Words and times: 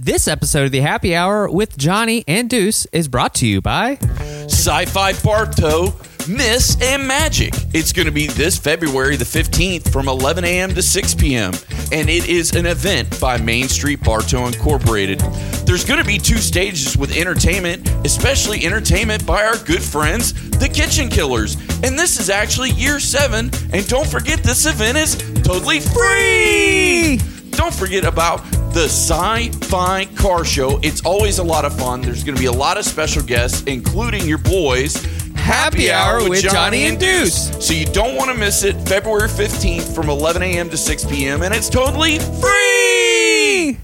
This 0.00 0.28
episode 0.28 0.66
of 0.66 0.70
the 0.70 0.78
Happy 0.78 1.16
Hour 1.16 1.50
with 1.50 1.76
Johnny 1.76 2.22
and 2.28 2.48
Deuce 2.48 2.86
is 2.92 3.08
brought 3.08 3.34
to 3.34 3.48
you 3.48 3.60
by 3.60 3.96
Sci-Fi 4.44 5.14
Bartow, 5.24 5.92
Miss 6.28 6.80
and 6.80 7.04
Magic. 7.04 7.52
It's 7.74 7.92
going 7.92 8.06
to 8.06 8.12
be 8.12 8.28
this 8.28 8.56
February 8.56 9.16
the 9.16 9.24
15th 9.24 9.90
from 9.92 10.06
11 10.06 10.44
a.m. 10.44 10.72
to 10.76 10.82
6 10.82 11.14
p.m. 11.16 11.52
And 11.90 12.08
it 12.08 12.28
is 12.28 12.54
an 12.54 12.66
event 12.66 13.20
by 13.20 13.38
Main 13.38 13.66
Street 13.66 14.00
Bartow 14.04 14.46
Incorporated. 14.46 15.18
There's 15.66 15.84
going 15.84 15.98
to 15.98 16.06
be 16.06 16.18
two 16.18 16.38
stages 16.38 16.96
with 16.96 17.16
entertainment, 17.16 17.90
especially 18.06 18.64
entertainment 18.64 19.26
by 19.26 19.42
our 19.42 19.56
good 19.64 19.82
friends, 19.82 20.32
the 20.60 20.68
Kitchen 20.68 21.08
Killers. 21.08 21.56
And 21.82 21.98
this 21.98 22.20
is 22.20 22.30
actually 22.30 22.70
year 22.70 23.00
seven. 23.00 23.50
And 23.72 23.84
don't 23.88 24.06
forget, 24.06 24.44
this 24.44 24.64
event 24.64 24.96
is 24.96 25.16
totally 25.42 25.80
free. 25.80 27.16
Don't 27.50 27.74
forget 27.74 28.04
about 28.04 28.44
the 28.72 28.84
Sci 28.84 29.50
Fi 29.66 30.04
Car 30.16 30.44
Show. 30.44 30.78
It's 30.82 31.04
always 31.04 31.38
a 31.38 31.42
lot 31.44 31.64
of 31.64 31.76
fun. 31.76 32.00
There's 32.02 32.24
going 32.24 32.36
to 32.36 32.40
be 32.40 32.46
a 32.46 32.52
lot 32.52 32.76
of 32.76 32.84
special 32.84 33.22
guests, 33.22 33.62
including 33.64 34.26
your 34.26 34.38
boys. 34.38 34.96
Happy 35.34 35.90
Hour 35.90 36.28
with 36.28 36.42
Johnny 36.42 36.84
and 36.84 36.98
Deuce. 36.98 37.64
So 37.64 37.72
you 37.72 37.86
don't 37.86 38.16
want 38.16 38.30
to 38.30 38.36
miss 38.36 38.64
it. 38.64 38.74
February 38.86 39.28
15th 39.28 39.94
from 39.94 40.10
11 40.10 40.42
a.m. 40.42 40.68
to 40.70 40.76
6 40.76 41.04
p.m. 41.06 41.42
And 41.42 41.54
it's 41.54 41.68
totally 41.70 42.18
free. 42.18 43.78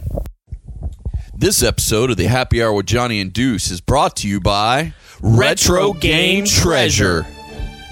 This 1.36 1.62
episode 1.62 2.10
of 2.10 2.16
the 2.16 2.26
Happy 2.26 2.62
Hour 2.62 2.72
with 2.72 2.86
Johnny 2.86 3.20
and 3.20 3.32
Deuce 3.32 3.70
is 3.70 3.80
brought 3.80 4.16
to 4.16 4.28
you 4.28 4.40
by 4.40 4.94
Retro 5.20 5.92
Game 5.94 6.44
Treasure. 6.44 7.26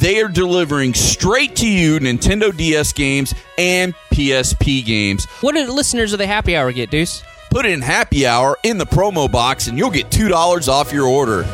they 0.00 0.20
are 0.20 0.28
delivering 0.28 0.94
straight 0.94 1.56
to 1.56 1.68
you 1.68 1.98
Nintendo 1.98 2.56
DS 2.56 2.92
games 2.92 3.34
and 3.58 3.94
PSP 4.12 4.84
games. 4.84 5.26
What 5.40 5.54
do 5.54 5.66
the 5.66 5.72
listeners 5.72 6.12
of 6.12 6.18
the 6.18 6.26
Happy 6.26 6.56
Hour 6.56 6.72
get, 6.72 6.90
Deuce? 6.90 7.22
Put 7.50 7.66
in 7.66 7.82
happy 7.82 8.26
hour 8.26 8.56
in 8.62 8.78
the 8.78 8.86
promo 8.86 9.30
box 9.30 9.66
and 9.66 9.76
you'll 9.76 9.90
get 9.90 10.08
$2 10.08 10.68
off 10.68 10.90
your 10.90 11.06
order. 11.06 11.44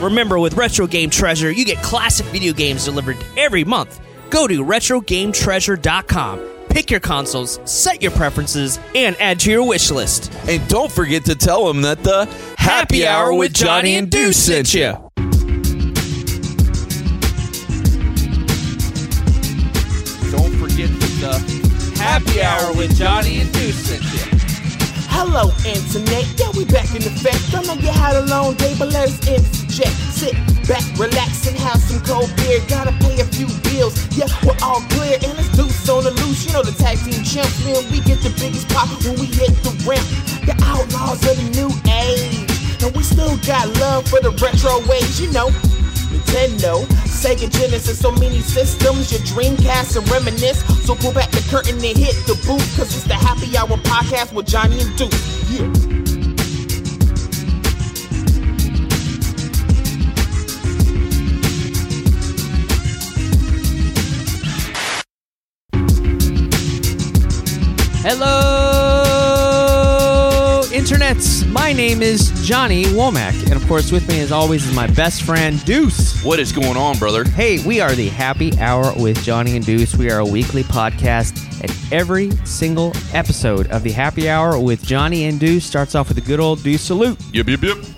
Remember, 0.00 0.38
with 0.38 0.54
Retro 0.54 0.86
Game 0.86 1.08
Treasure, 1.08 1.50
you 1.50 1.64
get 1.64 1.78
classic 1.78 2.26
video 2.26 2.52
games 2.52 2.84
delivered 2.84 3.16
every 3.38 3.64
month. 3.64 3.98
Go 4.28 4.46
to 4.46 4.62
RetroGameTreasure.com, 4.62 6.40
pick 6.68 6.90
your 6.90 7.00
consoles, 7.00 7.58
set 7.64 8.02
your 8.02 8.10
preferences, 8.10 8.78
and 8.94 9.16
add 9.18 9.40
to 9.40 9.50
your 9.50 9.66
wish 9.66 9.90
list. 9.90 10.30
And 10.46 10.66
don't 10.68 10.92
forget 10.92 11.24
to 11.24 11.34
tell 11.34 11.66
them 11.66 11.80
that 11.82 12.02
the 12.02 12.26
Happy 12.58 13.06
Hour 13.06 13.32
with 13.32 13.54
Johnny 13.54 13.96
and 13.96 14.10
Deuce 14.10 14.36
sent 14.36 14.74
you. 14.74 15.05
Happy 22.16 22.40
Hour 22.40 22.72
with 22.72 22.96
Johnny 22.96 23.40
and 23.40 23.52
Deuce. 23.52 23.92
Hello, 25.12 25.52
Internet. 25.68 26.24
Yeah, 26.40 26.48
we 26.56 26.64
back 26.64 26.88
in 26.96 27.04
effect. 27.04 27.44
I 27.52 27.60
know 27.60 27.76
you 27.76 27.92
had 27.92 28.16
a 28.16 28.24
long 28.24 28.54
day, 28.54 28.72
but 28.78 28.88
let's 28.88 29.20
interject. 29.28 29.92
Sit 30.16 30.32
back, 30.64 30.80
relax, 30.96 31.44
and 31.44 31.52
have 31.60 31.76
some 31.76 32.00
cold 32.08 32.32
beer. 32.40 32.64
Gotta 32.72 32.96
pay 33.04 33.20
a 33.20 33.26
few 33.36 33.44
bills. 33.68 34.00
Yeah, 34.16 34.32
we're 34.48 34.56
all 34.64 34.80
clear, 34.96 35.20
and 35.20 35.36
let's 35.36 35.52
do 35.52 35.68
on 35.92 36.08
the 36.08 36.12
loose. 36.24 36.48
You 36.48 36.56
know 36.56 36.64
the 36.64 36.72
tag 36.80 36.96
team 37.04 37.20
champs. 37.20 37.60
We 37.92 38.00
get 38.00 38.24
the 38.24 38.32
biggest 38.40 38.64
pop 38.72 38.88
when 39.04 39.20
we 39.20 39.28
hit 39.28 39.52
the 39.60 39.76
ramp. 39.84 40.08
The 40.48 40.56
outlaws 40.72 41.20
of 41.20 41.36
the 41.36 41.52
new 41.52 41.68
age, 41.84 42.48
and 42.80 42.96
we 42.96 43.04
still 43.04 43.36
got 43.44 43.68
love 43.76 44.08
for 44.08 44.24
the 44.24 44.32
retro 44.40 44.80
ways. 44.88 45.20
You 45.20 45.28
know. 45.36 45.52
Nintendo, 46.16 46.84
Sega 47.04 47.50
Genesis, 47.50 47.98
so 47.98 48.10
many 48.12 48.40
systems, 48.40 49.12
your 49.12 49.20
Dreamcast 49.22 49.96
and 49.96 50.08
reminisce. 50.10 50.64
So 50.86 50.94
pull 50.94 51.12
back 51.12 51.30
the 51.30 51.46
curtain 51.50 51.74
and 51.74 51.96
hit 51.96 52.14
the 52.26 52.34
booth, 52.46 52.76
cause 52.76 52.94
it's 52.94 53.04
the 53.04 53.14
Happy 53.14 53.56
Hour 53.56 53.76
podcast 53.78 54.32
with 54.32 54.46
Johnny 54.46 54.80
and 54.80 54.96
Duke. 54.96 55.12
Yeah. 55.50 55.82
Hello, 68.08 68.65
internets. 70.86 71.44
My 71.50 71.72
name 71.72 72.00
is 72.00 72.30
Johnny 72.46 72.84
Womack, 72.84 73.50
and 73.50 73.54
of 73.54 73.66
course, 73.66 73.90
with 73.90 74.06
me 74.08 74.20
as 74.20 74.30
always 74.30 74.64
is 74.68 74.74
my 74.74 74.86
best 74.86 75.22
friend 75.22 75.62
Deuce. 75.64 76.22
What 76.22 76.38
is 76.38 76.52
going 76.52 76.76
on, 76.76 76.96
brother? 76.96 77.24
Hey, 77.24 77.58
we 77.66 77.80
are 77.80 77.92
the 77.92 78.08
Happy 78.08 78.56
Hour 78.60 78.92
with 78.96 79.20
Johnny 79.24 79.56
and 79.56 79.66
Deuce. 79.66 79.96
We 79.96 80.12
are 80.12 80.20
a 80.20 80.24
weekly 80.24 80.62
podcast, 80.62 81.42
and 81.60 81.76
every 81.92 82.30
single 82.44 82.92
episode 83.12 83.68
of 83.72 83.82
the 83.82 83.90
Happy 83.90 84.30
Hour 84.30 84.60
with 84.60 84.80
Johnny 84.84 85.24
and 85.24 85.40
Deuce 85.40 85.64
starts 85.64 85.96
off 85.96 86.06
with 86.06 86.18
a 86.18 86.20
good 86.20 86.38
old 86.38 86.62
Deuce 86.62 86.82
salute. 86.82 87.18
Yep, 87.32 87.48
yep, 87.48 87.62
yep. 87.62 87.95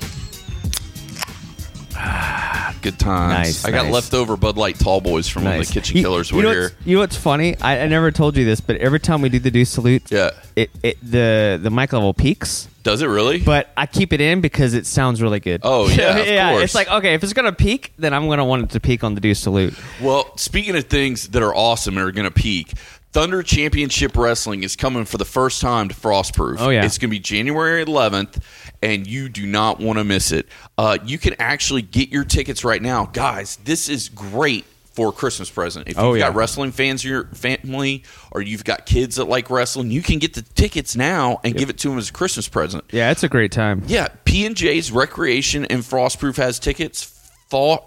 Good 2.91 2.99
times. 2.99 3.33
Nice, 3.35 3.65
I 3.65 3.71
got 3.71 3.85
nice. 3.85 3.95
leftover 3.95 4.37
Bud 4.37 4.57
Light 4.57 4.79
Tall 4.79 5.01
Boys 5.01 5.29
from 5.29 5.45
when 5.45 5.59
the 5.59 5.67
Kitchen 5.67 5.97
You- 5.97 6.03
Killers 6.05 6.31
you 6.31 6.39
were 6.39 6.43
know 6.45 6.51
here. 6.53 6.73
You 6.85 6.95
know 6.97 7.01
what's 7.01 7.17
funny? 7.17 7.57
I, 7.61 7.81
I 7.81 7.87
never 7.89 8.11
told 8.11 8.37
you 8.37 8.45
this, 8.45 8.61
but 8.61 8.77
every 8.77 9.01
time 9.01 9.21
we 9.23 9.29
do 9.29 9.39
the 9.39 9.51
Deuce 9.51 9.71
salute, 9.71 10.11
Yeah. 10.11 10.31
it, 10.57 10.71
it 10.83 10.97
the 11.03 11.59
the 11.63 11.71
mic 11.71 11.93
level 11.93 12.15
peaks. 12.15 12.67
Does 12.83 13.03
it 13.03 13.07
really? 13.07 13.41
But 13.41 13.69
I 13.77 13.85
keep 13.85 14.15
it 14.15 14.21
in 14.23 14.41
because 14.41 14.73
it 14.73 14.87
sounds 14.87 15.21
really 15.21 15.41
good. 15.41 15.61
Oh, 15.65 15.89
yeah, 15.91 16.17
of 16.17 16.27
yeah. 16.27 16.51
course. 16.53 16.65
It's 16.65 16.75
like 16.75 16.91
okay, 16.91 17.13
if 17.15 17.23
it's 17.23 17.35
gonna 17.35 17.53
peak, 17.53 17.93
then 17.99 18.15
I'm 18.15 18.29
gonna 18.29 18.45
want 18.47 18.63
it 18.65 18.71
to 18.71 18.81
peak 18.81 19.05
on 19.05 19.15
the 19.15 19.21
Deuce 19.21 19.41
salute. 19.41 19.75
Well, 20.01 20.35
speaking 20.39 20.75
of 20.77 20.85
things 20.85 21.29
that 21.29 21.43
are 21.43 21.55
awesome 21.55 21.99
and 21.99 22.07
are 22.09 22.23
to 22.23 22.31
peak, 22.31 22.73
Thunder 23.13 23.43
Championship 23.43 24.17
Wrestling 24.17 24.63
is 24.63 24.77
coming 24.77 25.05
for 25.05 25.17
the 25.19 25.25
first 25.25 25.61
time 25.61 25.89
to 25.89 25.95
Frostproof. 25.95 26.57
Oh, 26.59 26.69
yeah. 26.69 26.85
It's 26.85 26.99
going 26.99 27.09
to 27.09 27.15
be 27.15 27.19
January 27.19 27.85
11th, 27.85 28.43
and 28.83 29.07
you 29.07 29.29
do 29.29 29.47
not 29.47 29.81
want 29.81 29.99
to 29.99 30.05
miss 30.05 30.33
it. 30.33 30.47
Uh, 30.77 30.99
you 31.05 31.19
can 31.19 31.35
actually 31.39 31.83
get 31.83 32.09
your 32.11 32.25
tickets 32.25 32.65
right 32.65 32.81
now. 32.83 33.07
Guys, 33.07 33.57
this 33.65 33.89
is 33.89 34.09
great 34.09 34.65
for 34.93 35.11
a 35.11 35.13
Christmas 35.13 35.49
present. 35.49 35.87
If 35.89 35.97
you've 35.97 36.05
Oh, 36.05 36.15
yeah. 36.15 36.27
got 36.29 36.35
wrestling 36.35 36.73
fans 36.73 37.05
in 37.05 37.11
your 37.13 37.25
family 37.27 38.03
or 38.33 38.43
you've 38.43 38.65
got 38.65 38.85
kids 38.85 39.17
that 39.17 39.27
like 39.27 39.49
wrestling, 39.49 39.91
you 39.93 40.03
can 40.03 40.19
get 40.19 40.35
the 40.35 40.43
tickets 40.43 40.97
now 40.97 41.41
and 41.45 41.55
give 41.57 41.71
it 41.71 41.79
to 41.79 41.89
them 41.89 41.99
as 41.99 42.11
a 42.11 42.13
Christmas 42.13 42.49
present. 42.49 42.83
Yeah, 42.91 43.11
it's 43.13 43.23
a 43.23 43.29
great 43.29 43.53
time. 43.53 43.83
Yeah, 43.87 44.09
P 44.25 44.45
and 44.45 44.57
J's 44.57 44.91
Recreation 44.91 45.65
and 45.67 45.83
Frostproof 45.83 46.37
has 46.37 46.59
tickets. 46.59 47.05
Fa- 47.49 47.79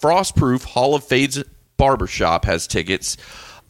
Frostproof 0.00 0.64
Hall 0.64 0.94
of 0.94 1.04
Fades 1.04 1.42
Barbershop 1.76 2.44
has 2.44 2.66
tickets. 2.66 3.16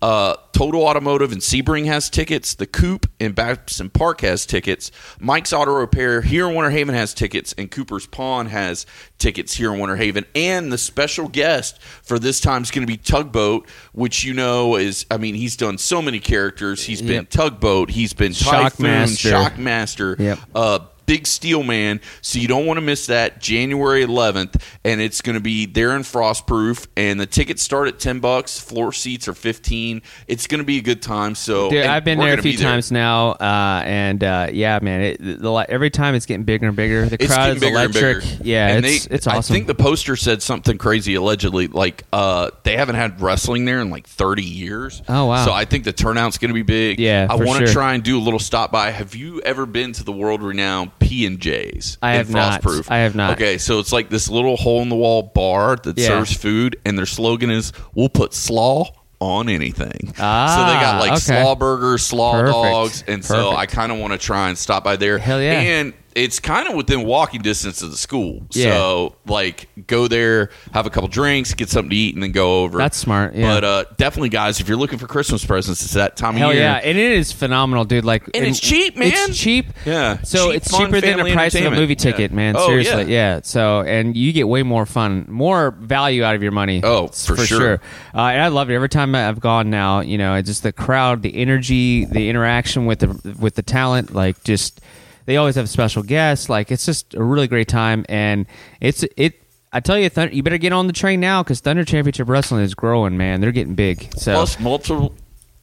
Uh, 0.03 0.35
Total 0.53 0.83
Automotive 0.83 1.31
and 1.33 1.41
Sebring 1.41 1.87
has 1.87 2.11
tickets. 2.11 2.55
The 2.55 2.67
Coop 2.67 3.09
in 3.21 3.33
Babson 3.33 3.89
Park 3.89 4.21
has 4.23 4.45
tickets. 4.45 4.91
Mike's 5.21 5.53
Auto 5.53 5.73
Repair 5.73 6.21
here 6.23 6.49
in 6.49 6.55
Winter 6.57 6.71
Haven 6.71 6.95
has 6.95 7.15
tickets, 7.15 7.55
and 7.57 7.71
Cooper's 7.71 8.07
Pawn 8.07 8.47
has 8.47 8.85
tickets 9.19 9.55
here 9.55 9.73
in 9.73 9.79
Winter 9.79 9.95
Haven. 9.97 10.25
And 10.35 10.73
the 10.73 10.79
special 10.79 11.29
guest 11.29 11.81
for 12.03 12.19
this 12.19 12.41
time 12.41 12.63
is 12.63 12.71
going 12.73 12.87
to 12.87 12.93
be 12.93 12.97
Tugboat, 12.97 13.69
which 13.93 14.25
you 14.25 14.35
know 14.35 14.75
is, 14.77 15.07
I 15.11 15.17
mean, 15.19 15.37
he's 15.37 15.57
done 15.57 15.79
so 15.79 16.03
many 16.03 16.19
characters. 16.19 16.85
He's 16.85 17.01
been 17.01 17.13
Yep. 17.13 17.31
Tugboat. 17.31 17.91
He's 17.91 18.13
been 18.13 18.33
Typhoon, 18.33 18.87
Shockmaster. 18.87 19.51
Shockmaster. 19.51 20.19
Yep. 20.19 20.39
Uh, 20.55 20.79
Big 21.13 21.27
Steel 21.27 21.63
Man. 21.63 22.01
So 22.23 22.39
you 22.39 22.49
don't 22.49 22.65
want 22.65 22.79
to 22.79 22.81
miss 22.81 23.09
that 23.09 23.39
January 23.39 24.03
11th, 24.03 24.59
and 24.83 24.99
it's 24.99 25.21
going 25.21 25.35
to 25.35 25.43
be 25.43 25.67
there 25.67 25.95
in 25.95 26.05
Frostproof. 26.05 26.87
And 26.97 27.21
the 27.21 27.27
tickets 27.27 27.63
start 27.63 27.87
at 27.87 27.99
10 27.99 28.21
bucks. 28.21 28.59
Floor 28.59 28.95
seats 28.95 29.29
are 29.29 29.35
15. 29.35 30.01
It's 30.27 30.47
going 30.47 30.61
to 30.61 30.65
be 30.65 30.79
a 30.79 30.81
good 30.81 31.03
time. 31.03 31.35
So 31.35 31.69
Dude, 31.69 31.85
I've 31.85 32.03
been 32.03 32.19
there 32.19 32.33
a 32.33 32.41
few 32.41 32.53
be 32.53 32.57
there. 32.57 32.71
times 32.71 32.91
now, 32.91 33.33
uh, 33.33 33.83
and 33.85 34.25
uh, 34.25 34.49
yeah, 34.55 34.79
man, 34.81 35.03
it, 35.03 35.19
the, 35.21 35.67
every 35.69 35.91
time 35.91 36.15
it's 36.15 36.25
getting 36.25 36.45
bigger 36.45 36.69
and 36.69 36.77
bigger. 36.77 37.05
The 37.05 37.19
crowd 37.19 37.57
is 37.57 37.61
bigger 37.61 37.77
electric. 37.77 38.23
and 38.25 38.31
bigger. 38.39 38.45
Yeah, 38.49 38.69
and 38.69 38.87
it's 38.87 39.05
they, 39.05 39.15
it's 39.15 39.27
awesome. 39.27 39.53
I 39.53 39.55
think 39.55 39.67
the 39.67 39.75
poster 39.75 40.17
said 40.17 40.43
something 40.43 40.79
crazy. 40.79 41.15
Allegedly, 41.15 41.67
like 41.67 42.05
uh, 42.11 42.53
they 42.63 42.79
haven't 42.79 42.97
had 42.97 43.21
wrestling 43.21 43.67
there 43.67 43.81
in 43.81 43.91
like 43.91 44.07
30 44.07 44.45
years. 44.45 45.03
Oh, 45.11 45.27
wow. 45.27 45.45
So 45.45 45.53
I 45.53 45.67
think 45.67 45.85
the 45.85 45.93
turnout's 45.93 46.39
going 46.39 46.49
to 46.49 46.55
be 46.55 46.63
big. 46.63 46.99
Yeah, 46.99 47.27
I 47.29 47.35
want 47.35 47.61
to 47.61 47.67
sure. 47.67 47.75
try 47.75 47.93
and 47.93 48.03
do 48.03 48.17
a 48.17 48.23
little 48.23 48.41
stop 48.41 48.73
by. 48.73 48.93
Have 48.93 49.15
you 49.15 49.43
ever 49.43 49.67
been 49.67 49.93
to 49.93 50.05
the 50.05 50.13
world 50.13 50.43
renowned 50.43 50.99
P 51.03 51.27
and 51.27 51.39
J's? 51.41 51.99
I 52.03 52.15
have 52.15 52.31
not. 52.31 52.63
Frostproof? 52.63 52.87
I 52.91 52.99
have 52.99 53.15
not. 53.15 53.33
Okay, 53.33 53.59
so 53.59 53.79
it's 53.79 53.93
like 53.93 54.09
this 54.09 54.29
little 54.29 54.57
hole 54.57 54.81
in 54.83 54.89
the 54.89 54.97
wall 54.97 55.23
bar 55.35 55.77
that 55.77 55.99
Yeah. 55.99 56.09
serves 56.09 56.33
food, 56.35 56.77
and 56.85 56.97
their 56.97 57.07
slogan 57.07 57.51
is 57.51 57.73
"We'll 57.95 58.09
put 58.09 58.35
slaw." 58.35 58.87
On 59.25 59.49
anything, 59.49 60.13
Ah, 60.19 60.49
so 60.57 60.67
they 60.75 60.81
got 60.81 60.99
like 61.01 61.13
okay. 61.13 61.21
slaw 61.45 61.55
burgers, 61.55 62.03
slaw 62.05 62.33
Perfect. 62.33 62.53
dogs, 62.57 63.05
and 63.07 63.25
so 63.25 63.35
Perfect. 63.53 63.59
I 63.61 63.67
kind 63.67 63.93
of 63.93 63.99
want 63.99 64.13
to 64.15 64.19
try 64.19 64.49
and 64.49 64.59
stop 64.59 64.83
by 64.83 64.97
there. 64.97 65.17
Hell 65.19 65.41
yeah. 65.41 65.61
And 65.61 65.93
it's 66.15 66.39
kind 66.41 66.69
of 66.69 66.75
within 66.75 67.05
walking 67.05 67.43
distance 67.43 67.83
of 67.83 67.91
the 67.91 67.97
school. 67.97 68.43
Yeah. 68.53 68.73
So 68.73 69.17
like 69.27 69.69
go 69.87 70.09
there, 70.09 70.51
have 70.73 70.87
a 70.87 70.91
couple 70.91 71.09
drinks, 71.09 71.55
get 71.55 71.69
something 71.69 71.91
to 71.91 71.97
eat, 71.97 72.15
and 72.15 72.23
then 72.23 72.33
go 72.33 72.63
over. 72.63 72.79
That's 72.79 72.97
smart, 72.97 73.35
yeah. 73.35 73.55
But 73.55 73.65
uh, 73.65 73.85
definitely, 73.97 74.29
guys, 74.31 74.61
if 74.61 74.69
you're 74.69 74.77
looking 74.79 74.99
for 74.99 75.07
Christmas 75.07 75.45
presents, 75.45 75.83
it's 75.83 75.95
that 75.95 76.17
time 76.17 76.35
Hell 76.35 76.51
of 76.51 76.55
year. 76.57 76.65
yeah, 76.65 76.77
and 76.77 76.99
it 76.99 77.13
is 77.13 77.33
phenomenal, 77.33 77.85
dude. 77.85 78.05
Like, 78.05 78.25
And 78.35 78.45
it's 78.47 78.61
cheap, 78.61 78.97
man. 78.97 79.13
It's 79.13 79.39
cheap. 79.39 79.67
Yeah. 79.85 80.21
So 80.23 80.47
Cheap, 80.49 80.57
it's 80.57 80.71
fun 80.71 80.87
cheaper 80.87 81.01
than 81.01 81.19
the 81.25 81.33
price 81.33 81.55
of 81.55 81.65
a 81.65 81.71
movie 81.71 81.97
ticket, 81.97 82.31
Yeah. 82.31 82.37
man. 82.37 82.55
Oh, 82.57 82.67
Seriously, 82.67 83.03
yeah. 83.13 83.37
yeah. 83.37 83.41
So 83.43 83.81
and 83.83 84.17
you 84.17 84.33
get 84.33 84.49
way 84.49 84.63
more 84.63 84.87
fun, 84.87 85.27
more 85.29 85.71
value 85.73 86.25
out 86.25 86.35
of 86.35 86.43
your 86.43 86.53
money. 86.53 86.81
Oh, 86.85 87.09
for 87.09 87.37
sure. 87.37 87.75
Uh, 88.15 88.21
and 88.23 88.43
I 88.43 88.49
love 88.49 88.71
it 88.71 88.75
every 88.75 88.89
time 88.89 89.15
I've 89.15 89.41
gone. 89.41 89.71
Now, 89.71 90.01
you 90.01 90.19
know, 90.19 90.35
it's 90.35 90.49
just 90.49 90.63
the 90.63 90.73
crowd, 90.73 91.23
the 91.23 91.35
energy, 91.37 92.05
the 92.05 92.29
interaction 92.29 92.87
with 92.87 93.01
the 93.01 93.37
with 93.41 93.55
the 93.55 93.63
talent. 93.63 94.15
Like, 94.15 94.43
just 94.45 94.81
they 95.25 95.37
always 95.37 95.57
have 95.57 95.69
special 95.69 96.03
guests. 96.03 96.49
Like, 96.49 96.71
it's 96.71 96.87
just 96.87 97.15
a 97.15 97.23
really 97.23 97.49
great 97.49 97.69
time, 97.69 98.05
and 98.09 98.47
it's 98.81 99.05
it. 99.17 99.41
I 99.73 99.81
tell 99.81 99.99
you, 99.99 100.09
Thunder, 100.11 100.35
you 100.35 100.43
better 100.43 100.59
get 100.59 100.73
on 100.73 100.87
the 100.87 100.93
train 100.93 101.21
now 101.21 101.43
because 101.43 101.61
Thunder 101.61 101.85
Championship 101.85 102.29
Wrestling 102.29 102.63
is 102.63 102.75
growing, 102.75 103.17
man. 103.17 103.41
They're 103.41 103.53
getting 103.53 103.75
big. 103.75 104.13
So 104.17 104.35
Plus, 104.35 104.61
multiple 104.61 105.15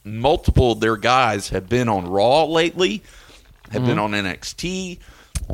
multiple 0.04 0.72
of 0.72 0.80
their 0.80 0.96
guys 0.96 1.50
have 1.50 1.68
been 1.68 1.88
on 1.88 2.08
Raw 2.08 2.44
lately, 2.44 3.02
have 3.70 3.84
been 3.84 3.98
mm-hmm. 3.98 4.14
on 4.14 4.24
NXT. 4.24 4.98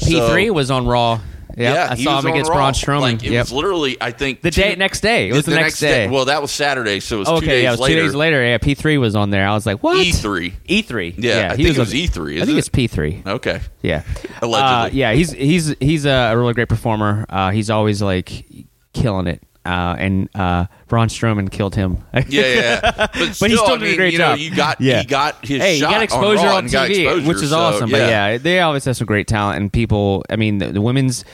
P 0.00 0.20
three 0.28 0.46
So- 0.48 0.52
was 0.52 0.70
on 0.70 0.86
Raw. 0.86 1.20
Yep, 1.58 1.74
yeah, 1.74 1.88
I 1.90 1.94
saw 1.94 2.18
him 2.18 2.26
against 2.26 2.50
Raw. 2.50 2.56
Braun 2.58 2.72
Strowman. 2.74 3.00
Like, 3.00 3.24
it 3.24 3.30
yep. 3.32 3.44
was 3.44 3.52
literally, 3.52 3.96
I 3.98 4.10
think, 4.10 4.42
The 4.42 4.50
two- 4.50 4.60
day- 4.60 4.74
next 4.76 5.00
day. 5.00 5.30
It 5.30 5.32
was 5.32 5.46
the 5.46 5.54
next 5.54 5.78
day. 5.80 6.06
Well, 6.06 6.26
that 6.26 6.42
was 6.42 6.50
Saturday, 6.50 7.00
so 7.00 7.16
it 7.16 7.18
was 7.20 7.40
two 7.40 7.46
days 7.46 7.62
yeah, 7.62 7.68
it 7.68 7.72
was 7.72 7.80
later. 7.80 7.94
two 8.00 8.02
days 8.08 8.14
later. 8.14 8.44
Yeah, 8.44 8.58
P 8.58 8.74
three 8.74 8.98
was 8.98 9.16
on 9.16 9.30
there. 9.30 9.48
I 9.48 9.54
was 9.54 9.64
like, 9.64 9.82
what? 9.82 9.96
E3. 9.96 10.52
E3. 10.68 11.14
Yeah, 11.16 11.52
I 11.52 11.56
he 11.56 11.64
think 11.64 11.76
it 11.76 11.80
on- 11.80 11.86
was 11.86 11.94
E3, 11.94 12.36
I 12.36 12.44
think 12.44 12.56
it? 12.56 12.58
it's 12.58 12.68
P 12.68 12.88
three. 12.88 13.22
Okay. 13.26 13.60
Yeah, 13.80 14.02
Allegedly. 14.42 14.52
Uh, 14.52 14.86
yeah, 14.92 15.12
he's 15.14 15.32
he's 15.32 15.74
he's 15.80 16.04
a 16.04 16.34
really 16.36 16.52
great 16.52 16.68
performer. 16.68 17.24
Uh, 17.26 17.52
he's 17.52 17.70
always 17.70 18.02
like 18.02 18.44
killing 18.92 19.26
it. 19.26 19.42
Uh, 19.66 19.96
and 19.98 20.28
uh, 20.34 20.66
Braun 20.88 21.08
Strowman 21.08 21.50
killed 21.50 21.74
him. 21.74 22.04
Yeah, 22.14 22.22
yeah, 22.28 22.54
yeah. 22.54 23.06
But, 23.12 23.34
still, 23.34 23.48
he 23.48 23.56
still 23.56 23.74
I 23.74 23.76
did 23.78 23.92
a 23.92 23.96
great 23.96 24.12
you 24.12 24.18
know, 24.18 24.36
job. 24.36 24.38
You 24.38 24.54
got, 24.54 24.80
Yeah. 24.80 25.00
he 25.00 25.06
got 25.06 25.46
his 25.46 25.60
hey, 25.60 25.74
you 25.74 25.80
shot 25.80 25.90
got 25.92 26.02
exposure 26.02 26.46
on, 26.46 26.54
on, 26.56 26.68
TV, 26.68 26.90
exposure, 26.90 27.28
which 27.28 27.42
is 27.42 27.50
so, 27.50 27.58
awesome. 27.58 27.90
But 27.90 27.98
yeah, 27.98 28.38
they 28.38 28.60
always 28.60 28.84
have 28.84 28.96
some 28.96 29.06
great 29.06 29.26
talent 29.26 29.60
and 29.60 29.72
people. 29.72 30.24
I 30.30 30.36
mean, 30.36 30.58
the, 30.58 30.68
the 30.68 30.80
women's 30.80 31.24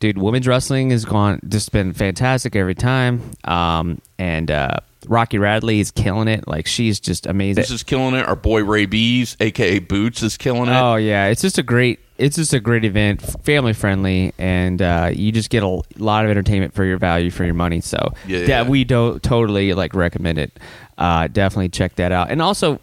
dude, 0.00 0.18
women's 0.18 0.48
wrestling 0.48 0.90
has 0.90 1.04
gone 1.04 1.40
just 1.48 1.72
been 1.72 1.92
fantastic 1.92 2.56
every 2.56 2.74
time. 2.74 3.22
Um, 3.44 4.00
and 4.18 4.50
uh, 4.50 4.78
Rocky 5.06 5.38
Radley 5.38 5.80
is 5.80 5.90
killing 5.90 6.28
it. 6.28 6.46
Like 6.46 6.66
she's 6.66 7.00
just 7.00 7.26
amazing. 7.26 7.60
This 7.62 7.70
is 7.70 7.82
killing 7.82 8.14
it. 8.14 8.26
Our 8.26 8.36
boy 8.36 8.64
Ray 8.64 8.86
Bees, 8.86 9.36
aka 9.40 9.78
Boots, 9.78 10.22
is 10.22 10.36
killing 10.36 10.68
it. 10.68 10.74
Oh 10.74 10.96
yeah, 10.96 11.26
it's 11.26 11.42
just 11.42 11.58
a 11.58 11.62
great 11.62 12.00
it's 12.18 12.36
just 12.36 12.52
a 12.52 12.60
great 12.60 12.84
event, 12.84 13.22
family 13.42 13.72
friendly, 13.72 14.32
and 14.38 14.80
uh, 14.80 15.10
you 15.12 15.32
just 15.32 15.50
get 15.50 15.62
a 15.62 15.82
lot 15.98 16.24
of 16.24 16.30
entertainment 16.30 16.74
for 16.74 16.84
your 16.84 16.98
value 16.98 17.30
for 17.30 17.44
your 17.44 17.54
money. 17.54 17.80
So 17.80 18.12
Yeah, 18.26 18.38
yeah, 18.40 18.68
we 18.68 18.84
do 18.84 19.18
totally 19.20 19.72
like 19.74 19.94
recommend 19.94 20.38
it. 20.38 20.58
Uh, 20.98 21.26
definitely 21.28 21.68
check 21.70 21.94
that 21.96 22.12
out, 22.12 22.30
and 22.30 22.40
also 22.42 22.80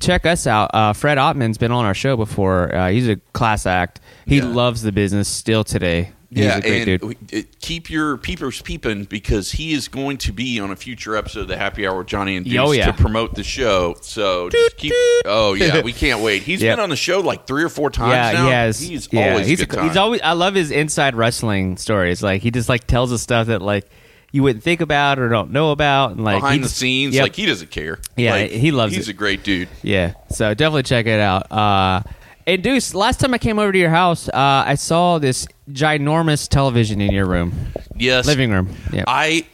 check 0.00 0.24
us 0.26 0.46
out. 0.46 0.70
Uh, 0.74 0.92
Fred 0.92 1.18
Ottman's 1.18 1.58
been 1.58 1.72
on 1.72 1.84
our 1.84 1.94
show 1.94 2.16
before. 2.16 2.74
Uh, 2.74 2.90
he's 2.90 3.08
a 3.08 3.16
class 3.32 3.66
act. 3.66 4.00
He 4.26 4.38
Yeah. 4.38 4.44
loves 4.46 4.82
the 4.82 4.92
business 4.92 5.28
still 5.28 5.62
today. 5.64 6.12
He's 6.32 6.44
yeah, 6.44 6.58
a 6.58 6.60
great 6.60 6.88
and 7.02 7.02
we- 7.32 7.42
keep 7.60 7.90
your 7.90 8.16
peepers 8.16 8.62
peeping 8.62 9.02
because 9.04 9.50
he 9.50 9.72
is 9.72 9.88
going 9.88 10.16
to 10.18 10.32
be 10.32 10.60
on 10.60 10.70
a 10.70 10.76
future 10.76 11.16
episode 11.16 11.40
of 11.40 11.48
the 11.48 11.56
Happy 11.56 11.84
Hour 11.84 11.98
with 11.98 12.06
Johnny 12.06 12.36
and 12.36 12.46
Deuce 12.46 12.56
Oh, 12.60 12.70
yeah. 12.70 12.86
to 12.86 12.92
promote 12.92 13.34
the 13.34 13.42
show. 13.42 13.96
So 14.00 14.48
just 14.48 14.76
keep. 14.76 14.92
Oh 15.24 15.54
yeah, 15.54 15.82
we 15.82 15.92
can't 16.04 16.20
wait. 16.22 16.44
He's 16.44 16.62
Yep. 16.62 16.76
been 16.76 16.82
on 16.84 16.88
the 16.90 16.94
show 16.96 17.18
like 17.18 17.48
three 17.48 17.64
or 17.64 17.68
four 17.68 17.90
times 17.90 18.12
yeah, 18.12 18.32
now. 18.32 18.44
he 18.46 18.52
has. 18.52 18.80
He's 18.80 19.08
yeah, 19.10 19.30
always 19.32 19.48
he's 19.48 19.60
a 19.60 19.66
good 19.66 19.82
he's 19.82 19.96
always. 19.96 20.20
I 20.22 20.34
love 20.34 20.54
his 20.54 20.70
inside 20.70 21.16
wrestling 21.16 21.76
stories. 21.76 22.22
Like 22.22 22.42
he 22.42 22.52
just 22.52 22.68
like 22.68 22.86
tells 22.86 23.12
us 23.12 23.22
stuff 23.22 23.48
that 23.48 23.60
like 23.60 23.90
you 24.32 24.42
wouldn't 24.42 24.62
think 24.64 24.80
about 24.80 25.18
or 25.18 25.28
don't 25.28 25.50
know 25.50 25.70
about, 25.72 26.12
and 26.12 26.22
like 26.24 26.40
behind 26.40 26.64
the 26.64 26.68
scenes. 26.68 27.14
Yep. 27.14 27.22
Like 27.22 27.36
he 27.36 27.46
doesn't 27.46 27.70
care. 27.70 27.98
Yeah, 28.16 28.32
Like, 28.32 28.50
he 28.52 28.70
loves 28.70 28.92
it. 28.92 28.96
He's 28.96 29.08
it. 29.08 29.12
a 29.12 29.14
great 29.14 29.42
dude. 29.42 29.68
Yeah, 29.82 30.14
so 30.30 30.54
definitely 30.54 30.84
check 30.84 31.06
it 31.06 31.20
out. 31.20 31.50
Uh, 31.50 32.02
and 32.46 32.62
Deuce, 32.62 32.94
last 32.94 33.20
time 33.20 33.34
I 33.34 33.38
came 33.38 33.58
over 33.58 33.70
to 33.70 33.78
your 33.78 33.90
house, 33.90 34.28
uh, 34.28 34.32
I 34.34 34.74
saw 34.74 35.18
this 35.18 35.46
ginormous 35.70 36.48
television 36.48 37.00
in 37.00 37.12
your 37.12 37.26
room, 37.26 37.52
Yes, 37.96 38.26
living 38.26 38.50
room. 38.50 38.74
Yeah, 38.92 39.04
I 39.06 39.46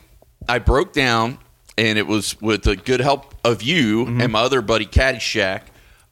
I 0.49 0.58
broke 0.61 0.93
down, 0.93 1.38
and 1.76 1.99
it 1.99 2.06
was 2.06 2.40
with 2.40 2.62
the 2.62 2.76
good 2.76 3.00
help 3.00 3.34
of 3.44 3.62
you 3.62 4.05
Mm-hmm. 4.06 4.20
and 4.20 4.32
my 4.32 4.40
other 4.40 4.62
buddy 4.62 4.87
Caddyshack. 4.87 5.62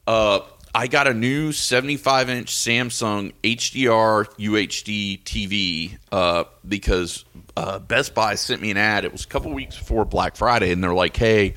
Uh, 0.07 0.41
I 0.75 0.87
got 0.87 1.07
a 1.07 1.13
new 1.13 1.53
75 1.53 2.29
inch 2.29 2.53
Samsung 2.53 3.31
HDR 3.43 4.25
UHD 4.37 5.23
TV 5.23 5.97
uh, 6.11 6.43
because 6.67 7.23
uh, 7.57 7.79
Best 7.79 8.13
Buy 8.13 8.35
sent 8.35 8.61
me 8.61 8.71
an 8.71 8.77
ad. 8.77 9.05
It 9.05 9.11
was 9.11 9.23
a 9.23 9.27
couple 9.27 9.51
weeks 9.53 9.77
before 9.77 10.05
Black 10.05 10.35
Friday, 10.35 10.71
and 10.71 10.83
they're 10.83 10.93
like, 10.93 11.15
"Hey, 11.15 11.53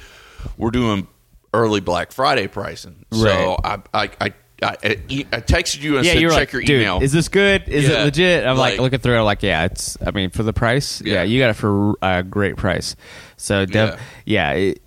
we're 0.56 0.70
doing 0.70 1.06
early 1.54 1.80
Black 1.80 2.12
Friday 2.12 2.46
pricing." 2.48 3.04
So 3.12 3.56
I 3.64 3.78
I. 3.94 4.10
I 4.20 4.32
I, 4.60 4.72
I 4.82 5.40
texted 5.40 5.82
you 5.82 5.98
and 5.98 6.04
yeah, 6.04 6.14
said, 6.14 6.20
check 6.22 6.52
like, 6.52 6.52
your 6.52 6.62
email. 6.80 7.00
is 7.00 7.12
this 7.12 7.28
good? 7.28 7.68
Is 7.68 7.88
Yeah, 7.88 8.00
it 8.00 8.04
legit? 8.06 8.44
I'm 8.44 8.56
like, 8.56 8.72
like- 8.72 8.80
looking 8.80 8.98
through 8.98 9.14
it, 9.14 9.18
I'm 9.20 9.24
like, 9.24 9.44
yeah, 9.44 9.66
it's. 9.66 9.96
I 10.04 10.10
mean, 10.10 10.30
for 10.30 10.42
the 10.42 10.52
price, 10.52 11.00
yeah, 11.00 11.14
Yeah. 11.14 11.22
you 11.22 11.38
got 11.38 11.50
it 11.50 11.52
for 11.54 11.94
a 12.02 12.24
great 12.24 12.56
price. 12.56 12.96
So, 13.36 13.66
def- 13.66 14.00
yeah, 14.26 14.50
it, 14.54 14.82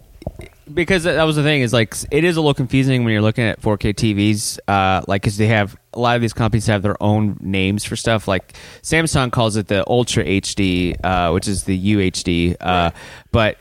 because 0.74 1.04
that 1.04 1.24
was 1.24 1.38
the 1.38 1.44
thing 1.44 1.62
is 1.62 1.72
like 1.72 1.96
it 2.12 2.25
is 2.25 2.36
a 2.36 2.42
little 2.42 2.54
confusing 2.54 3.06
when 3.06 3.13
you're 3.13 3.22
looking 3.22 3.46
at 3.46 3.62
4K 3.62 3.94
TVs, 3.94 4.60
uh, 4.68 5.04
like 5.08 5.22
because 5.22 5.38
they 5.38 5.48
have 5.48 5.78
a 5.94 6.00
lot 6.00 6.16
of 6.16 6.22
these 6.22 6.34
companies 6.34 6.68
have 6.68 6.82
their 6.82 7.02
own 7.02 7.38
names 7.42 7.84
for 7.84 7.96
stuff. 7.96 8.28
Like 8.28 8.54
Samsung 8.82 9.32
calls 9.32 9.56
it 9.56 9.68
the 9.68 9.84
Ultra 9.88 10.24
HD, 10.24 10.96
uh, 11.04 11.32
which 11.32 11.48
is 11.48 11.66
the 11.66 11.96
UHD, 11.96 12.56
uh, 12.60 12.92
but 13.32 13.58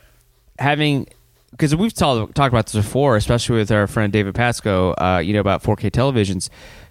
having 0.59 1.07
because 1.51 1.75
we've 1.75 1.93
talked 1.93 2.33
talked 2.35 2.53
about 2.53 2.67
this 2.67 2.83
before, 2.83 3.15
especially 3.15 3.57
with 3.57 3.71
our 3.71 3.87
friend 3.87 4.11
David 4.11 4.35
Pasco, 4.35 4.93
uh, 4.93 5.21
you 5.23 5.33
know 5.33 5.39
about 5.39 5.63
4K 5.63 5.91
televisions. 5.91 6.49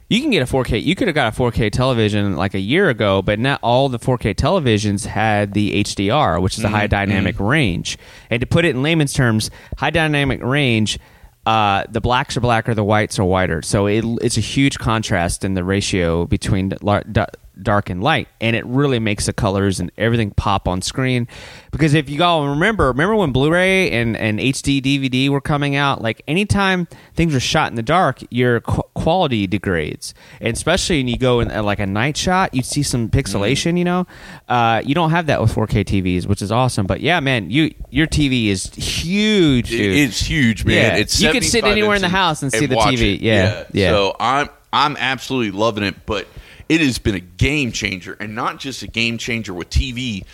You 0.09 0.21
can 0.21 0.31
get 0.31 0.43
a 0.43 0.53
4K. 0.53 0.83
You 0.83 0.97
could 0.97 1.07
have 1.07 1.15
got 1.15 1.33
a 1.33 1.41
4K 1.41 1.71
television 1.71 2.35
like 2.35 2.55
a 2.55 2.59
year 2.59 2.89
ago, 2.89 3.23
but 3.23 3.39
not 3.39 3.61
all 3.63 3.89
the 3.89 3.99
4K 3.99 4.35
televisions 4.35 5.07
had 5.07 5.55
the 5.55 5.85
HDR, 5.85 6.43
which 6.43 6.59
is 6.59 6.65
a 6.65 6.69
high 6.69 6.89
dynamic 6.89 7.39
range. 7.39 7.97
And 8.29 8.41
to 8.41 8.47
put 8.47 8.65
it 8.65 8.71
in 8.71 8.83
layman's 8.83 9.13
terms, 9.13 9.53
high 9.79 9.91
dynamic 9.91 10.43
range, 10.43 10.99
uh, 11.47 11.85
the 11.89 12.01
blacks 12.01 12.37
are 12.37 12.41
blacker, 12.41 12.75
the 12.75 12.85
whites 12.85 13.19
are 13.19 13.25
whiter. 13.25 13.63
So 13.63 13.87
it, 13.87 14.05
it's 14.23 14.37
a 14.37 14.43
huge 14.43 14.79
contrast 14.79 15.45
in 15.45 15.55
the 15.55 15.65
ratio 15.65 16.27
between 16.27 16.69
dark 17.62 17.91
and 17.91 18.03
light, 18.03 18.29
and 18.41 18.57
it 18.57 18.65
really 18.67 18.99
makes 18.99 19.27
the 19.27 19.33
colors 19.33 19.81
and 19.81 19.90
everything 19.97 20.31
pop 20.33 20.67
on 20.69 20.83
screen. 20.83 21.29
Because 21.71 21.95
if 21.95 22.09
you 22.09 22.23
all 22.23 22.49
remember, 22.49 22.88
remember 22.88 23.17
when 23.17 23.33
Blu-ray 23.33 23.90
and, 23.93 24.17
and 24.17 24.38
HD 24.38 24.83
DVD 24.83 25.29
were 25.29 25.40
coming 25.40 25.76
out, 25.76 26.02
like 26.02 26.23
anytime 26.26 26.88
things 27.14 27.35
are 27.35 27.40
shot 27.40 27.71
in 27.71 27.76
the 27.76 27.83
dark, 27.83 28.21
your 28.31 28.61
qu- 28.61 28.83
quality 28.95 29.47
degrades, 29.47 30.14
and 30.40 30.52
especially 30.55 30.99
when 30.99 31.09
you 31.09 31.19
go 31.19 31.40
in 31.40 31.50
at 31.50 31.64
like 31.64 31.79
a 31.79 31.87
night 31.87 32.17
shot, 32.17 32.55
you'd 32.55 32.64
see 32.64 32.83
some 32.83 33.09
pixelation. 33.09 33.79
You 33.79 33.85
know, 33.85 34.07
uh, 34.49 34.83
you 34.85 34.95
don't 34.95 35.11
have 35.11 35.26
that 35.26 35.40
with 35.40 35.55
4K 35.55 35.85
TVs, 35.85 36.26
which 36.26 36.43
is 36.43 36.50
awesome. 36.50 36.87
But 36.87 37.00
yeah, 37.00 37.21
man, 37.21 37.50
you 37.50 37.75
your 37.90 38.07
TV 38.07 38.49
is 38.49 38.67
huge, 38.75 39.71
dude. 39.71 39.95
It's 39.97 40.21
huge, 40.21 40.64
man. 40.64 40.75
Yeah. 40.76 40.97
It's 40.97 41.21
You 41.21 41.33
could 41.33 41.45
sit 41.45 41.64
anywhere 41.64 41.97
in 41.97 42.02
the 42.02 42.09
house 42.09 42.43
and 42.43 42.52
see 42.52 42.67
the 42.67 42.76
TV. 42.76 43.14
it. 43.14 43.21
Yeah. 43.21 43.64
Yeah. 43.73 43.90
So 43.90 44.17
I'm 44.19 44.49
I'm 44.73 44.97
absolutely 44.97 45.59
loving 45.59 45.85
it, 45.85 46.07
but 46.07 46.26
it 46.71 46.81
has 46.81 46.99
been 46.99 47.17
a 47.17 47.21
game 47.21 47.73
changer, 47.73 48.17
and 48.21 48.35
not 48.35 48.59
just 48.61 48.83
a 48.83 48.87
game 48.87 49.19
changer 49.19 49.53
with 49.53 49.69
TV. 49.69 50.25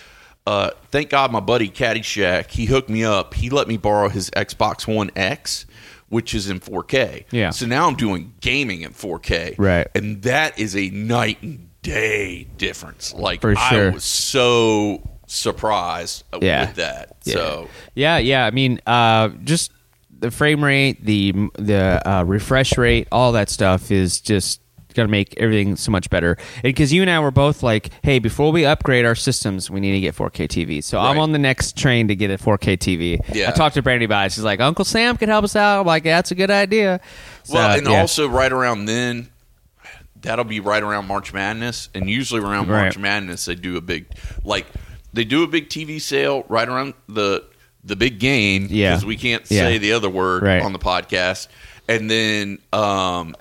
Uh, 0.45 0.69
thank 0.91 1.09
God, 1.09 1.31
my 1.33 1.41
buddy 1.41 1.67
Caddyshack, 1.67 2.51
he 2.51 2.65
hooked 2.67 2.89
me 2.89 3.03
up. 3.03 3.33
He 3.33 3.49
let 3.49 3.67
me 3.67 3.75
borrow 3.75 4.07
his 4.07 4.29
Xbox 4.29 4.87
One 4.87 5.11
X, 5.15 5.65
which 6.09 6.33
is 6.33 6.49
in 6.49 6.59
4K. 6.61 7.25
Yeah. 7.31 7.49
So 7.49 7.65
now 7.65 7.87
I'm 7.87 7.95
doing 7.95 8.33
gaming 8.39 8.81
in 8.81 8.91
4K. 8.93 9.55
Right. 9.57 9.87
And 9.93 10.21
that 10.21 10.57
is 10.57 10.73
a 10.77 10.89
night 10.91 11.41
and 11.41 11.67
day 11.81 12.45
difference. 12.57 13.13
Like 13.13 13.41
For 13.41 13.55
I 13.57 13.89
was 13.89 14.05
so 14.05 15.01
surprised 15.25 16.23
Yeah. 16.41 16.67
with 16.67 16.75
that. 16.75 17.17
Yeah. 17.25 17.33
So 17.33 17.69
Yeah, 17.95 18.17
yeah. 18.19 18.45
I 18.45 18.51
mean, 18.51 18.79
uh, 18.87 19.29
just 19.43 19.71
the 20.19 20.31
frame 20.31 20.63
rate, 20.63 21.03
the 21.03 21.33
the 21.55 22.01
uh, 22.09 22.23
refresh 22.23 22.77
rate, 22.77 23.07
all 23.11 23.33
that 23.33 23.49
stuff 23.49 23.91
is 23.91 24.21
just 24.21 24.61
going 24.93 25.07
to 25.07 25.11
make 25.11 25.33
everything 25.37 25.75
so 25.75 25.91
much 25.91 26.09
better. 26.09 26.37
Because 26.63 26.91
you 26.91 27.01
and 27.01 27.09
I 27.11 27.19
were 27.19 27.31
both 27.31 27.63
like, 27.63 27.89
hey, 28.03 28.19
before 28.19 28.51
we 28.51 28.65
upgrade 28.65 29.05
our 29.05 29.15
systems, 29.15 29.69
we 29.69 29.79
need 29.79 29.91
to 29.93 29.99
get 29.99 30.15
4K 30.15 30.47
TV. 30.47 30.83
So 30.83 30.99
I'm 30.99 31.19
on 31.19 31.31
the 31.31 31.39
next 31.39 31.77
train 31.77 32.07
to 32.07 32.15
get 32.15 32.31
a 32.31 32.37
4K 32.37 32.77
TV. 32.77 33.19
Yeah. 33.35 33.49
I 33.49 33.51
talked 33.51 33.75
to 33.75 33.81
Brandy 33.81 34.05
about 34.05 34.27
it. 34.27 34.31
She's 34.33 34.43
like, 34.43 34.59
Uncle 34.59 34.85
Sam 34.85 35.17
can 35.17 35.29
help 35.29 35.43
us 35.45 35.55
out. 35.55 35.81
I'm 35.81 35.85
like, 35.87 36.03
that's 36.03 36.31
a 36.31 36.35
good 36.35 36.51
idea. 36.51 36.99
So, 37.43 37.53
Well, 37.55 37.77
and 37.77 37.87
yeah. 37.87 37.99
also 38.01 38.27
right 38.27 38.51
around 38.51 38.85
then, 38.85 39.29
that'll 40.21 40.45
be 40.45 40.59
right 40.59 40.81
around 40.81 41.07
March 41.07 41.31
Madness, 41.33 41.89
and 41.93 42.09
usually 42.09 42.41
around 42.41 42.67
March 42.67 42.95
Right. 42.95 43.01
Madness 43.01 43.45
they 43.45 43.55
do 43.55 43.77
a 43.77 43.81
big, 43.81 44.07
like 44.43 44.65
they 45.13 45.23
do 45.23 45.43
a 45.43 45.47
big 45.47 45.69
TV 45.69 46.01
sale 46.01 46.43
right 46.49 46.67
around 46.67 46.93
the 47.07 47.43
the 47.83 47.95
big 47.95 48.19
game 48.19 48.67
Yeah. 48.69 48.91
because 48.91 49.05
we 49.05 49.15
can't 49.15 49.43
Yeah. 49.49 49.61
say 49.61 49.77
the 49.77 49.93
other 49.93 50.09
word 50.09 50.43
Right. 50.43 50.61
on 50.61 50.73
the 50.73 50.79
podcast, 50.79 51.47
and 51.87 52.09
then 52.09 52.57
um, 52.73 53.35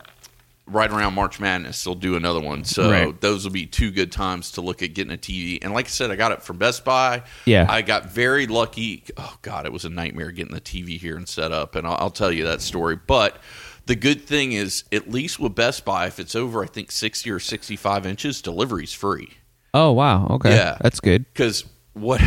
right 0.66 0.90
around 0.90 1.14
March 1.14 1.38
Madness, 1.38 1.84
they'll 1.84 1.94
do 1.94 2.16
another 2.16 2.40
one. 2.40 2.64
So 2.64 2.90
Right. 2.90 3.20
those 3.20 3.44
will 3.44 3.52
be 3.52 3.66
two 3.66 3.90
good 3.92 4.10
times 4.10 4.50
to 4.52 4.60
look 4.60 4.82
at 4.82 4.94
getting 4.94 5.12
a 5.12 5.16
TV. 5.16 5.58
And 5.62 5.72
like 5.72 5.86
I 5.86 5.88
said, 5.88 6.10
I 6.10 6.16
got 6.16 6.32
it 6.32 6.42
from 6.42 6.58
Best 6.58 6.84
Buy. 6.84 7.22
Yeah. 7.44 7.66
I 7.68 7.82
got 7.82 8.10
very 8.10 8.46
lucky. 8.48 9.04
Oh 9.16 9.36
God, 9.42 9.64
it 9.66 9.72
was 9.72 9.84
a 9.84 9.88
nightmare 9.90 10.32
getting 10.32 10.54
the 10.54 10.60
TV 10.60 10.98
here 10.98 11.16
and 11.16 11.28
set 11.28 11.52
up. 11.52 11.76
And 11.76 11.86
I'll, 11.86 11.96
I'll 12.00 12.10
tell 12.10 12.32
you 12.32 12.44
that 12.44 12.60
story. 12.62 12.96
But 12.96 13.38
the 13.86 13.94
good 13.94 14.22
thing 14.24 14.52
is, 14.52 14.82
at 14.90 15.08
least 15.08 15.38
with 15.38 15.54
Best 15.54 15.84
Buy, 15.84 16.06
if 16.08 16.18
it's 16.18 16.34
over, 16.34 16.64
I 16.64 16.66
think 16.66 16.90
sixty 16.90 17.30
or 17.30 17.38
sixty-five 17.38 18.04
inches, 18.04 18.42
delivery's 18.42 18.92
free. 18.92 19.28
Oh 19.72 19.92
wow. 19.92 20.26
Okay. 20.30 20.50
Yeah. 20.56 20.78
That's 20.80 20.98
good. 20.98 21.26
Because 21.32 21.64
what 21.92 22.20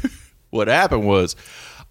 what 0.50 0.68
happened 0.68 1.06
was, 1.06 1.34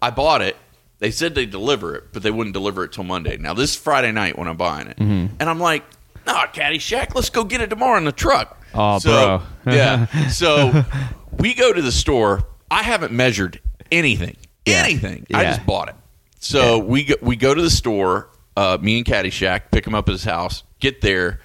I 0.00 0.10
bought 0.10 0.42
it. 0.42 0.56
They 0.98 1.10
said 1.10 1.34
they 1.34 1.46
deliver 1.46 1.94
it, 1.94 2.04
but 2.12 2.22
they 2.22 2.30
wouldn't 2.30 2.54
deliver 2.54 2.82
it 2.84 2.92
till 2.92 3.04
Monday. 3.04 3.36
Now 3.36 3.52
this 3.54 3.70
is 3.70 3.76
Friday 3.76 4.12
night 4.12 4.38
when 4.38 4.48
I'm 4.48 4.56
buying 4.56 4.86
it, 4.88 4.96
Mm-hmm. 4.96 5.36
and 5.40 5.50
I'm 5.50 5.60
like, 5.60 5.84
"Nah, 6.26 6.46
Caddyshack, 6.46 7.14
let's 7.14 7.28
go 7.30 7.44
get 7.44 7.60
it 7.60 7.68
tomorrow 7.70 7.98
in 7.98 8.04
the 8.04 8.12
truck." 8.12 8.62
Oh, 8.74 8.98
so, 8.98 9.42
bro. 9.64 9.72
yeah. 9.74 10.06
So 10.28 10.84
we 11.38 11.54
go 11.54 11.72
to 11.72 11.82
the 11.82 11.92
store. 11.92 12.44
I 12.70 12.82
haven't 12.82 13.12
measured 13.12 13.60
anything, 13.92 14.36
Yeah. 14.64 14.82
anything. 14.84 15.26
I 15.34 15.44
just 15.44 15.64
bought 15.66 15.88
it. 15.90 15.94
So 16.40 16.78
we 16.78 17.04
go, 17.04 17.14
we 17.22 17.36
go 17.36 17.54
to 17.54 17.62
the 17.62 17.70
store. 17.70 18.30
Uh, 18.56 18.78
me 18.80 18.96
and 18.98 19.06
Caddyshack 19.06 19.70
pick 19.70 19.86
him 19.86 19.94
up 19.94 20.08
at 20.08 20.12
his 20.12 20.24
house. 20.24 20.62
Get 20.80 21.00
there, 21.02 21.40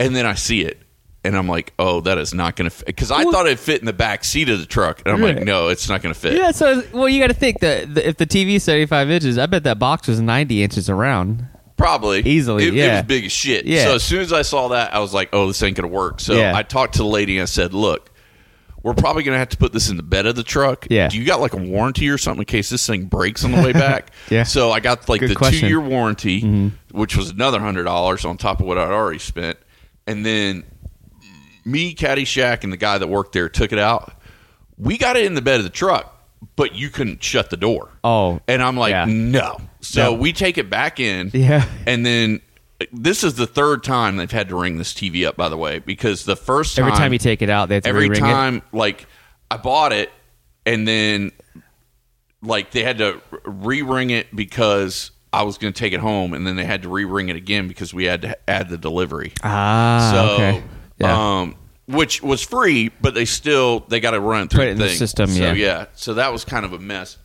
and 0.00 0.14
then 0.16 0.26
I 0.26 0.34
see 0.34 0.62
it, 0.62 0.82
and 1.24 1.36
I'm 1.36 1.48
like, 1.48 1.72
"Oh, 1.78 2.00
that 2.02 2.16
is 2.18 2.32
not 2.32 2.56
going 2.56 2.70
to 2.70 2.74
fit." 2.76 2.86
Because 2.86 3.10
I 3.10 3.24
Well- 3.24 3.32
thought 3.32 3.46
it'd 3.46 3.58
fit 3.58 3.80
in 3.80 3.86
the 3.86 3.92
back 3.92 4.24
seat 4.24 4.48
of 4.48 4.58
the 4.60 4.66
truck, 4.66 5.02
and 5.04 5.14
I'm 5.14 5.20
like, 5.22 5.42
"No, 5.44 5.68
it's 5.68 5.88
not 5.88 6.02
going 6.02 6.14
to 6.14 6.18
fit." 6.20 6.34
Yeah. 6.34 6.50
So 6.52 6.82
well, 6.92 7.08
you 7.08 7.20
got 7.20 7.28
to 7.28 7.34
think 7.34 7.60
that 7.60 7.94
the, 7.94 8.08
if 8.08 8.16
the 8.16 8.26
TV 8.26 8.54
is 8.56 8.64
seventy 8.64 8.86
five 8.86 9.10
inches, 9.10 9.38
I 9.38 9.46
bet 9.46 9.64
that 9.64 9.78
box 9.78 10.08
was 10.08 10.20
ninety 10.20 10.62
inches 10.62 10.88
around. 10.88 11.46
Probably 11.76 12.20
Easily, 12.22 12.64
It, 12.64 12.68
it 12.68 12.78
yeah. 12.78 12.96
was 12.96 13.06
big 13.06 13.24
as 13.26 13.30
shit. 13.32 13.64
Yeah. 13.64 13.84
So 13.84 13.94
as 13.94 14.02
soon 14.02 14.20
as 14.20 14.32
I 14.32 14.42
saw 14.42 14.68
that, 14.68 14.92
I 14.94 14.98
was 14.98 15.14
like, 15.14 15.28
"Oh, 15.32 15.46
this 15.46 15.62
ain't 15.62 15.76
gonna 15.76 15.86
work." 15.88 16.18
So 16.20 16.34
Yeah. 16.34 16.52
I 16.56 16.62
talked 16.64 16.94
to 16.94 16.98
the 16.98 17.04
lady 17.04 17.36
and 17.38 17.42
I 17.42 17.46
said, 17.46 17.72
"Look, 17.72 18.10
we're 18.82 18.94
probably 18.94 19.22
gonna 19.22 19.38
have 19.38 19.50
to 19.50 19.56
put 19.56 19.72
this 19.72 19.88
in 19.88 19.96
the 19.96 20.02
bed 20.02 20.26
of 20.26 20.34
the 20.34 20.42
truck. 20.42 20.86
Yeah. 20.90 21.08
Do 21.08 21.18
you 21.18 21.24
got 21.24 21.40
like 21.40 21.52
a 21.52 21.56
warranty 21.56 22.08
or 22.08 22.18
something 22.18 22.40
in 22.40 22.46
case 22.46 22.68
this 22.70 22.84
thing 22.86 23.04
breaks 23.04 23.44
on 23.44 23.52
the 23.52 23.62
way 23.62 23.72
back? 23.72 24.10
Yeah. 24.30 24.42
So 24.42 24.72
I 24.72 24.80
got 24.80 25.08
like 25.08 25.20
Good 25.20 25.30
the 25.30 25.34
question. 25.36 25.58
Mm-hmm. 25.58 25.66
two 25.66 25.68
year 25.68 25.80
warranty, 25.80 26.72
which 26.90 27.16
was 27.16 27.30
another 27.30 27.60
hundred 27.60 27.84
dollars 27.84 28.24
on 28.24 28.38
top 28.38 28.58
of 28.60 28.66
what 28.66 28.76
I'd 28.76 28.90
already 28.90 29.18
spent, 29.20 29.56
and 30.08 30.26
then 30.26 30.64
me, 31.68 31.94
Caddyshack, 31.94 32.64
and 32.64 32.72
the 32.72 32.76
guy 32.76 32.98
that 32.98 33.06
worked 33.08 33.32
there 33.32 33.48
took 33.48 33.72
it 33.72 33.78
out. 33.78 34.12
We 34.76 34.96
got 34.98 35.16
it 35.16 35.24
in 35.26 35.34
the 35.34 35.42
bed 35.42 35.58
of 35.58 35.64
the 35.64 35.70
truck, 35.70 36.14
but 36.56 36.74
you 36.74 36.88
couldn't 36.88 37.22
shut 37.22 37.50
the 37.50 37.56
door. 37.56 37.90
Oh, 38.04 38.40
And 38.48 38.62
I'm 38.62 38.76
like, 38.76 38.90
Yeah. 38.90 39.04
no. 39.08 39.58
So 39.80 40.04
No. 40.04 40.12
we 40.14 40.32
take 40.32 40.56
it 40.58 40.70
back 40.70 41.00
in. 41.00 41.30
Yeah. 41.34 41.64
And 41.86 42.04
then 42.06 42.40
this 42.92 43.24
is 43.24 43.34
the 43.34 43.46
third 43.46 43.82
time 43.82 44.16
they've 44.16 44.30
had 44.30 44.48
to 44.50 44.56
ring 44.56 44.78
this 44.78 44.92
TV 44.94 45.26
up, 45.26 45.36
by 45.36 45.48
the 45.48 45.56
way, 45.56 45.80
because 45.80 46.24
the 46.24 46.36
first 46.36 46.76
time. 46.76 46.86
Every 46.86 46.96
time 46.96 47.12
you 47.12 47.18
take 47.18 47.42
it 47.42 47.50
out, 47.50 47.68
they 47.68 47.74
have 47.76 47.82
to 47.84 47.88
every 47.88 48.08
re-ring 48.08 48.24
it. 48.24 48.28
time, 48.28 48.62
like, 48.72 49.06
I 49.50 49.56
bought 49.56 49.92
it 49.92 50.10
and 50.64 50.86
then, 50.86 51.32
like, 52.42 52.70
they 52.70 52.84
had 52.84 52.98
to 52.98 53.20
re 53.44 53.82
ring 53.82 54.10
it 54.10 54.34
because 54.34 55.10
I 55.32 55.42
was 55.42 55.58
going 55.58 55.72
to 55.72 55.78
take 55.78 55.92
it 55.92 56.00
home. 56.00 56.32
And 56.34 56.46
then 56.46 56.54
they 56.56 56.64
had 56.64 56.82
to 56.82 56.88
re 56.88 57.04
ring 57.04 57.28
it 57.30 57.36
again 57.36 57.66
because 57.66 57.92
we 57.92 58.04
had 58.04 58.22
to 58.22 58.38
add 58.48 58.68
the 58.68 58.78
delivery. 58.78 59.32
Ah. 59.42 60.10
so, 60.12 60.34
okay. 60.34 60.62
Yeah. 60.98 61.38
um, 61.40 61.54
which 61.86 62.22
was 62.22 62.42
free, 62.42 62.90
but 63.00 63.14
they 63.14 63.24
still 63.24 63.80
they 63.88 64.00
got 64.00 64.10
to 64.10 64.20
run 64.20 64.48
through 64.48 64.58
Put 64.58 64.68
it 64.68 64.70
in 64.72 64.78
the 64.78 64.88
thing. 64.88 64.96
system, 64.96 65.28
So 65.30 65.52
yeah. 65.52 65.86
so 65.94 66.14
that 66.14 66.32
was 66.32 66.44
kind 66.44 66.64
of 66.64 66.72
a 66.72 66.78
mess. 66.78 67.16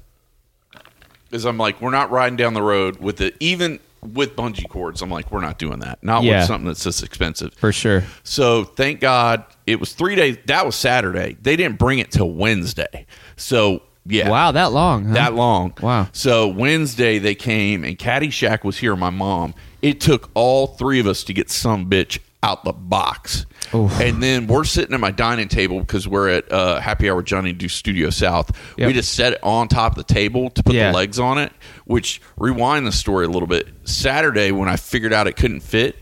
Is 1.32 1.46
I'm 1.46 1.58
like, 1.58 1.82
we're 1.82 1.89
not 1.92 2.12
riding 2.12 2.38
down 2.38 2.53
the 2.53 2.62
road 2.62 2.98
with 2.98 3.20
it, 3.20 3.36
even 3.39 3.80
with 4.01 4.36
bungee 4.36 4.70
cords. 4.70 5.01
I'm 5.01 5.10
like, 5.10 5.32
we're 5.32 5.42
not 5.42 5.58
doing 5.58 5.80
that. 5.80 6.03
Not 6.03 6.24
Yeah. 6.24 6.39
with 6.39 6.48
something 6.48 6.68
that's 6.68 6.84
this 6.84 7.01
expensive. 7.01 7.53
For 7.56 7.72
sure. 7.72 8.03
So 8.24 8.63
thank 8.65 9.00
God 9.00 9.44
it 9.65 9.80
was 9.80 9.94
three 9.94 10.15
days. 10.15 10.38
That 10.46 10.65
was 10.65 10.75
Saturday. 10.75 11.38
They 11.42 11.56
didn't 11.56 11.80
bring 11.80 12.00
it 12.00 12.12
till 12.12 12.30
Wednesday. 12.30 13.08
So 13.36 13.82
yeah, 14.06 14.30
Wow, 14.30 14.51
that 14.51 14.72
long. 14.74 15.06
Huh? 15.06 15.13
that 15.15 15.34
long. 15.34 15.74
Wow. 15.82 16.10
So 16.12 16.48
Wednesday 16.48 17.18
they 17.18 17.34
came 17.36 17.84
and 17.84 17.98
Caddyshack 17.98 18.63
was 18.63 18.77
here. 18.77 18.96
My 18.96 19.10
mom. 19.10 19.56
It 19.82 20.00
took 20.00 20.30
all 20.36 20.68
three 20.68 21.00
of 21.00 21.08
us 21.08 21.24
to 21.25 21.34
get 21.34 21.50
some 21.50 21.89
bitch 21.89 22.20
out 22.43 22.63
the 22.65 22.73
box. 22.73 23.45
Oof. 23.73 24.00
And 24.00 24.21
then 24.21 24.45
we're 24.47 24.65
sitting 24.65 24.93
at 24.93 25.00
my 25.00 25.09
dining 25.12 25.47
table 25.47 25.79
because 25.79 26.07
we're 26.07 26.29
at 26.29 26.51
uh, 26.51 26.79
Happy 26.79 27.09
Hour 27.09 27.23
Johnny 27.23 27.53
Do 27.53 27.67
Studio 27.69 28.09
South. 28.12 28.51
Yep. 28.77 28.88
We 28.88 28.93
just 28.93 29.13
set 29.13 29.33
it 29.33 29.39
on 29.43 29.67
top 29.69 29.97
of 29.97 30.05
the 30.05 30.13
table 30.13 30.50
to 30.51 30.62
put 30.62 30.75
Yeah. 30.75 30.91
the 30.91 30.97
legs 30.97 31.19
on 31.19 31.38
it. 31.39 31.51
Which 31.85 32.21
rewind 32.38 32.85
the 32.85 32.91
story 32.91 33.25
a 33.25 33.29
little 33.29 33.47
bit. 33.47 33.67
Saturday 33.85 34.51
when 34.51 34.69
I 34.69 34.75
figured 34.75 35.13
out 35.13 35.25
it 35.27 35.35
couldn't 35.38 35.62
fit. 35.62 35.95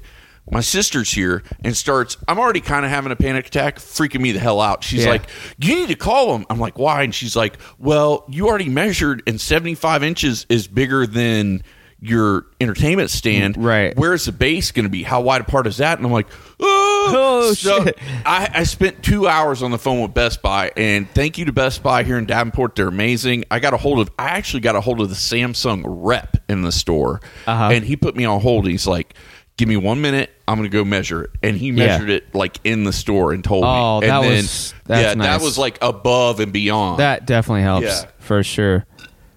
My 0.50 0.60
sister's 0.62 1.10
here 1.12 1.43
and 1.63 1.77
starts. 1.77 2.17
I'm 2.27 2.39
already 2.39 2.60
kind 2.62 2.83
of 2.83 2.91
having 2.91 3.12
a 3.12 3.15
panic 3.15 3.48
attack, 3.48 3.77
freaking 3.77 4.19
me 4.21 4.31
the 4.33 4.39
hell 4.39 4.60
out. 4.60 4.83
She's 4.83 5.03
Yeah. 5.05 5.12
like, 5.12 5.21
"You 5.60 5.75
need 5.75 5.89
to 5.89 5.95
call 5.95 6.36
him." 6.36 6.45
I'm 6.50 6.60
like, 6.60 6.77
"Why?" 6.79 7.03
And 7.03 7.13
she's 7.15 7.36
like, 7.36 7.57
"Well, 7.77 8.25
you 8.27 8.48
already 8.50 8.67
measured, 8.67 9.21
and 9.27 9.39
75 9.39 10.03
inches 10.03 10.45
is 10.50 10.67
bigger 10.67 11.05
than 11.07 11.62
your 12.01 12.46
entertainment 12.60 13.10
stand. 13.12 13.55
Right. 13.63 13.96
Where's 13.96 14.25
the 14.25 14.31
base 14.31 14.72
going 14.72 14.86
to 14.86 14.89
be? 14.89 15.03
How 15.03 15.22
wide 15.22 15.41
apart 15.41 15.67
is 15.67 15.77
that?" 15.77 15.98
And 15.98 16.05
I'm 16.05 16.12
like, 16.12 16.27
"Oh, 16.60 16.88
Oh, 17.13 17.53
So 17.53 17.84
shit. 17.86 17.98
I, 18.25 18.50
I 18.53 18.63
spent 18.63 19.03
two 19.03 19.27
hours 19.27 19.63
on 19.63 19.72
the 19.72 19.77
phone 19.79 20.01
with 20.01 20.13
Best 20.13 20.41
Buy, 20.41 20.72
and 20.77 21.10
thank 21.10 21.38
you 21.38 21.46
to 21.46 21.51
Best 21.51 21.81
Buy 21.84 22.03
here 22.03 22.17
in 22.17 22.25
Davenport. 22.25 22.75
They're 22.75 22.88
amazing. 22.88 23.46
I 23.51 23.60
got 23.60 23.74
a 23.74 23.77
hold 23.77 24.00
of. 24.00 24.10
I 24.20 24.29
actually 24.29 24.60
got 24.62 24.75
a 24.75 24.81
hold 24.81 25.01
of 25.01 25.10
the 25.10 25.15
Samsung 25.15 25.84
rep 25.86 26.38
in 26.50 26.62
the 26.62 26.72
store, 26.72 27.22
Uh-huh. 27.48 27.70
and 27.72 27.84
he 27.86 27.96
put 27.96 28.15
me 28.15 28.25
on 28.25 28.41
hold. 28.41 28.67
He's 28.67 28.88
like. 28.88 29.13
Give 29.58 29.67
me 29.67 29.77
one 29.77 30.01
minute. 30.01 30.31
I'm 30.48 30.58
going 30.58 30.67
to 30.72 30.75
go 30.75 30.84
measure 30.84 31.24
it, 31.25 31.29
and 31.43 31.55
he 31.55 31.67
Yeah. 31.67 31.74
measured 32.00 32.10
it 32.10 32.34
like 32.34 32.58
in 32.63 32.84
the 32.84 32.93
store 32.93 33.31
and 33.31 33.43
told 33.43 33.63
Oh, 33.63 34.00
me. 34.00 34.08
And 34.08 34.12
that 34.15 34.22
then, 34.27 34.38
was- 34.41 34.74
that's 34.86 35.15
yeah, 35.17 35.24
that 35.24 35.41
was 35.41 35.58
like 35.58 35.77
above 35.84 36.39
and 36.39 36.51
beyond. 36.51 37.00
That 37.00 37.27
definitely 37.27 37.62
helps 37.62 37.86
Yeah. 37.86 38.05
for 38.17 38.41
sure. 38.43 38.86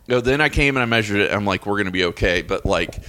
No, 0.08 0.20
then 0.20 0.40
I 0.40 0.48
came 0.48 0.76
and 0.76 0.82
I 0.82 0.86
measured 0.86 1.20
it. 1.20 1.32
I'm 1.32 1.44
like, 1.44 1.66
we're 1.66 1.76
going 1.76 1.86
to 1.86 1.90
be 1.92 2.04
okay. 2.06 2.42
But 2.42 2.64
like, 2.66 3.02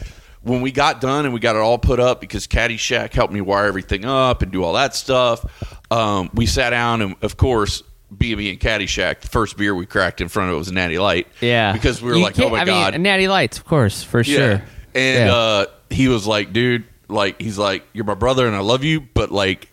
when 0.44 0.62
we 0.62 0.72
got 0.72 1.02
done 1.02 1.26
and 1.26 1.34
we 1.34 1.40
got 1.40 1.56
it 1.56 1.60
all 1.60 1.78
put 1.78 2.00
up 2.00 2.22
because 2.22 2.48
Caddyshack 2.48 3.14
helped 3.14 3.34
me 3.34 3.42
wire 3.42 3.66
everything 3.66 4.06
up 4.06 4.42
and 4.42 4.52
do 4.52 4.64
all 4.64 4.74
that 4.74 4.96
stuff, 4.96 5.44
um, 5.92 6.30
we 6.34 6.46
sat 6.46 6.70
down 6.72 7.02
and 7.02 7.16
of 7.22 7.38
course. 7.38 7.84
B&B 8.16 8.52
and 8.52 8.60
Caddyshack, 8.60 9.22
the 9.22 9.28
first 9.28 9.58
beer 9.58 9.74
we 9.76 9.86
cracked 9.88 10.22
in 10.22 10.30
front 10.30 10.50
of 10.50 10.56
it 10.56 10.58
was 10.60 10.70
a 10.70 10.74
Natty 10.74 11.00
Light. 11.00 11.28
Yeah, 11.42 11.74
Because 11.74 12.02
we 12.02 12.12
were 12.12 12.18
You 12.18 12.24
like, 12.24 12.40
oh 12.40 12.50
my 12.50 12.62
I 12.62 12.66
God. 12.66 12.94
mean, 12.94 13.02
Natty 13.02 13.28
Lights, 13.28 13.58
of 13.58 13.66
course, 13.66 14.04
for 14.04 14.24
sure. 14.24 14.62
And 14.94 15.28
Yeah. 15.28 15.34
uh, 15.36 15.66
he 15.90 16.08
was 16.08 16.26
like, 16.28 16.54
dude, 16.54 16.86
like, 17.10 17.42
he's 17.42 17.58
like, 17.58 17.84
you're 17.94 18.06
my 18.06 18.14
brother 18.14 18.46
and 18.48 18.56
I 18.56 18.60
love 18.60 18.84
you, 18.86 19.02
but 19.02 19.32
like, 19.32 19.68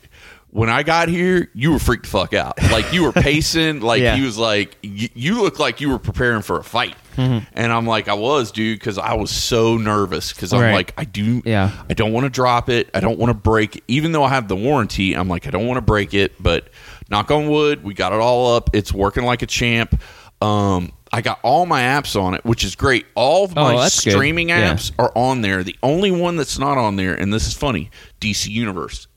when 0.50 0.70
I 0.70 0.82
got 0.82 1.08
here, 1.08 1.50
you 1.54 1.72
were 1.72 1.78
freaked 1.78 2.04
the 2.04 2.08
fuck 2.10 2.32
out. 2.34 2.60
Like, 2.72 2.92
you 2.92 3.04
were 3.04 3.12
pacing. 3.12 3.80
Like, 3.82 4.00
Yeah. 4.00 4.16
he 4.16 4.22
was 4.24 4.38
like, 4.38 4.76
y- 4.82 5.10
you 5.14 5.40
look 5.42 5.58
like 5.60 5.80
you 5.82 5.90
were 5.90 5.98
preparing 6.00 6.42
for 6.42 6.58
a 6.58 6.64
fight. 6.64 6.96
And 7.16 7.72
I'm 7.72 7.86
like, 7.86 8.08
I 8.08 8.14
was, 8.14 8.52
dude, 8.52 8.78
because 8.78 8.98
I 8.98 9.14
was 9.14 9.30
so 9.30 9.76
nervous. 9.76 10.32
Because 10.32 10.52
I'm 10.52 10.58
Mm-hmm. 10.60 10.66
Right. 10.66 10.74
like, 10.74 10.94
I 10.96 11.04
do, 11.04 11.42
Yeah. 11.44 11.70
I 11.90 11.94
don't 11.94 12.12
want 12.12 12.24
to 12.24 12.30
drop 12.30 12.68
it. 12.68 12.88
I 12.94 13.00
don't 13.00 13.18
want 13.18 13.30
to 13.30 13.34
break 13.34 13.76
it. 13.76 13.84
Even 13.88 14.12
though 14.12 14.24
I 14.24 14.28
have 14.30 14.48
the 14.48 14.56
warranty, 14.56 15.14
I'm 15.14 15.28
like, 15.28 15.46
I 15.46 15.50
don't 15.50 15.66
want 15.66 15.78
to 15.78 15.82
break 15.82 16.14
it. 16.14 16.40
But 16.42 16.68
knock 17.10 17.30
on 17.30 17.48
wood, 17.48 17.82
we 17.84 17.94
got 17.94 18.12
it 18.12 18.20
all 18.20 18.54
up. 18.54 18.70
It's 18.74 18.92
working 18.92 19.24
like 19.24 19.42
a 19.42 19.46
champ. 19.46 20.00
Um, 20.40 20.92
I 21.12 21.20
got 21.20 21.38
all 21.42 21.66
my 21.66 21.82
apps 21.82 22.20
on 22.20 22.34
it, 22.34 22.44
which 22.44 22.64
is 22.64 22.74
great. 22.74 23.04
All 23.14 23.44
of 23.44 23.52
Oh, 23.56 23.62
my 23.74 23.84
good. 23.84 23.92
streaming 23.92 24.48
Yeah. 24.48 24.72
apps 24.74 24.92
are 24.98 25.12
on 25.14 25.42
there. 25.42 25.62
The 25.62 25.76
only 25.82 26.10
one 26.10 26.36
that's 26.36 26.58
not 26.58 26.78
on 26.78 26.96
there, 26.96 27.14
and 27.14 27.32
this 27.32 27.46
is 27.46 27.52
funny, 27.54 27.90
DC 28.20 28.48
Universe. 28.50 29.08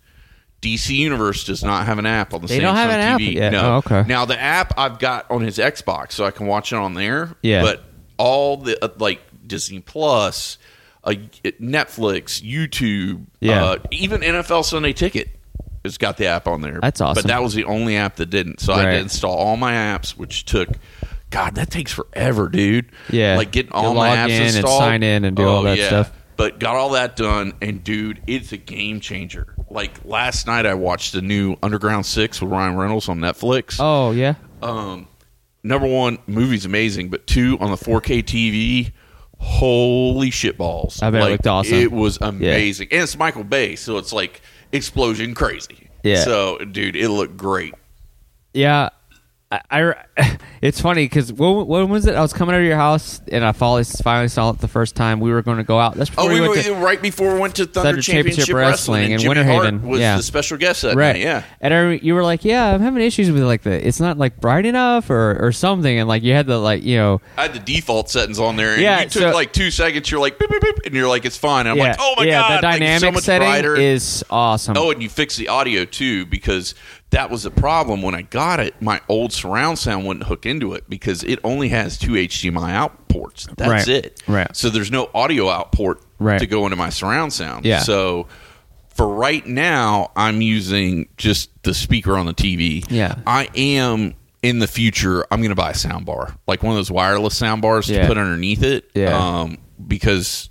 DC 0.61 0.95
Universe 0.95 1.43
does 1.43 1.63
not 1.63 1.85
have 1.85 1.99
an 1.99 2.05
app 2.05 2.33
on 2.33 2.41
the 2.41 2.47
They 2.47 2.57
Samsung 2.57 2.61
don't 2.61 2.75
have 2.75 2.89
an 2.89 2.99
app 2.99 3.19
TV. 3.19 3.35
yet? 3.35 3.51
No. 3.53 3.61
Oh, 3.61 3.75
okay. 3.77 4.03
Now 4.07 4.25
the 4.25 4.39
app 4.39 4.73
I've 4.77 4.97
got 4.99 5.29
on 5.29 5.41
his 5.41 5.57
Xbox, 5.57 6.13
so 6.13 6.25
I 6.25 6.31
can 6.31 6.47
watch 6.47 6.73
it 6.73 6.77
on 6.77 6.95
there. 6.95 7.35
Yeah. 7.43 7.61
But 7.61 7.83
all 8.17 8.57
the 8.57 8.83
uh, 8.83 8.89
like 8.97 9.21
Disney 9.47 9.79
Plus, 9.79 10.57
uh, 11.03 11.13
Netflix, 11.61 12.41
YouTube, 12.41 13.25
Yeah. 13.39 13.63
uh, 13.63 13.77
even 13.91 14.21
NFL 14.21 14.63
Sunday 14.65 14.93
Ticket 14.93 15.29
has 15.83 15.97
got 15.97 16.17
the 16.17 16.25
app 16.27 16.47
on 16.47 16.61
there. 16.61 16.79
That's 16.81 17.01
awesome. 17.01 17.21
But 17.21 17.27
that 17.27 17.41
was 17.43 17.53
the 17.53 17.65
only 17.65 17.95
app 17.95 18.15
that 18.17 18.27
didn't. 18.29 18.59
So 18.59 18.73
I 18.73 18.81
had 18.81 18.91
to 18.91 18.97
install 18.99 19.35
all 19.35 19.57
my 19.57 19.73
apps, 19.73 20.11
which 20.11 20.45
took. 20.45 20.69
God, 21.31 21.55
that 21.55 21.69
takes 21.69 21.91
forever, 21.91 22.47
dude. 22.49 22.91
Yeah. 23.09 23.35
like 23.37 23.51
getting 23.51 23.71
all 23.71 23.93
my 23.93 24.09
apps 24.15 24.29
in 24.29 24.31
and 24.43 24.55
installed, 24.55 24.79
sign 24.79 25.03
in 25.03 25.25
and 25.25 25.35
do 25.35 25.43
all 25.45 25.59
Oh, 25.59 25.63
that 25.63 25.77
yeah. 25.77 25.87
stuff. 25.87 26.11
But 26.37 26.59
got 26.59 26.75
all 26.75 26.89
that 26.91 27.15
done, 27.15 27.53
and 27.61 27.83
dude, 27.83 28.21
it's 28.27 28.51
a 28.51 28.57
game 28.57 28.99
changer. 28.99 29.53
Like 29.69 29.91
last 30.05 30.47
night, 30.47 30.65
I 30.65 30.73
watched 30.75 31.13
the 31.13 31.21
new 31.21 31.55
Underground 31.63 32.05
Six 32.05 32.41
with 32.41 32.51
Ryan 32.51 32.75
Reynolds 32.75 33.07
on 33.09 33.19
Netflix. 33.19 33.77
Oh 33.79 34.11
yeah. 34.11 34.35
Um, 34.61 35.07
number 35.65 35.87
one, 35.87 36.19
movie's 36.27 36.65
amazing, 36.65 37.09
but 37.09 37.27
two, 37.27 37.57
on 37.59 37.71
the 37.71 37.77
4K 37.77 38.23
TV, 38.23 38.93
holy 39.39 40.31
shit 40.31 40.57
balls! 40.57 41.01
I 41.01 41.09
bet 41.09 41.23
it 41.23 41.31
looked 41.31 41.47
awesome. 41.47 41.77
It 41.77 41.91
was 41.91 42.17
amazing, 42.21 42.87
and 42.91 43.01
it's 43.01 43.17
Michael 43.17 43.43
Bay, 43.43 43.75
so 43.75 43.97
it's 43.97 44.13
like 44.13 44.41
explosion 44.71 45.33
crazy. 45.33 45.89
Yeah. 46.03 46.23
So, 46.23 46.59
dude, 46.59 46.95
it 46.95 47.09
looked 47.09 47.35
great. 47.35 47.73
Yeah. 48.53 48.89
I, 49.69 49.95
I 50.17 50.37
it's 50.61 50.79
funny 50.81 51.05
because 51.05 51.31
when, 51.33 51.67
when 51.67 51.89
was 51.89 52.05
it? 52.05 52.15
I 52.15 52.21
was 52.21 52.33
coming 52.33 52.55
out 52.55 52.61
of 52.61 52.65
your 52.67 52.75
house 52.77 53.21
and 53.31 53.43
I 53.43 53.51
finally, 53.51 53.83
finally 53.83 54.27
saw 54.27 54.49
it 54.51 54.59
the 54.59 54.67
first 54.67 54.95
time. 54.95 55.19
We 55.19 55.31
were 55.31 55.41
going 55.41 55.57
to 55.57 55.63
go 55.63 55.79
out. 55.79 55.95
That's 55.95 56.11
Oh, 56.17 56.27
we 56.27 56.39
we 56.41 56.47
were 56.47 56.55
to, 56.61 56.73
right 56.75 57.01
before 57.01 57.33
we 57.33 57.39
went 57.39 57.55
to 57.55 57.65
Thunder, 57.65 57.89
Thunder 57.89 58.01
Championship, 58.01 58.45
Championship 58.47 58.55
Wrestling, 58.55 59.11
Wrestling 59.11 59.21
in 59.21 59.27
Winter 59.27 59.43
Haven. 59.43 59.87
was 59.87 59.99
Yeah. 59.99 60.17
the 60.17 60.23
special 60.23 60.57
guest 60.57 60.81
that 60.83 60.95
right. 60.95 61.13
night. 61.13 61.21
Yeah, 61.21 61.43
And 61.61 61.73
I, 61.73 61.91
you 61.93 62.13
were 62.15 62.23
like, 62.23 62.45
"Yeah, 62.45 62.73
I'm 62.73 62.81
having 62.81 63.03
issues 63.03 63.31
with 63.31 63.43
like 63.43 63.63
the 63.63 63.85
it's 63.87 63.99
not 63.99 64.17
like 64.17 64.39
bright 64.39 64.65
enough 64.65 65.09
or 65.09 65.37
or 65.39 65.51
something," 65.51 65.99
and 65.99 66.07
like 66.07 66.23
you 66.23 66.33
had 66.33 66.47
the 66.47 66.57
like 66.57 66.83
you 66.83 66.97
know 66.97 67.21
I 67.37 67.43
had 67.43 67.53
the 67.53 67.59
default 67.59 68.09
settings 68.09 68.39
on 68.39 68.55
there. 68.55 68.73
And 68.73 68.81
Yeah, 68.81 69.01
you 69.01 69.09
took 69.09 69.21
so- 69.23 69.31
like 69.31 69.53
two 69.53 69.71
seconds. 69.71 70.09
You're 70.09 70.19
like, 70.21 70.39
beep, 70.39 70.49
beep, 70.49 70.61
beep, 70.61 70.79
and 70.85 70.93
you're 70.95 71.07
like, 71.07 71.25
it's 71.25 71.37
fine. 71.37 71.61
And 71.67 71.69
I'm 71.69 71.77
yeah 71.77 71.83
like, 71.91 71.97
oh 71.99 72.13
my 72.17 72.23
yeah 72.25 72.41
god, 72.41 72.57
the 72.57 72.61
dynamic 72.61 73.13
so 73.15 73.19
setting 73.21 73.47
brighter. 73.47 73.75
is 73.75 74.23
awesome. 74.29 74.77
Oh, 74.77 74.91
and 74.91 75.01
you 75.01 75.09
fix 75.09 75.35
the 75.35 75.47
audio 75.49 75.85
too 75.85 76.25
because 76.25 76.75
that 77.15 77.29
was 77.29 77.45
a 77.45 77.51
problem 77.51 78.01
when 78.01 78.13
I 78.13 78.23
got 78.23 78.59
it. 78.59 78.81
My 78.81 78.99
old 79.07 79.31
surround 79.31 79.79
sound 79.79 80.05
wouldn't 80.05 80.25
hook 80.27 80.45
into 80.45 80.73
it 80.73 80.83
because 80.89 81.23
it 81.23 81.39
only 81.45 81.69
has 81.69 81.97
two 81.97 82.11
HDMI 82.11 82.73
out 82.73 83.07
ports. 83.07 83.47
That's 83.57 83.69
Right. 83.69 83.87
it. 83.87 84.21
Right. 84.27 84.53
So 84.55 84.69
there's 84.69 84.91
no 84.91 85.09
audio 85.13 85.49
out 85.49 85.71
port 85.71 86.01
Right. 86.19 86.39
to 86.39 86.45
go 86.45 86.65
into 86.65 86.75
my 86.75 86.89
surround 86.89 87.31
sound. 87.31 87.63
Yeah. 87.65 87.79
So 87.79 88.27
for 88.93 89.07
right 89.07 89.45
now, 89.47 90.11
I'm 90.17 90.41
using 90.41 91.07
just 91.17 91.49
the 91.63 91.73
speaker 91.73 92.17
on 92.17 92.25
the 92.25 92.33
TV. 92.33 92.83
Yeah. 92.89 93.15
I 93.25 93.47
am 93.55 94.13
in 94.43 94.59
the 94.59 94.67
future. 94.67 95.25
I'm 95.31 95.39
going 95.39 95.49
to 95.49 95.55
buy 95.55 95.71
a 95.71 95.73
sound 95.75 96.05
bar, 96.05 96.35
like 96.47 96.63
one 96.63 96.71
of 96.73 96.77
those 96.77 96.91
wireless 96.91 97.35
sound 97.37 97.61
bars 97.61 97.89
Yeah. 97.89 98.01
to 98.01 98.07
put 98.07 98.17
underneath 98.17 98.61
it. 98.61 98.89
Yeah. 98.93 99.17
Um, 99.17 99.57
because 99.87 100.49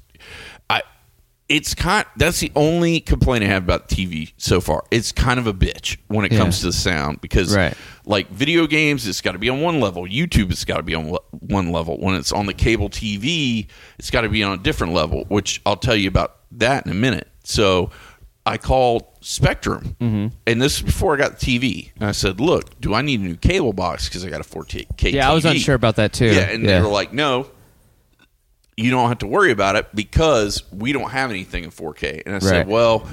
it's 1.48 1.74
kind 1.74 2.06
that's 2.16 2.40
the 2.40 2.50
only 2.56 3.00
complaint 3.00 3.44
I 3.44 3.48
have 3.48 3.64
about 3.64 3.88
TV 3.88 4.32
so 4.38 4.60
far. 4.60 4.84
It's 4.90 5.12
kind 5.12 5.38
of 5.38 5.46
a 5.46 5.52
bitch 5.52 5.98
when 6.08 6.24
it 6.24 6.32
Yeah. 6.32 6.38
comes 6.38 6.60
to 6.60 6.66
the 6.66 6.72
sound 6.72 7.20
because 7.20 7.54
Right. 7.54 7.74
like 8.06 8.30
video 8.30 8.66
games 8.66 9.06
it's 9.06 9.20
got 9.20 9.32
to 9.32 9.38
be 9.38 9.50
on 9.50 9.60
one 9.60 9.78
level, 9.80 10.04
YouTube 10.06 10.50
it's 10.50 10.64
got 10.64 10.78
to 10.78 10.82
be 10.82 10.94
on 10.94 11.10
le- 11.12 11.20
one 11.32 11.70
level. 11.70 11.98
When 11.98 12.14
it's 12.14 12.32
on 12.32 12.46
the 12.46 12.54
cable 12.54 12.88
TV, 12.88 13.66
it's 13.98 14.10
got 14.10 14.22
to 14.22 14.28
be 14.30 14.42
on 14.42 14.58
a 14.58 14.62
different 14.62 14.94
level, 14.94 15.24
which 15.28 15.60
I'll 15.66 15.76
tell 15.76 15.96
you 15.96 16.08
about 16.08 16.36
that 16.52 16.86
in 16.86 16.92
a 16.92 16.94
minute. 16.94 17.28
So 17.44 17.90
I 18.46 18.56
called 18.58 19.04
Spectrum, 19.20 19.96
Mm-hmm. 20.00 20.26
and 20.46 20.60
this 20.62 20.76
is 20.76 20.82
before 20.82 21.14
I 21.14 21.18
got 21.18 21.38
the 21.38 21.46
TV. 21.58 21.90
And 21.98 22.04
I 22.08 22.12
said, 22.12 22.40
"Look, 22.40 22.78
do 22.80 22.92
I 22.94 23.00
need 23.02 23.20
a 23.20 23.22
new 23.22 23.36
cable 23.36 23.72
box 23.72 24.06
because 24.08 24.24
I 24.24 24.28
got 24.30 24.40
a 24.40 24.44
4K 24.44 25.12
yeah, 25.12 25.30
I 25.30 25.34
was 25.34 25.44
unsure 25.46 25.74
about 25.74 25.96
that 25.96 26.12
too. 26.12 26.26
Yeah, 26.26 26.50
and 26.50 26.66
they 26.66 26.78
were 26.80 26.88
like, 26.88 27.12
no, 27.14 27.46
you 28.76 28.90
don't 28.90 29.09
have 29.09 29.19
to 29.19 29.26
worry 29.26 29.50
about 29.52 29.76
it 29.76 29.87
because 29.95 30.62
we 30.73 30.93
don't 30.93 31.11
have 31.11 31.31
anything 31.31 31.64
in 31.64 31.71
4K. 31.71 32.23
And 32.26 32.35
I 32.35 32.38
said, 32.40 32.66
well, 32.69 33.09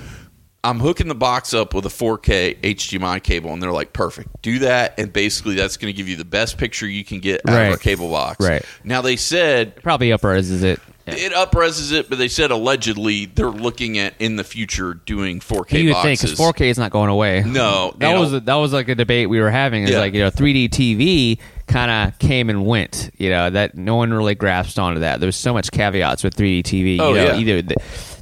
I'm 0.64 0.80
hooking 0.80 1.08
the 1.08 1.16
box 1.16 1.54
up 1.54 1.74
with 1.74 1.86
a 1.86 1.90
4K 1.90 2.60
HDMI 2.62 3.22
cable, 3.24 3.52
and 3.52 3.62
they're 3.62 3.72
like, 3.72 3.94
perfect. 3.94 4.30
Do 4.44 4.60
that, 4.60 5.00
and 5.00 5.12
basically 5.12 5.56
that's 5.56 5.78
going 5.78 5.92
to 5.92 5.98
give 5.98 6.08
you 6.08 6.16
the 6.16 6.26
best 6.26 6.58
picture 6.58 6.88
you 6.88 7.04
can 7.04 7.20
get 7.20 7.42
out 7.48 7.54
Right. 7.56 7.64
of 7.66 7.72
our 7.74 7.78
cable 7.78 8.10
box. 8.10 8.46
Right. 8.46 8.64
Now 8.84 9.02
they 9.02 9.16
said 9.16 9.76
probably 9.84 10.10
upreses 10.10 10.64
it. 10.64 10.80
Yeah. 11.08 11.16
it 11.16 11.32
upreses 11.34 11.92
it, 11.92 12.10
but 12.10 12.18
they 12.20 12.28
said 12.28 12.52
allegedly 12.52 13.26
they're 13.26 13.50
looking 13.50 13.98
at 13.98 14.14
in 14.20 14.36
the 14.36 14.44
future 14.44 14.94
doing 14.94 15.40
4K 15.40 15.82
you 15.84 15.94
would 15.94 16.02
think 16.04 16.22
because 16.22 16.38
4K 16.38 16.62
is 16.68 16.78
not 16.78 16.92
going 16.92 17.10
away. 17.10 17.44
No, 17.46 17.94
that 17.98 18.18
was 18.20 18.34
a, 18.34 18.40
that 18.42 18.56
was 18.56 18.72
like 18.72 18.88
a 18.88 18.96
debate 18.96 19.30
we 19.30 19.40
were 19.40 19.50
having. 19.50 19.84
Is 19.84 19.92
Yeah. 19.92 20.00
like 20.00 20.14
you 20.14 20.20
know 20.22 20.30
3D 20.32 20.70
TV 20.70 21.40
kind 21.68 21.90
of 21.90 22.20
came 22.20 22.50
and 22.50 22.66
went. 22.66 23.12
You 23.18 23.30
know 23.32 23.50
that 23.50 23.76
no 23.76 23.96
one 23.96 24.14
really 24.14 24.36
grasped 24.36 24.78
onto 24.78 25.00
that. 25.02 25.20
There 25.20 25.28
was 25.28 25.36
so 25.36 25.54
much 25.54 25.72
caveats 25.72 26.24
with 26.24 26.36
3D 26.36 26.64
TV. 26.64 27.00
Oh, 27.00 27.10
you 27.10 27.16
know, 27.16 27.24
yeah. 27.26 27.36
either 27.38 27.62
the, 27.62 27.76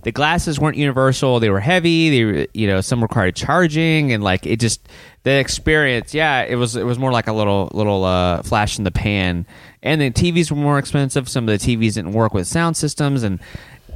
the 0.03 0.11
glasses 0.11 0.59
weren't 0.59 0.77
universal. 0.77 1.39
They 1.39 1.49
were 1.49 1.59
heavy. 1.59 2.09
They 2.09 2.23
were, 2.23 2.47
you 2.53 2.67
know 2.67 2.79
some 2.81 3.01
required 3.01 3.35
charging 3.35 4.13
and 4.13 4.23
like 4.23 4.45
it 4.45 4.59
just 4.59 4.87
the 5.23 5.31
experience. 5.31 6.13
Yeah, 6.13 6.43
it 6.43 6.55
was 6.55 6.75
it 6.77 6.85
was 6.85 6.97
more 6.97 7.11
like 7.11 7.27
a 7.27 7.33
little 7.33 7.69
little 7.73 8.05
uh, 8.05 8.41
flash 8.43 8.77
in 8.77 8.83
the 8.85 8.91
pan. 8.91 9.45
And 9.81 10.01
the 10.01 10.11
TVs 10.11 10.51
were 10.51 10.57
more 10.57 10.77
expensive. 10.79 11.29
Some 11.29 11.47
of 11.47 11.59
the 11.59 11.65
TVs 11.77 11.93
didn't 11.93 12.11
work 12.13 12.33
with 12.33 12.47
sound 12.47 12.77
systems 12.77 13.23
and. 13.23 13.39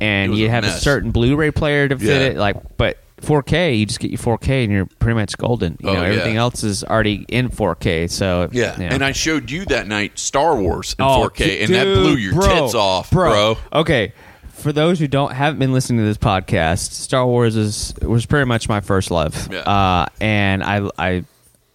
And 0.02 0.36
you 0.36 0.50
have 0.50 0.64
a 0.64 0.72
certain 0.72 1.12
Blu-ray 1.12 1.52
player 1.52 1.88
to 1.88 1.98
fit 1.98 2.08
Yeah. 2.08 2.28
it, 2.30 2.38
like. 2.38 2.56
But 2.78 2.98
4K, 3.22 3.78
you 3.80 3.86
just 3.86 4.00
get 4.00 4.10
your 4.12 4.18
4K 4.18 4.64
and 4.64 4.74
you're 4.74 4.86
pretty 4.88 5.14
much 5.16 5.38
golden. 5.38 5.78
You 5.80 5.90
Oh, 5.90 5.94
know, 5.94 6.02
yeah. 6.02 6.08
everything 6.08 6.36
else 6.36 6.64
is 6.64 6.84
already 6.84 7.26
in 7.30 7.50
4K. 7.50 8.10
So 8.10 8.50
yeah. 8.52 8.76
and 8.80 9.04
I 9.06 9.12
showed 9.14 9.50
you 9.52 9.64
that 9.66 9.88
night 9.88 10.18
Star 10.20 10.60
Wars 10.60 10.96
in 11.00 11.06
Oh, 11.06 11.30
4K, 11.30 11.64
and 11.64 11.74
that 11.76 11.84
blew 11.86 12.16
your 12.16 12.34
bro, 12.34 12.62
tits 12.64 12.74
off, 12.76 13.12
bro. 13.12 13.58
Okay, 13.72 14.12
for 14.50 14.74
those 14.74 15.00
who 15.00 15.08
don't 15.08 15.32
haven't 15.32 15.60
been 15.60 15.72
listening 15.74 16.00
to 16.00 16.06
this 16.06 16.18
podcast, 16.18 16.92
Star 16.92 17.26
Wars 17.26 17.56
is 17.56 17.94
was 18.02 18.26
pretty 18.26 18.46
much 18.46 18.68
my 18.68 18.82
first 18.82 19.10
love. 19.12 19.48
Yeah. 19.52 19.60
Uh, 19.60 20.06
and 20.20 20.62
I, 20.64 20.90
I, 20.98 21.24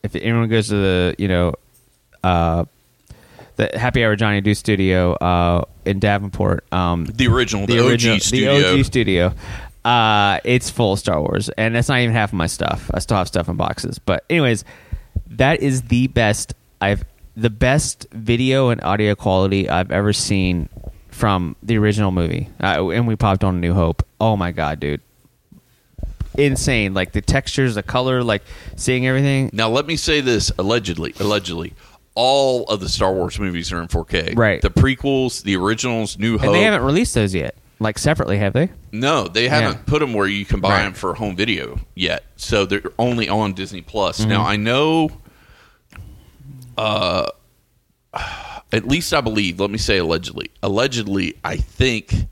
if 0.02 0.16
anyone 0.16 0.48
goes 0.48 0.68
to 0.68 0.74
the, 0.74 1.14
you 1.18 1.28
know, 1.28 1.54
uh, 2.22 2.64
the 3.58 3.76
Happy 3.76 4.04
Hour 4.04 4.14
Johnny 4.16 4.40
Do 4.40 4.54
Studio 4.54 5.14
uh, 5.14 5.64
in 5.84 5.98
Davenport, 5.98 6.64
um, 6.72 7.06
The 7.06 7.26
original, 7.26 7.66
the, 7.66 7.84
original, 7.86 8.14
OG 8.14 8.22
studio. 8.22 8.58
the 8.60 8.78
OG 8.78 8.84
studio. 8.84 9.34
Uh, 9.84 10.38
it's 10.44 10.70
full 10.70 10.92
of 10.92 10.98
Star 10.98 11.20
Wars, 11.20 11.50
and 11.50 11.74
that's 11.74 11.88
not 11.88 11.98
even 11.98 12.14
half 12.14 12.30
of 12.30 12.34
my 12.34 12.46
stuff. 12.46 12.88
I 12.94 13.00
still 13.00 13.16
have 13.16 13.26
stuff 13.26 13.48
in 13.48 13.56
boxes, 13.56 13.98
but 13.98 14.24
anyways, 14.30 14.64
that 15.30 15.60
is 15.60 15.82
the 15.82 16.06
best 16.06 16.54
I've 16.80 17.04
the 17.36 17.50
best 17.50 18.06
video 18.12 18.68
and 18.70 18.82
audio 18.82 19.14
quality 19.14 19.68
I've 19.68 19.92
ever 19.92 20.12
seen 20.12 20.68
from 21.08 21.56
the 21.62 21.78
original 21.78 22.10
movie. 22.10 22.48
Uh, 22.62 22.88
and 22.88 23.06
we 23.06 23.16
popped 23.16 23.44
on 23.44 23.56
A 23.56 23.58
New 23.58 23.74
Hope. 23.74 24.04
Oh 24.20 24.36
my 24.36 24.52
god, 24.52 24.78
dude! 24.78 25.00
Insane! 26.36 26.94
Like 26.94 27.10
the 27.12 27.20
textures, 27.22 27.74
the 27.74 27.82
color, 27.82 28.22
like 28.22 28.42
seeing 28.76 29.06
everything. 29.06 29.50
Now, 29.52 29.68
let 29.68 29.86
me 29.86 29.96
say 29.96 30.20
this 30.20 30.52
allegedly, 30.58 31.14
allegedly. 31.18 31.72
All 32.20 32.64
of 32.64 32.80
the 32.80 32.88
Star 32.88 33.12
Wars 33.12 33.38
movies 33.38 33.70
are 33.72 33.80
in 33.80 33.86
4K. 33.86 34.36
Right. 34.36 34.60
The 34.60 34.70
prequels, 34.70 35.42
the 35.44 35.54
originals, 35.54 36.18
New 36.18 36.36
Hope. 36.36 36.46
And 36.46 36.54
they 36.56 36.62
haven't 36.62 36.82
released 36.82 37.14
those 37.14 37.32
yet, 37.32 37.54
like 37.78 37.96
separately, 37.96 38.38
have 38.38 38.54
they? 38.54 38.70
no, 38.90 39.28
they 39.28 39.46
haven't 39.48 39.74
Yeah. 39.78 39.82
put 39.86 40.00
them 40.00 40.14
where 40.14 40.26
you 40.26 40.44
can 40.44 40.58
buy 40.60 40.70
Right. 40.78 40.82
them 40.82 40.94
for 40.94 41.14
home 41.14 41.36
video 41.36 41.78
yet. 41.94 42.24
So 42.34 42.66
they're 42.66 42.82
only 42.98 43.28
on 43.28 43.52
Disney 43.52 43.82
Plus. 43.82 44.18
Mm-hmm. 44.20 44.30
Now, 44.30 44.44
I 44.44 44.56
know, 44.56 45.10
uh, 46.76 47.28
at 48.72 48.86
least 48.86 49.14
I 49.14 49.20
believe, 49.20 49.60
let 49.60 49.70
me 49.70 49.78
say 49.78 49.98
allegedly. 49.98 50.50
Allegedly, 50.62 51.34
I 51.44 51.56
think 51.56 52.26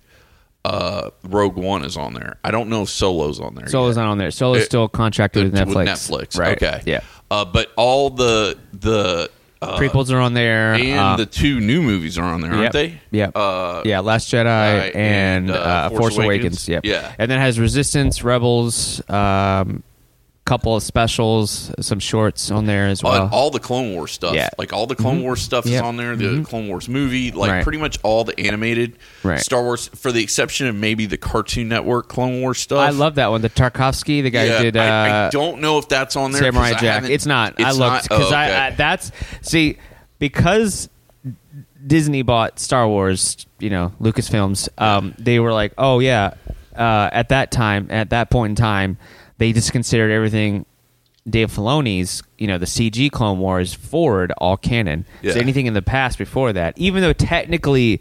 uh, 0.65 1.11
Rogue 1.23 1.57
One 1.57 1.85
is 1.85 1.97
on 1.97 2.13
there. 2.15 2.39
I 2.43 2.51
don't 2.51 2.69
know 2.69 2.83
if 2.83 2.89
Solo's 2.89 3.39
on 3.39 3.55
there. 3.55 3.69
Solo's 3.69 3.97
yet. 3.97 4.03
not 4.03 4.11
on 4.11 4.19
there. 4.19 4.33
Solo's 4.33 4.63
It- 4.63 4.67
still 4.67 4.89
contracted 4.89 5.45
with 5.45 5.53
The- 5.55 5.61
Netflix. 5.65 5.87
Netflix. 5.87 6.39
right? 6.39 6.57
Okay. 6.61 6.83
Yeah. 6.87 7.01
Uh, 7.31 7.45
but 7.45 7.71
all 7.77 8.11
the 8.11 8.59
the 8.73 9.31
uh, 9.63 9.79
Prequels 9.79 10.13
are 10.13 10.19
on 10.21 10.35
there. 10.35 10.75
and 10.75 10.99
uh, 10.99 11.17
the 11.17 11.27
two 11.27 11.61
new 11.61 11.83
movies 11.83 12.19
are 12.19 12.25
on 12.25 12.41
there, 12.41 12.51
aren't 12.53 12.63
Yep. 12.65 12.73
they? 12.73 13.01
Yeah, 13.11 13.29
Uh, 13.35 13.83
yeah, 13.85 14.01
Last 14.01 14.31
Jedi 14.33 14.95
and, 14.95 15.49
and, 15.49 15.51
uh, 15.51 15.55
uh, 15.55 15.89
Force, 15.91 15.99
Force 16.01 16.15
Awakens. 16.19 16.69
Awakens. 16.69 16.69
Yep. 16.69 16.85
Yeah. 16.85 17.15
And 17.19 17.31
then 17.31 17.39
it 17.39 17.43
has 17.43 17.59
Resistance, 17.59 18.23
Rebels, 18.23 19.01
um, 19.11 19.83
couple 20.47 20.75
of 20.77 20.83
specials, 20.83 21.71
some 21.81 21.99
shorts 21.99 22.51
on 22.51 22.65
there 22.67 22.87
as 22.87 23.03
well. 23.03 23.25
all, 23.25 23.29
all 23.33 23.51
the 23.51 23.59
Clone 23.61 23.93
Wars 23.93 24.13
stuff, 24.13 24.35
Yeah. 24.35 24.47
Mm-hmm. 24.47 24.55
like 24.61 24.73
all 24.73 24.87
the 24.87 24.95
Clone 24.95 25.23
Wars 25.23 25.43
stuff 25.43 25.67
is 25.67 25.81
on 25.81 25.97
there. 25.99 26.17
The 26.17 26.43
Clone 26.45 26.69
Wars 26.69 26.89
movie, 26.89 27.33
like 27.33 27.51
Right. 27.51 27.63
pretty 27.63 27.79
much 27.79 27.99
all 28.03 28.25
the 28.25 28.39
animated 28.41 28.97
Right. 29.23 29.41
Star 29.41 29.63
Wars, 29.63 29.89
for 29.89 30.13
the 30.13 30.23
exception 30.23 30.69
of 30.69 30.75
maybe 30.75 31.05
the 31.07 31.17
Cartoon 31.19 31.69
Network 31.69 32.09
Clone 32.09 32.41
Wars 32.41 32.59
stuff. 32.59 32.79
I 32.79 32.91
love 32.91 33.17
that 33.17 33.31
one. 33.31 33.43
The 33.43 33.51
Tartakovsky, 33.51 34.23
the 34.23 34.31
guy 34.31 34.45
Yeah, 34.45 34.57
who 34.59 34.63
did 34.65 34.77
uh, 34.77 34.81
I, 34.81 35.27
I 35.27 35.31
don't 35.31 35.61
know 35.61 35.79
if 35.79 35.89
that's 35.89 36.17
on 36.17 36.31
there. 36.33 36.41
Samurai 36.43 36.71
I 36.71 36.75
Jack. 36.75 37.05
It's 37.05 37.27
not. 37.27 37.61
I 37.61 37.69
it's 37.69 37.79
looked 37.79 37.93
not? 37.93 38.03
because 38.05 38.33
Oh, 38.33 38.37
I. 38.37 38.67
I 38.67 38.71
that's 38.71 39.13
see 39.43 39.77
because 40.19 40.89
Disney 41.87 42.23
bought 42.23 42.59
Star 42.59 42.89
Wars. 42.89 43.47
You 43.59 43.71
know, 43.71 43.93
Lucasfilms. 44.01 44.69
Um, 44.79 45.15
they 45.19 45.41
were 45.41 45.53
like, 45.53 45.73
oh 45.79 45.99
yeah. 45.99 46.35
Uh, 46.77 47.09
at 47.11 47.31
that 47.31 47.51
time, 47.51 47.89
at 47.91 48.11
that 48.11 48.29
point 48.31 48.51
in 48.51 48.55
time, 48.57 48.99
they 49.39 49.53
just 49.53 49.73
considered 49.73 50.11
everything 50.11 50.67
Dave 51.29 51.51
Filoni's, 51.51 52.23
you 52.39 52.47
know, 52.47 52.59
the 52.59 52.67
CG 52.67 53.11
Clone 53.11 53.39
Wars 53.39 53.75
forward 53.75 54.33
all 54.39 54.57
canon. 54.57 55.05
Yeah. 55.23 55.33
So 55.33 55.41
anything 55.41 55.67
in 55.67 55.75
the 55.75 55.83
past 55.83 56.19
before 56.19 56.53
that, 56.53 56.79
even 56.79 57.03
though 57.03 57.13
technically 57.13 58.01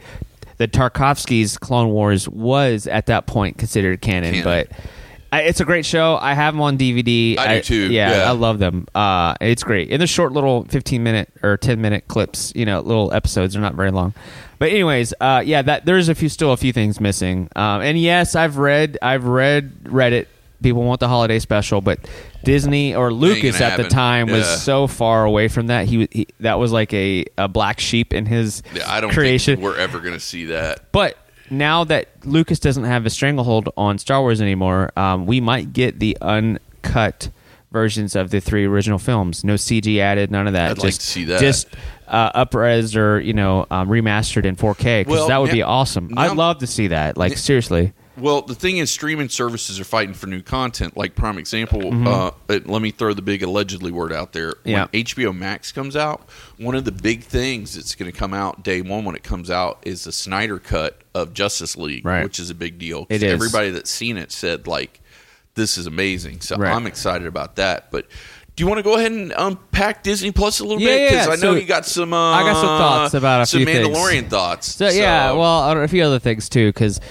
the 0.57 0.67
Tartakovsky's 0.67 1.57
Clone 1.57 1.89
Wars 1.89 2.29
was 2.29 2.87
at 2.87 3.07
that 3.07 3.25
point 3.25 3.57
considered 3.57 4.01
canon, 4.01 4.35
Canon. 4.35 4.43
but 4.43 4.77
I, 5.31 5.41
it's 5.41 5.59
a 5.59 5.65
great 5.65 5.85
show. 5.85 6.17
I 6.21 6.33
have 6.33 6.53
them 6.53 6.61
on 6.61 6.77
DVD. 6.77 7.37
I 7.37 7.55
do 7.57 7.61
too, 7.63 7.91
Yeah, 7.91 8.17
yeah. 8.17 8.29
I 8.29 8.31
love 8.31 8.59
them. 8.59 8.87
Uh, 8.93 9.35
it's 9.41 9.63
great. 9.63 9.89
In 9.89 9.99
they're 9.99 10.07
short 10.07 10.31
little 10.31 10.65
15 10.65 11.03
minute 11.03 11.29
or 11.41 11.57
10 11.57 11.81
minute 11.81 12.07
clips, 12.07 12.53
you 12.55 12.65
know, 12.65 12.79
little 12.79 13.11
episodes. 13.11 13.53
They're 13.53 13.61
not 13.61 13.73
very 13.73 13.91
long. 13.91 14.13
But 14.59 14.69
anyways, 14.69 15.13
uh, 15.19 15.43
yeah, 15.45 15.61
that 15.63 15.85
there's 15.85 16.09
a 16.09 16.15
few 16.15 16.29
still 16.29 16.53
a 16.53 16.57
few 16.57 16.71
things 16.71 17.01
missing. 17.01 17.49
Um, 17.55 17.81
and 17.81 17.99
yes, 17.99 18.35
I've 18.35 18.57
read 18.57 18.97
I've 19.01 19.25
read 19.25 19.83
Reddit. 19.83 20.27
People 20.65 20.81
want 20.81 20.99
the 20.99 21.07
holiday 21.07 21.37
special, 21.37 21.79
but 21.79 21.99
Disney 22.43 22.95
or 22.95 23.13
Lucas 23.13 23.61
at 23.61 23.77
the 23.77 23.83
time 23.87 24.25
was 24.31 24.39
Yeah. 24.47 24.55
so 24.55 24.87
far 24.87 25.23
away 25.23 25.47
from 25.47 25.67
that. 25.67 25.85
He, 25.85 26.07
he 26.11 26.27
that 26.39 26.57
was 26.57 26.71
like 26.71 26.91
a, 26.91 27.23
a 27.37 27.47
black 27.47 27.79
sheep 27.79 28.15
in 28.15 28.25
his 28.25 28.63
Yeah, 28.73 28.91
I 28.91 28.99
don't 28.99 29.13
creation. 29.13 29.57
think 29.57 29.63
we're 29.63 29.77
ever 29.77 29.99
going 29.99 30.15
to 30.15 30.19
see 30.19 30.45
that. 30.45 30.91
But 30.91 31.19
now 31.51 31.83
that 31.83 32.07
Lucas 32.25 32.57
doesn't 32.57 32.85
have 32.85 33.05
a 33.05 33.11
stranglehold 33.11 33.69
on 33.77 33.99
Star 33.99 34.21
Wars 34.21 34.41
anymore, 34.41 34.91
um, 34.97 35.27
we 35.27 35.39
might 35.39 35.71
get 35.71 35.99
the 35.99 36.17
uncut 36.19 37.29
versions 37.71 38.15
of 38.15 38.31
the 38.31 38.39
three 38.41 38.65
original 38.65 38.97
films. 38.97 39.43
No 39.43 39.53
CG 39.53 39.99
added, 39.99 40.31
none 40.31 40.47
of 40.47 40.53
that. 40.53 40.71
I'd 40.71 40.75
just, 40.77 40.83
like 40.83 40.93
to 40.95 40.99
see 41.01 41.23
that. 41.25 41.39
Just 41.41 41.67
uh, 42.07 42.43
upres 42.45 42.97
or 42.97 43.19
you 43.19 43.33
know 43.33 43.67
um, 43.69 43.87
remastered 43.87 44.45
in 44.45 44.55
4K 44.55 45.01
because 45.01 45.11
Well, 45.11 45.27
that 45.27 45.37
would 45.37 45.49
now- 45.49 45.53
be 45.53 45.61
awesome. 45.61 46.07
now- 46.07 46.21
I'd 46.23 46.35
love 46.35 46.57
to 46.59 46.67
see 46.67 46.87
that. 46.87 47.17
Like 47.17 47.37
seriously. 47.37 47.93
Well, 48.17 48.41
the 48.41 48.55
thing 48.55 48.77
is, 48.77 48.89
streaming 48.91 49.29
services 49.29 49.79
are 49.79 49.83
fighting 49.83 50.13
for 50.13 50.27
new 50.27 50.41
content. 50.41 50.95
Like 50.95 51.15
prime 51.15 51.37
example, 51.37 51.81
Mm-hmm. 51.81 52.07
uh, 52.07 52.31
uh, 52.49 52.59
let 52.65 52.81
me 52.81 52.91
throw 52.91 53.13
the 53.13 53.21
big 53.21 53.43
allegedly 53.43 53.91
word 53.91 54.13
out 54.13 54.31
there. 54.33 54.53
Yeah. 54.63 54.87
When 54.91 55.03
HBO 55.03 55.35
Max 55.35 55.71
comes 55.71 55.95
out, 55.95 56.27
one 56.57 56.75
of 56.75 56.85
the 56.85 56.91
big 56.91 57.23
things 57.23 57.75
that's 57.75 57.95
going 57.95 58.11
to 58.11 58.17
come 58.17 58.33
out 58.33 58.63
day 58.63 58.81
one 58.81 59.03
when 59.05 59.15
it 59.15 59.23
comes 59.23 59.49
out 59.51 59.79
is 59.83 60.05
the 60.05 60.11
Snyder 60.11 60.59
cut 60.59 61.01
of 61.13 61.33
Justice 61.33 61.75
League, 61.77 62.05
Right. 62.05 62.23
which 62.23 62.39
is 62.39 62.49
a 62.49 62.55
big 62.55 62.77
deal. 62.79 63.05
It 63.09 63.21
is. 63.23 63.33
Everybody 63.33 63.69
that's 63.71 63.89
seen 63.91 64.17
it 64.17 64.31
said 64.31 64.67
like, 64.67 65.01
"This 65.55 65.77
is 65.77 65.85
amazing." 65.87 66.41
So 66.41 66.55
Right. 66.57 66.73
I'm 66.73 66.87
excited 66.87 67.27
about 67.27 67.57
that. 67.57 67.91
But 67.91 68.07
do 68.55 68.63
you 68.63 68.67
want 68.67 68.79
to 68.79 68.83
go 68.83 68.95
ahead 68.95 69.11
and 69.11 69.33
unpack 69.37 70.01
Disney 70.03 70.31
Plus 70.31 70.61
a 70.61 70.63
little 70.63 70.79
Yeah, 70.81 70.87
bit? 70.95 71.09
Because 71.09 71.27
yeah. 71.27 71.33
I 71.33 71.35
know 71.35 71.53
So, 71.53 71.55
you 71.55 71.65
got 71.65 71.85
some. 71.85 72.13
Uh, 72.13 72.31
I 72.31 72.43
got 72.43 72.53
some 72.55 72.77
thoughts 72.77 73.13
about 73.13 73.41
a 73.41 73.45
some 73.45 73.57
few 73.59 73.65
things. 73.65 73.87
Mandalorian 73.89 74.29
thoughts. 74.29 74.75
So, 74.75 74.87
yeah, 74.89 75.33
well, 75.33 75.69
a 75.81 75.87
few 75.89 76.03
other 76.03 76.19
things 76.19 76.47
too, 76.47 76.69
because 76.69 77.01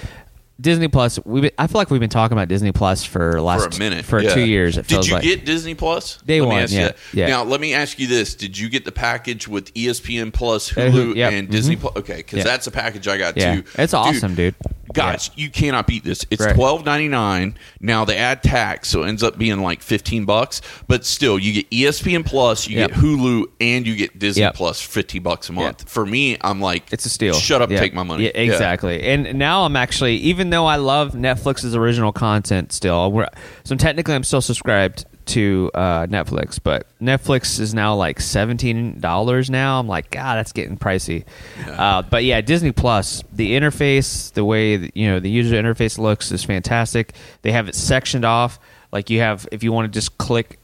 Disney 0.59 0.87
Plus. 0.87 1.19
We 1.25 1.51
I 1.57 1.67
feel 1.67 1.79
like 1.79 1.89
we've 1.89 1.99
been 1.99 2.09
talking 2.09 2.37
about 2.37 2.47
Disney 2.47 2.71
Plus 2.71 3.03
for 3.03 3.41
last 3.41 3.63
for 3.63 3.75
a 3.75 3.79
minute 3.79 4.05
for 4.05 4.21
yeah. 4.21 4.33
two 4.33 4.45
years. 4.45 4.77
It 4.77 4.87
Did 4.87 5.05
you 5.05 5.13
like. 5.13 5.23
get 5.23 5.45
Disney 5.45 5.75
Plus? 5.75 6.17
Day 6.25 6.39
Let 6.41 6.47
one, 6.47 6.65
yeah, 6.69 6.91
yeah. 7.13 7.27
Now 7.27 7.43
let 7.43 7.59
me 7.59 7.73
ask 7.73 7.99
you 7.99 8.07
this: 8.07 8.35
Did 8.35 8.57
you 8.57 8.69
get 8.69 8.85
the 8.85 8.91
package 8.91 9.47
with 9.47 9.73
ESPN 9.73 10.31
Plus, 10.31 10.71
Uh, 10.71 10.81
Hulu, 10.81 10.91
Hulu, 10.91 11.15
yep, 11.15 11.33
and 11.33 11.49
Disney 11.49 11.75
mhm. 11.75 11.81
Plus? 11.81 11.95
Okay, 11.97 12.17
because 12.17 12.37
Yeah. 12.37 12.43
that's 12.45 12.67
a 12.67 12.71
package 12.71 13.07
I 13.07 13.17
got 13.17 13.35
Yeah, 13.35 13.55
too. 13.55 13.63
it's 13.77 13.93
awesome, 13.93 14.35
dude. 14.35 14.55
Guys, 14.93 15.29
you 15.35 15.49
cannot 15.49 15.87
beat 15.87 16.05
this. 16.05 16.25
It's 16.31 16.41
Right. 16.41 16.55
twelve 16.55 16.85
ninety 16.85 17.09
nine. 17.09 17.57
Now 17.81 18.05
they 18.05 18.15
add 18.15 18.41
tax, 18.41 18.87
so 18.87 19.03
it 19.03 19.09
ends 19.09 19.23
up 19.23 19.37
being 19.37 19.59
like 19.61 19.81
fifteen 19.81 20.23
bucks. 20.23 20.61
But 20.87 21.05
still, 21.05 21.37
you 21.37 21.51
get 21.51 21.69
ESPN 21.69 22.23
Plus, 22.23 22.69
you 22.69 22.77
Yep. 22.77 22.91
get 22.91 22.99
Hulu, 22.99 23.43
and 23.59 23.85
you 23.85 23.95
get 23.97 24.17
Disney 24.17 24.43
Yep. 24.43 24.55
Plus 24.55 24.79
fifty 24.79 25.19
bucks 25.19 25.49
a 25.49 25.53
month. 25.53 25.89
For 25.89 26.05
me, 26.05 26.37
I'm 26.39 26.61
like, 26.61 26.83
It's 26.93 27.05
a 27.05 27.09
steal. 27.09 27.33
Shut 27.33 27.61
up, 27.61 27.69
take 27.69 27.93
my 27.93 28.03
money. 28.03 28.23
Yeah, 28.25 28.29
exactly. 28.35 29.03
And 29.03 29.37
now 29.37 29.65
I'm 29.65 29.75
actually, 29.75 30.15
even 30.17 30.44
though 30.49 30.65
I 30.65 30.77
love 30.77 31.13
Netflix's 31.13 31.75
original 31.75 32.11
content, 32.11 32.71
still, 32.71 33.11
we're, 33.11 33.27
so 33.63 33.75
technically 33.75 34.15
I'm 34.15 34.23
still 34.23 34.41
subscribed 34.41 35.05
to 35.27 35.71
uh, 35.73 36.05
Netflix, 36.05 36.59
but 36.63 36.85
Netflix 37.01 37.59
is 37.59 37.73
now 37.73 37.95
like 37.95 38.19
seventeen 38.19 38.99
dollars 38.99 39.49
now. 39.49 39.79
I'm 39.79 39.87
like, 39.87 40.11
God, 40.11 40.35
that's 40.35 40.51
getting 40.51 40.77
pricey. 40.77 41.25
Uh, 41.67 42.03
but 42.03 42.23
yeah, 42.23 42.41
Disney 42.41 42.71
Plus, 42.71 43.23
the 43.33 43.53
interface, 43.53 44.31
the 44.33 44.45
way 44.45 44.77
that, 44.77 44.95
you 44.95 45.09
know 45.09 45.19
the 45.19 45.29
user 45.29 45.55
interface 45.55 45.97
looks 45.97 46.31
is 46.31 46.43
fantastic. 46.43 47.13
They 47.41 47.51
have 47.53 47.67
it 47.67 47.73
sectioned 47.73 48.23
off. 48.23 48.59
Like 48.91 49.09
you 49.09 49.19
have, 49.21 49.47
if 49.51 49.63
you 49.63 49.71
want 49.71 49.91
to 49.91 49.97
just 49.97 50.17
click. 50.17 50.59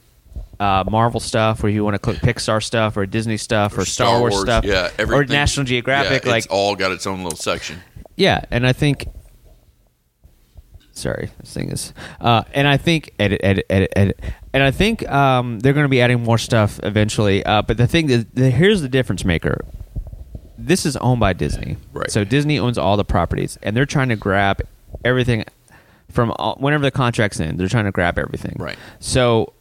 Uh, 0.60 0.84
Marvel 0.88 1.18
stuff, 1.18 1.64
or 1.64 1.68
you 1.68 1.82
want 1.82 1.94
to 1.94 1.98
click 1.98 2.18
Pixar 2.18 2.62
stuff, 2.62 2.96
or 2.96 3.04
Disney 3.04 3.36
stuff, 3.36 3.76
or, 3.76 3.84
Star, 3.84 4.20
Wars, 4.20 4.40
stuff, 4.40 4.64
yeah, 4.64 4.90
or 4.96 5.24
National 5.24 5.66
Geographic. 5.66 6.24
yeah, 6.24 6.30
like 6.30 6.44
it's 6.44 6.52
all 6.52 6.76
got 6.76 6.92
its 6.92 7.04
own 7.04 7.24
little 7.24 7.36
section. 7.36 7.80
yeah, 8.14 8.44
and 8.48 8.64
I 8.64 8.72
think. 8.72 9.06
Sorry, 10.92 11.30
this 11.40 11.52
thing 11.54 11.70
is. 11.70 11.94
Uh, 12.20 12.44
and 12.52 12.68
I 12.68 12.76
think 12.76 13.14
edit, 13.18 13.40
edit, 13.42 13.66
edit, 13.70 13.92
edit. 13.96 14.20
And 14.52 14.62
I 14.62 14.70
think 14.70 15.08
um, 15.08 15.58
they're 15.60 15.72
going 15.72 15.84
to 15.84 15.88
be 15.88 16.02
adding 16.02 16.22
more 16.22 16.38
stuff 16.38 16.78
eventually. 16.82 17.44
Uh, 17.44 17.62
but 17.62 17.78
the 17.78 17.86
thing 17.86 18.10
is, 18.10 18.26
the, 18.34 18.50
here's 18.50 18.82
the 18.82 18.88
difference 18.88 19.24
maker. 19.24 19.64
This 20.58 20.84
is 20.84 20.96
owned 20.98 21.18
by 21.18 21.32
Disney, 21.32 21.76
Right. 21.92 22.10
So 22.10 22.24
Disney 22.24 22.58
owns 22.58 22.78
all 22.78 22.96
the 22.96 23.04
properties, 23.04 23.58
and 23.62 23.76
they're 23.76 23.86
trying 23.86 24.10
to 24.10 24.16
grab 24.16 24.60
everything 25.04 25.44
from 26.10 26.30
all, 26.32 26.56
whenever 26.56 26.84
the 26.84 26.90
contract's 26.90 27.40
in. 27.40 27.56
They're 27.56 27.68
trying 27.68 27.86
to 27.86 27.90
grab 27.90 28.18
everything, 28.18 28.56
Right. 28.58 28.76
So 29.00 29.54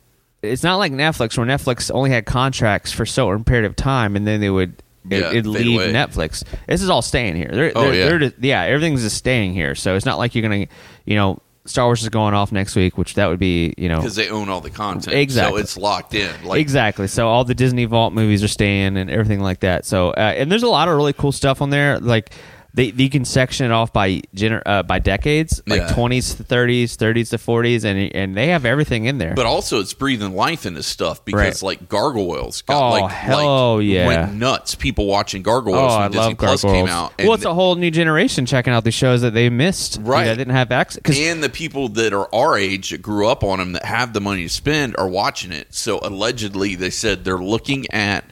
it's 0.43 0.63
not 0.63 0.75
like 0.75 0.91
Netflix, 0.91 1.37
where 1.37 1.47
Netflix 1.47 1.89
only 1.93 2.09
had 2.11 2.25
contracts 2.25 2.91
for 2.91 3.03
a 3.03 3.07
certain 3.07 3.43
period 3.45 3.65
of 3.65 3.75
time, 3.75 4.15
and 4.15 4.27
then 4.27 4.41
they 4.41 4.49
would 4.49 4.83
Yeah, 5.09 5.29
it'd 5.29 5.47
leave 5.47 5.75
away. 5.75 5.91
Netflix. 5.93 6.43
This 6.67 6.81
is 6.81 6.89
all 6.89 7.01
staying 7.01 7.35
here. 7.35 7.49
They're, 7.51 7.71
Oh, 7.75 7.83
they're, 7.85 7.93
yeah. 7.95 8.05
they're 8.05 8.19
just- 8.19 8.35
yeah, 8.39 8.61
everything's 8.63 9.01
just 9.01 9.17
staying 9.17 9.53
here. 9.53 9.73
So 9.75 9.95
it's 9.95 10.05
not 10.05 10.17
like 10.17 10.35
you're 10.35 10.43
gonna, 10.43 10.67
you 11.05 11.15
know, 11.15 11.39
Star 11.65 11.85
Wars 11.85 12.01
is 12.01 12.09
going 12.09 12.33
off 12.33 12.51
next 12.51 12.75
week, 12.75 12.97
which 12.97 13.13
that 13.15 13.27
would 13.27 13.37
be, 13.39 13.73
you 13.77 13.87
know, 13.87 13.97
because 13.97 14.15
they 14.15 14.29
own 14.29 14.49
all 14.49 14.61
the 14.61 14.69
content. 14.71 15.15
Exactly. 15.15 15.57
So 15.59 15.61
it's 15.63 15.77
locked 15.77 16.13
in. 16.15 16.29
Like 16.43 16.59
exactly. 16.59 17.07
So 17.07 17.27
all 17.27 17.43
the 17.43 17.53
Disney 17.55 17.85
Vault 17.85 18.13
movies 18.13 18.43
are 18.43 18.47
staying 18.47 18.97
and 18.97 19.09
everything 19.11 19.41
like 19.41 19.59
that. 19.59 19.85
So 19.85 20.09
uh, 20.11 20.33
and 20.37 20.51
there's 20.51 20.63
a 20.63 20.67
lot 20.69 20.87
of 20.87 20.95
really 20.95 21.13
cool 21.13 21.31
stuff 21.31 21.61
on 21.61 21.69
there. 21.69 21.99
Like 21.99 22.33
they, 22.73 22.85
you 22.85 23.09
can 23.09 23.25
section 23.25 23.65
it 23.65 23.71
off 23.71 23.91
by 23.91 24.21
gener- 24.35 24.61
uh, 24.65 24.83
by 24.83 24.99
decades, 24.99 25.61
like 25.67 25.81
Yeah. 25.81 25.89
20s 25.93 26.37
to 26.37 26.43
30s, 26.43 26.95
30s 26.95 27.29
to 27.31 27.37
40s, 27.37 27.83
and 27.83 28.13
and 28.15 28.35
they 28.35 28.47
have 28.47 28.63
everything 28.65 29.05
in 29.05 29.17
there. 29.17 29.33
But 29.35 29.45
also, 29.45 29.79
it's 29.81 29.93
breathing 29.93 30.35
life 30.35 30.65
into 30.65 30.81
stuff 30.83 31.25
because, 31.25 31.61
Right. 31.61 31.63
like, 31.63 31.89
Gargoyles 31.89 32.61
got 32.61 32.81
Oh, 32.81 32.89
like, 33.01 33.11
hell 33.11 33.75
like 33.77 33.85
yeah. 33.85 34.07
went 34.07 34.33
nuts. 34.35 34.75
People 34.75 35.05
watching 35.07 35.41
Gargoyles 35.41 35.91
Oh, 35.91 35.95
when 35.97 36.01
I 36.03 36.07
Disney 36.07 36.21
love 36.21 36.37
Plus 36.37 36.61
Gargoyles. 36.63 36.87
came 36.87 36.95
out. 36.95 37.13
well, 37.19 37.33
it's 37.33 37.45
a 37.45 37.53
whole 37.53 37.75
new 37.75 37.91
generation 37.91 38.45
checking 38.45 38.71
out 38.73 38.83
the 38.85 38.91
shows 38.91 39.21
that 39.21 39.33
they 39.33 39.49
missed. 39.49 39.97
you 39.97 40.03
know, 40.03 40.09
Right. 40.11 40.25
that 40.25 40.37
didn't 40.37 40.53
have 40.55 40.71
access. 40.71 41.01
'cause- 41.03 41.17
and 41.19 41.43
the 41.43 41.49
people 41.49 41.89
that 41.89 42.13
are 42.13 42.33
our 42.33 42.57
age 42.57 42.91
that 42.91 43.01
grew 43.01 43.27
up 43.27 43.43
on 43.43 43.59
them 43.59 43.73
that 43.73 43.85
have 43.85 44.13
the 44.13 44.21
money 44.21 44.43
to 44.43 44.49
spend 44.49 44.95
are 44.97 45.07
watching 45.07 45.51
it. 45.51 45.67
So 45.71 45.99
allegedly, 46.01 46.75
they 46.75 46.89
said 46.89 47.25
they're 47.25 47.37
looking 47.37 47.85
at 47.91 48.23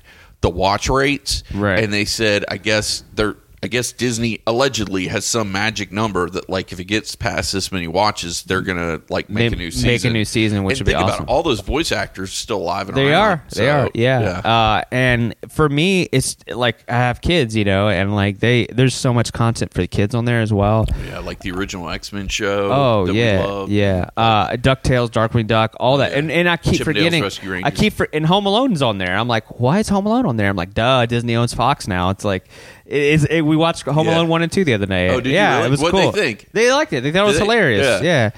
the 0.41 0.49
watch 0.49 0.87
rates, 0.89 1.43
Right. 1.53 1.83
And 1.83 1.91
they 1.91 2.05
said, 2.05 2.45
I 2.49 2.55
guess 2.57 3.03
they're. 3.15 3.35
I 3.61 3.67
guess 3.67 3.91
Disney 3.91 4.39
allegedly 4.47 5.07
has 5.07 5.25
some 5.25 5.51
magic 5.51 5.91
number 5.91 6.29
that, 6.29 6.49
like, 6.49 6.71
if 6.71 6.79
it 6.79 6.85
gets 6.85 7.15
past 7.15 7.51
this 7.51 7.71
many 7.73 7.87
watches, 7.89 8.43
they're 8.43 8.61
gonna 8.61 9.01
like 9.09 9.29
make 9.29 9.49
They 9.51 9.55
a 9.55 9.59
new 9.59 9.69
season. 9.71 9.87
make 9.89 10.03
a 10.05 10.09
new 10.09 10.23
season, 10.25 10.63
which 10.63 10.79
and 10.79 10.87
would 10.87 10.91
be 10.91 10.95
awesome. 10.95 11.23
it, 11.25 11.29
all 11.29 11.43
those 11.43 11.59
voice 11.59 11.91
actors 11.91 12.31
still 12.31 12.57
alive 12.59 12.87
and 12.87 12.97
They 12.97 13.11
around. 13.11 13.21
are. 13.31 13.43
They 13.53 13.69
are. 13.69 13.89
Yeah. 13.93 14.19
Uh, 14.45 14.83
and 14.91 15.35
for 15.49 15.67
me, 15.67 16.03
it's 16.11 16.37
like 16.47 16.77
I 16.89 16.93
have 16.95 17.19
kids, 17.19 17.53
you 17.53 17.65
know, 17.65 17.89
and 17.89 18.15
like 18.15 18.39
they 18.39 18.65
there's 18.67 18.95
so 18.95 19.13
much 19.13 19.33
content 19.33 19.73
for 19.73 19.81
the 19.81 19.87
kids 19.87 20.15
on 20.15 20.23
there 20.23 20.39
as 20.41 20.53
well. 20.53 20.85
Yeah, 21.07 21.19
like 21.19 21.39
the 21.39 21.51
original 21.51 21.89
X 21.89 22.13
Men 22.13 22.29
show. 22.29 22.71
Oh 22.71 23.11
yeah, 23.11 23.65
yeah. 23.67 24.09
Uh, 24.15 24.51
Ducktales, 24.51 25.09
Darkwing 25.09 25.47
Duck, 25.47 25.75
all 25.81 25.97
that, 25.97 26.11
Yeah. 26.11 26.19
and 26.19 26.31
and 26.31 26.47
I 26.49 26.55
keep 26.55 26.81
forgetting. 26.83 27.23
I 27.25 27.71
keep 27.71 27.91
for, 27.91 28.07
and 28.13 28.25
Home 28.25 28.45
Alone's 28.45 28.81
on 28.81 28.99
there. 28.99 29.15
I'm 29.17 29.27
like, 29.27 29.59
why 29.59 29.79
is 29.79 29.89
Home 29.89 30.05
Alone 30.05 30.25
on 30.25 30.37
there? 30.37 30.49
I'm 30.49 30.55
like, 30.55 30.73
duh, 30.73 31.05
Disney 31.07 31.35
owns 31.35 31.53
Fox 31.53 31.87
now. 31.87 32.09
It's 32.11 32.23
like, 32.23 32.45
it 32.89 33.01
is. 33.01 33.25
It, 33.25 33.41
we 33.41 33.55
watched 33.55 33.83
Home 33.85 34.07
Yeah. 34.07 34.15
Alone 34.17 34.27
one 34.29 34.41
and 34.41 34.51
two 34.51 34.63
the 34.65 34.73
other 34.73 34.85
day. 34.85 35.09
Oh, 35.09 35.19
did 35.21 35.29
you 35.29 35.35
yeah, 35.35 35.55
really? 35.57 35.67
it 35.67 35.71
was 35.71 35.81
What'd 35.81 35.99
they 35.99 36.03
cool. 36.03 36.11
think? 36.11 36.47
They 36.51 36.71
liked 36.71 36.91
it. 36.93 37.01
They 37.01 37.11
thought 37.11 37.23
it 37.23 37.27
was 37.27 37.35
Did 37.35 37.41
they? 37.41 37.45
hilarious. 37.45 38.01
Yeah. 38.03 38.03
Yeah. 38.03 38.29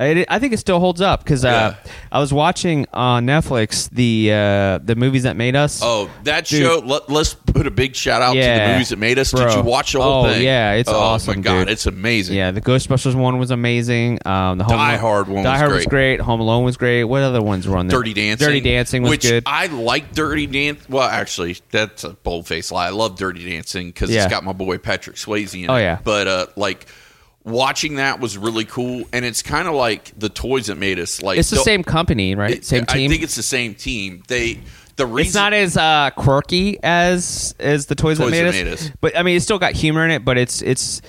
It, 0.00 0.26
I 0.30 0.38
think 0.38 0.52
it 0.52 0.58
still 0.58 0.78
holds 0.78 1.00
up 1.00 1.24
because 1.24 1.44
uh, 1.44 1.74
Yeah. 1.84 1.92
I 2.12 2.20
was 2.20 2.32
watching 2.32 2.86
on 2.92 3.26
Netflix 3.26 3.90
the 3.90 4.30
uh, 4.32 4.78
the 4.84 4.94
movies 4.96 5.24
that 5.24 5.36
made 5.36 5.56
us. 5.56 5.80
Oh, 5.82 6.08
that 6.22 6.46
Dude. 6.46 6.62
show. 6.62 6.78
Let, 6.84 7.10
us 7.10 7.34
put 7.34 7.66
a 7.66 7.70
big 7.72 7.96
shout 7.96 8.22
out 8.22 8.34
to 8.34 8.40
the 8.40 8.68
movies 8.72 8.90
that 8.90 8.98
made 9.00 9.18
us. 9.18 9.32
Did 9.32 9.52
you 9.54 9.62
watch 9.62 9.92
the 9.94 10.00
whole 10.00 10.26
Oh, 10.26 10.28
thing? 10.32 10.42
yeah, 10.44 10.74
it's 10.74 10.88
oh, 10.88 10.94
awesome, 10.94 11.36
my 11.38 11.42
god, 11.42 11.58
dude. 11.64 11.70
it's 11.70 11.86
amazing. 11.86 12.36
Yeah, 12.36 12.52
the 12.52 12.60
Ghostbusters 12.60 13.16
one 13.16 13.38
was 13.40 13.50
amazing. 13.50 14.20
Um, 14.24 14.58
the 14.58 14.64
Home 14.64 14.76
Die 14.76 14.96
Hard 14.98 15.26
one 15.28 15.42
Die 15.42 15.50
was 15.50 15.58
Hard 15.58 15.70
great. 15.70 15.76
was 15.78 15.86
great. 15.86 16.20
Home 16.20 16.40
Alone 16.40 16.64
was 16.64 16.76
great. 16.76 17.02
What 17.04 17.22
other 17.22 17.42
ones 17.42 17.66
were 17.66 17.76
on 17.76 17.88
there? 17.88 17.98
Dirty 17.98 18.14
Dancing. 18.14 18.46
Dirty 18.46 18.60
Dancing 18.60 19.02
was 19.02 19.10
which 19.10 19.22
good. 19.22 19.42
I 19.46 19.66
like 19.66 20.12
Dirty 20.12 20.46
Dancing. 20.46 20.86
Well, 20.88 21.08
actually, 21.08 21.56
that's 21.72 22.04
a 22.04 22.10
bold 22.10 22.46
faced 22.46 22.70
lie. 22.70 22.86
I 22.86 22.90
love 22.90 23.16
Dirty 23.16 23.50
Dancing 23.50 23.88
because 23.88 24.10
Yeah. 24.10 24.24
it's 24.24 24.30
got 24.30 24.44
my 24.44 24.52
boy 24.52 24.78
Patrick 24.78 25.16
Swayze 25.16 25.54
in 25.54 25.64
it. 25.64 25.70
Oh, 25.72 25.76
yeah. 25.76 25.98
But 26.04 26.28
uh, 26.28 26.46
like 26.54 26.86
watching 27.48 27.96
that 27.96 28.20
was 28.20 28.36
really 28.38 28.64
cool, 28.64 29.04
and 29.12 29.24
it's 29.24 29.42
kind 29.42 29.66
of 29.68 29.74
like 29.74 30.12
the 30.18 30.28
toys 30.28 30.66
that 30.66 30.76
made 30.76 30.98
us. 30.98 31.22
Like 31.22 31.38
it's 31.38 31.50
the 31.50 31.56
same 31.56 31.82
company, 31.82 32.34
right? 32.34 32.52
it- 32.56 32.64
same 32.64 32.86
team. 32.86 33.08
I 33.10 33.12
think 33.12 33.22
it's 33.22 33.36
the 33.36 33.42
same 33.42 33.74
team. 33.74 34.22
They 34.28 34.60
the 34.96 35.06
reason 35.06 35.28
it's 35.28 35.34
not 35.34 35.52
as 35.52 35.76
uh, 35.76 36.10
quirky 36.16 36.78
as 36.82 37.54
as 37.58 37.86
the 37.86 37.94
toys, 37.94 38.18
that, 38.18 38.30
made, 38.30 38.42
That 38.42 38.48
us, 38.48 38.54
Made 38.54 38.66
Us. 38.68 38.90
but 39.00 39.16
I 39.16 39.22
mean, 39.22 39.36
it's 39.36 39.44
still 39.44 39.58
got 39.58 39.72
humor 39.74 40.04
in 40.04 40.10
it. 40.10 40.24
But 40.24 40.38
it's 40.38 40.60
it's 40.62 41.00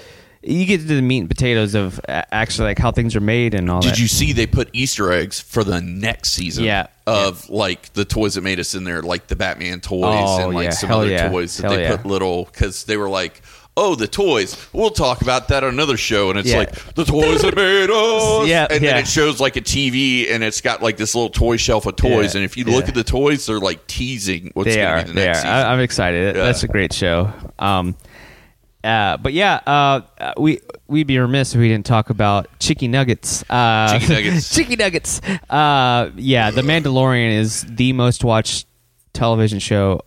you 0.42 0.66
get 0.66 0.78
to 0.78 0.84
the 0.86 1.02
meat 1.02 1.20
and 1.20 1.28
potatoes 1.30 1.76
of 1.76 2.00
actually 2.08 2.68
like 2.70 2.80
how 2.80 2.92
things 2.92 3.14
are 3.16 3.20
made 3.20 3.54
and 3.54 3.70
all 3.70 3.82
Did 3.82 3.92
that. 3.94 4.00
you 4.00 4.08
see 4.08 4.32
they 4.32 4.48
put 4.48 4.70
Easter 4.72 5.12
eggs 5.12 5.40
for 5.42 5.66
the 5.66 5.82
next 5.82 6.32
season? 6.32 6.64
Yeah. 6.64 6.88
Of 7.06 7.50
like 7.50 7.92
the 7.94 8.06
toys 8.06 8.36
that 8.36 8.42
made 8.42 8.58
us 8.60 8.74
in 8.74 8.86
there, 8.86 9.02
like 9.02 9.28
the 9.28 9.36
Batman 9.36 9.82
toys 9.82 10.04
Oh, 10.06 10.46
and 10.46 10.54
like 10.56 10.66
yeah. 10.66 10.70
some 10.70 10.88
Hell 10.88 11.00
other 11.02 11.10
yeah. 11.10 11.28
toys 11.30 11.58
that 11.58 11.64
Hell 11.64 11.76
they 11.76 11.82
yeah. 11.84 11.98
put 11.98 12.06
little 12.06 12.46
because 12.46 12.86
they 12.86 12.96
were 12.96 13.10
like, 13.10 13.42
oh, 13.78 13.96
the 13.96 14.08
toys. 14.08 14.58
We'll 14.74 14.90
talk 14.90 15.22
about 15.22 15.48
that 15.50 15.64
on 15.64 15.70
another 15.70 15.96
show, 15.96 16.30
and 16.30 16.38
it's 16.38 16.50
Yeah. 16.50 16.58
like 16.58 16.74
the 16.96 17.06
toys 17.06 17.42
that 17.44 17.56
made 17.56 17.90
us. 17.90 18.48
Yeah, 18.48 18.68
and 18.70 18.84
yeah. 18.84 18.92
then 18.94 19.04
it 19.04 19.08
shows 19.08 19.40
like 19.40 19.56
a 19.56 19.62
TV, 19.62 20.30
and 20.32 20.44
it's 20.44 20.60
got 20.62 20.82
like 20.84 20.98
this 20.98 21.16
little 21.16 21.30
toy 21.30 21.56
shelf 21.58 21.86
of 21.86 21.96
toys, 21.96 22.34
Yeah, 22.34 22.40
and 22.42 22.46
if 22.46 22.58
you 22.58 22.66
look 22.66 22.84
yeah. 22.84 22.90
at 22.90 22.96
the 22.96 23.04
toys, 23.04 23.46
they're 23.46 23.60
like 23.60 23.86
teasing 23.88 24.52
what's 24.54 24.70
they 24.70 24.76
going 24.78 24.88
are. 24.88 25.00
to 25.02 25.06
be 25.06 25.10
the 25.12 25.16
They 25.16 25.24
are. 25.24 25.28
next 25.28 25.40
season. 25.40 25.50
I, 25.52 25.72
I'm 25.74 25.80
excited. 25.80 26.36
Yeah. 26.36 26.44
That's 26.44 26.64
a 26.64 26.68
great 26.68 26.92
show. 26.94 27.32
Um, 27.58 27.96
uh, 28.84 29.18
but 29.18 29.34
yeah, 29.34 29.60
uh, 29.68 30.02
uh, 30.20 30.34
we 30.38 30.62
we'd 30.88 31.06
be 31.08 31.20
remiss 31.20 31.54
if 31.54 31.60
we 31.60 31.68
didn't 31.68 31.86
talk 31.86 32.10
about 32.10 32.48
chicken 32.60 32.92
nuggets. 32.92 33.44
Uh, 33.50 34.00
Chicken 34.00 34.16
nuggets. 34.16 34.56
chicken 34.56 34.78
nuggets. 34.80 35.22
Uh, 35.50 36.12
yeah, 36.16 36.52
The 36.52 36.62
Mandalorian 36.62 37.38
is 37.40 37.66
the 37.68 37.92
most 37.94 38.24
watched 38.24 38.68
television 39.14 39.60
show 39.60 40.02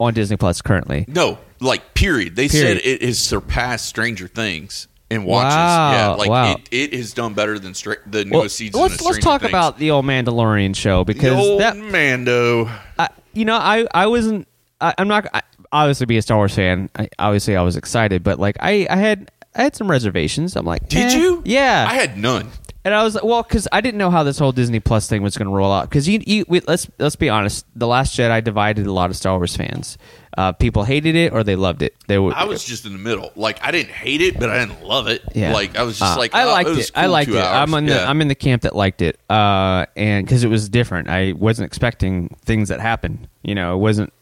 on 0.00 0.14
Disney 0.14 0.36
Plus 0.38 0.62
currently. 0.62 1.04
No, 1.06 1.38
like 1.64 1.94
period. 1.94 2.36
They 2.36 2.48
Period. 2.48 2.82
said 2.82 2.86
it 2.86 3.02
has 3.02 3.18
surpassed 3.18 3.86
Stranger 3.86 4.28
Things 4.28 4.88
and 5.10 5.24
watches. 5.24 5.54
Wow, 5.54 5.92
Yeah, 5.92 6.08
like 6.14 6.30
wow. 6.30 6.52
it, 6.54 6.68
it 6.70 6.94
has 6.94 7.12
done 7.12 7.34
better 7.34 7.58
than 7.58 7.74
stra- 7.74 7.96
the 8.06 8.24
newest 8.24 8.32
Well, 8.32 8.48
season. 8.48 8.80
let's 8.80 9.02
let's 9.02 9.18
talk 9.18 9.40
Things. 9.42 9.50
about 9.50 9.78
the 9.78 9.90
old 9.90 10.04
Mandalorian 10.04 10.74
show 10.76 11.04
because 11.04 11.36
the 11.36 11.42
old 11.50 11.60
that 11.60 11.76
Mando. 11.76 12.70
I, 12.98 13.08
you 13.32 13.44
know, 13.44 13.56
I 13.56 13.86
I 13.94 14.06
wasn't. 14.06 14.46
I, 14.80 14.94
I'm 14.98 15.08
not. 15.08 15.26
I, 15.34 15.42
obviously, 15.72 16.06
be 16.06 16.16
a 16.18 16.22
Star 16.22 16.36
Wars 16.36 16.54
fan. 16.54 16.90
I, 16.96 17.08
obviously, 17.18 17.56
I 17.56 17.62
was 17.62 17.76
excited, 17.76 18.22
but 18.22 18.38
like 18.38 18.56
I 18.60 18.86
I 18.90 18.96
had 18.96 19.30
I 19.54 19.62
had 19.62 19.76
some 19.76 19.90
reservations. 19.90 20.56
I'm 20.56 20.66
like, 20.66 20.88
Did 20.88 21.12
eh, 21.12 21.16
you? 21.18 21.42
Yeah. 21.44 21.86
I 21.88 21.94
had 21.94 22.18
none. 22.18 22.48
And 22.84 22.94
I 22.94 23.02
was 23.02 23.14
like, 23.14 23.24
well, 23.24 23.42
because 23.42 23.66
I 23.72 23.80
didn't 23.80 23.98
know 23.98 24.10
how 24.10 24.22
this 24.22 24.38
whole 24.38 24.52
Disney 24.52 24.80
Plus 24.80 25.08
thing 25.08 25.22
was 25.22 25.36
going 25.38 25.48
to 25.48 25.54
roll 25.54 25.72
out. 25.72 25.88
Because 25.88 26.06
you, 26.08 26.20
you 26.26 26.44
we, 26.48 26.60
let's 26.60 26.88
let's 26.98 27.16
be 27.16 27.28
honest, 27.30 27.66
the 27.74 27.86
Last 27.86 28.16
Jedi 28.16 28.42
divided 28.44 28.86
a 28.86 28.92
lot 28.92 29.10
of 29.10 29.16
Star 29.16 29.36
Wars 29.38 29.56
fans. 29.56 29.96
Uh, 30.36 30.50
people 30.52 30.82
hated 30.82 31.14
it 31.14 31.32
or 31.32 31.44
they 31.44 31.54
loved 31.56 31.80
it. 31.82 31.94
They 32.08 32.18
were. 32.18 32.34
I 32.34 32.44
was 32.44 32.64
just 32.64 32.84
in 32.86 32.92
the 32.92 32.98
middle. 32.98 33.30
Like 33.36 33.62
I 33.62 33.70
didn't 33.70 33.92
hate 33.92 34.20
it, 34.20 34.38
but 34.38 34.50
I 34.50 34.58
didn't 34.66 34.82
love 34.84 35.06
it. 35.06 35.22
Yeah. 35.34 35.52
Like 35.52 35.76
I 35.76 35.84
was 35.84 35.98
just 35.98 36.16
Uh, 36.16 36.18
like 36.18 36.34
I 36.34 36.42
oh, 36.44 36.52
liked 36.52 36.68
it. 36.70 36.72
it. 36.72 36.76
was 36.76 36.92
I 36.94 37.02
cool 37.04 37.10
liked 37.12 37.30
it. 37.30 37.36
hours. 37.36 37.68
I'm 37.70 37.74
in 37.74 37.86
the 37.86 38.04
I'm 38.08 38.20
in 38.20 38.28
the 38.28 38.34
camp 38.34 38.62
that 38.62 38.74
liked 38.74 39.00
it. 39.00 39.18
Uh, 39.30 39.86
and 39.96 40.26
because 40.26 40.42
it 40.44 40.48
was 40.48 40.68
different, 40.68 41.08
I 41.08 41.32
wasn't 41.32 41.66
expecting 41.66 42.36
things 42.44 42.68
that 42.68 42.80
happened. 42.80 43.28
You 43.42 43.54
know, 43.54 43.74
it 43.74 43.78
wasn't 43.78 44.12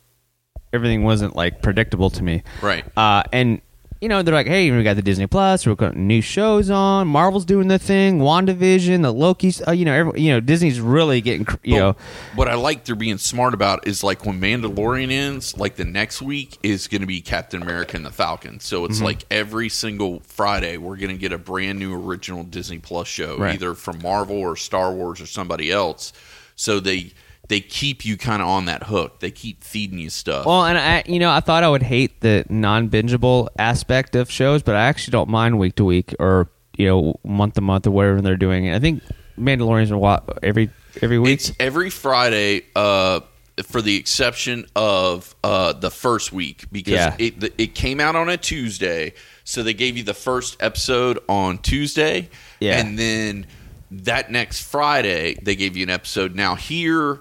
everything 0.72 1.02
wasn't 1.04 1.34
like 1.34 1.62
predictable 1.62 2.10
to 2.10 2.22
me. 2.22 2.42
Right. 2.60 2.84
Uh, 2.96 3.22
and 3.32 3.60
you 4.02 4.08
know, 4.08 4.20
they're 4.22 4.34
like, 4.34 4.48
hey, 4.48 4.70
we 4.70 4.82
got 4.82 4.96
the 4.96 5.02
Disney 5.02 5.28
Plus. 5.28 5.64
We're 5.66 5.76
putting 5.76 6.06
new 6.08 6.20
shows 6.20 6.68
on. 6.70 7.06
Marvel's 7.06 7.44
doing 7.44 7.68
the 7.68 7.78
thing. 7.78 8.18
WandaVision, 8.18 9.02
the 9.02 9.12
Loki's. 9.12 9.62
Uh, 9.66 9.70
you 9.70 9.84
know, 9.84 9.94
every, 9.94 10.20
you 10.20 10.32
know, 10.32 10.40
Disney's 10.40 10.80
really 10.80 11.20
getting. 11.20 11.46
You 11.62 11.78
know, 11.78 11.96
what 12.34 12.48
I 12.48 12.54
like 12.54 12.84
they're 12.84 12.96
being 12.96 13.16
smart 13.18 13.54
about 13.54 13.86
is 13.86 14.02
like 14.02 14.26
when 14.26 14.40
Mandalorian 14.40 15.12
ends, 15.12 15.56
like 15.56 15.76
the 15.76 15.84
next 15.84 16.20
week 16.20 16.58
is 16.64 16.88
going 16.88 17.00
to 17.02 17.06
be 17.06 17.20
Captain 17.20 17.62
America 17.62 17.96
and 17.96 18.04
the 18.04 18.10
Falcon. 18.10 18.58
So 18.60 18.84
it's 18.84 18.96
Mm-hmm. 18.96 19.04
like 19.04 19.24
every 19.30 19.68
single 19.68 20.20
Friday 20.20 20.76
we're 20.76 20.96
going 20.96 21.14
to 21.14 21.18
get 21.18 21.32
a 21.32 21.38
brand 21.38 21.78
new 21.78 21.94
original 21.94 22.42
Disney 22.42 22.78
Plus 22.78 23.06
show, 23.06 23.38
Right. 23.38 23.54
either 23.54 23.74
from 23.74 24.02
Marvel 24.02 24.36
or 24.36 24.56
Star 24.56 24.92
Wars 24.92 25.20
or 25.20 25.26
somebody 25.26 25.70
else. 25.70 26.12
So 26.56 26.80
they 26.80 27.12
they 27.48 27.60
keep 27.60 28.04
you 28.04 28.16
kind 28.16 28.40
of 28.40 28.48
on 28.48 28.64
that 28.66 28.84
hook. 28.84 29.20
They 29.20 29.30
keep 29.30 29.62
feeding 29.64 29.98
you 29.98 30.10
stuff. 30.10 30.46
Well, 30.46 30.64
and 30.64 30.78
I, 30.78 31.02
you 31.06 31.18
know, 31.18 31.30
I 31.30 31.40
thought 31.40 31.62
I 31.64 31.68
would 31.68 31.82
hate 31.82 32.20
the 32.20 32.44
non-bingeable 32.48 33.48
aspect 33.58 34.14
of 34.16 34.30
shows, 34.30 34.62
but 34.62 34.74
I 34.76 34.82
actually 34.86 35.12
don't 35.12 35.28
mind 35.28 35.58
week 35.58 35.74
to 35.76 35.84
week 35.84 36.14
or 36.18 36.48
you 36.76 36.86
know 36.86 37.20
month 37.24 37.54
to 37.54 37.60
month 37.60 37.86
or 37.86 37.90
whatever 37.90 38.20
they're 38.22 38.36
doing. 38.36 38.72
I 38.72 38.78
think 38.78 39.02
Mandalorian's 39.38 39.90
are 39.90 39.98
what 39.98 40.38
every 40.42 40.70
every 41.02 41.18
week. 41.18 41.34
It's 41.34 41.52
every 41.60 41.90
Friday, 41.90 42.62
uh, 42.76 43.20
for 43.64 43.82
the 43.82 43.96
exception 43.96 44.66
of 44.74 45.34
uh, 45.44 45.72
the 45.74 45.90
first 45.90 46.32
week 46.32 46.64
because 46.72 46.94
Yeah. 46.94 47.16
it 47.18 47.54
it 47.58 47.74
came 47.74 48.00
out 48.00 48.16
on 48.16 48.28
a 48.28 48.36
Tuesday, 48.36 49.12
so 49.44 49.62
they 49.62 49.74
gave 49.74 49.96
you 49.96 50.02
the 50.04 50.14
first 50.14 50.56
episode 50.60 51.18
on 51.28 51.58
Tuesday, 51.58 52.30
Yeah. 52.60 52.78
and 52.78 52.98
then 52.98 53.46
that 53.90 54.30
next 54.30 54.62
Friday 54.62 55.36
they 55.42 55.54
gave 55.56 55.76
you 55.76 55.82
an 55.82 55.90
episode. 55.90 56.34
Now 56.34 56.54
here, 56.54 57.20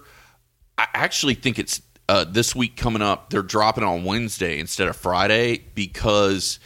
I 0.81 0.87
actually 0.93 1.35
think 1.35 1.59
it's 1.59 1.81
uh, 2.09 2.25
this 2.27 2.55
week 2.55 2.75
coming 2.75 3.01
up. 3.01 3.29
They're 3.29 3.41
dropping 3.43 3.83
on 3.83 4.03
Wednesday 4.03 4.59
instead 4.59 4.87
of 4.87 4.95
Friday 4.95 5.63
because. 5.75 6.59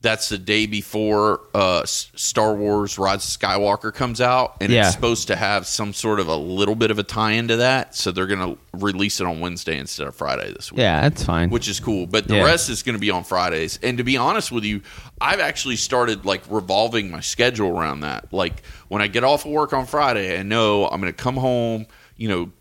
That's 0.00 0.28
the 0.28 0.38
day 0.38 0.66
before 0.66 1.40
uh, 1.52 1.84
Star 1.84 2.54
Wars: 2.54 2.98
Rise 3.00 3.16
of 3.34 3.40
Skywalker 3.42 3.92
comes 3.92 4.20
out, 4.20 4.54
and 4.60 4.70
Yeah. 4.70 4.86
it's 4.86 4.94
supposed 4.94 5.26
to 5.26 5.34
have 5.34 5.66
some 5.66 5.92
sort 5.92 6.20
of 6.20 6.28
a 6.28 6.36
little 6.36 6.76
bit 6.76 6.92
of 6.92 7.00
a 7.00 7.02
tie-in 7.02 7.48
to 7.48 7.56
that. 7.56 7.96
So 7.96 8.12
they're 8.12 8.28
going 8.28 8.54
to 8.54 8.58
release 8.74 9.18
it 9.20 9.26
on 9.26 9.40
Wednesday 9.40 9.76
instead 9.76 10.06
of 10.06 10.14
Friday 10.14 10.52
this 10.52 10.70
week, 10.70 10.78
yeah, 10.82 11.00
that's 11.00 11.24
fine. 11.24 11.50
which 11.50 11.66
is 11.66 11.80
cool. 11.80 12.06
But 12.06 12.28
the 12.28 12.36
Yeah. 12.36 12.44
rest 12.44 12.70
is 12.70 12.84
going 12.84 12.94
to 12.94 13.00
be 13.00 13.10
on 13.10 13.24
Fridays. 13.24 13.80
And 13.82 13.98
to 13.98 14.04
be 14.04 14.16
honest 14.16 14.52
with 14.52 14.62
you, 14.62 14.82
I've 15.20 15.40
actually 15.40 15.74
started 15.74 16.24
like 16.24 16.42
revolving 16.48 17.10
my 17.10 17.18
schedule 17.18 17.76
around 17.76 18.02
that. 18.02 18.32
Like 18.32 18.62
when 18.86 19.02
I 19.02 19.08
get 19.08 19.24
off 19.24 19.46
of 19.46 19.50
work 19.50 19.72
on 19.72 19.84
Friday, 19.84 20.38
I 20.38 20.44
know 20.44 20.86
I'm 20.86 21.00
going 21.00 21.12
to 21.12 21.22
come 21.24 21.34
home, 21.36 21.86
you 22.16 22.28
know, 22.28 22.52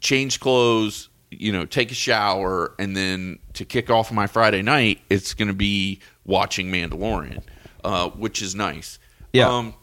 change 0.00 0.40
clothes, 0.40 1.08
you 1.30 1.52
know, 1.52 1.64
take 1.64 1.90
a 1.90 1.94
shower, 1.94 2.74
and 2.78 2.96
then 2.96 3.38
to 3.54 3.64
kick 3.64 3.90
off 3.90 4.12
my 4.12 4.26
Friday 4.26 4.62
night, 4.62 5.00
it's 5.10 5.34
going 5.34 5.48
to 5.48 5.54
be 5.54 6.00
watching 6.24 6.70
Mandalorian, 6.70 7.42
uh, 7.84 8.08
which 8.10 8.42
is 8.42 8.54
nice. 8.54 8.98
Yeah. 9.32 9.48
Um, 9.48 9.74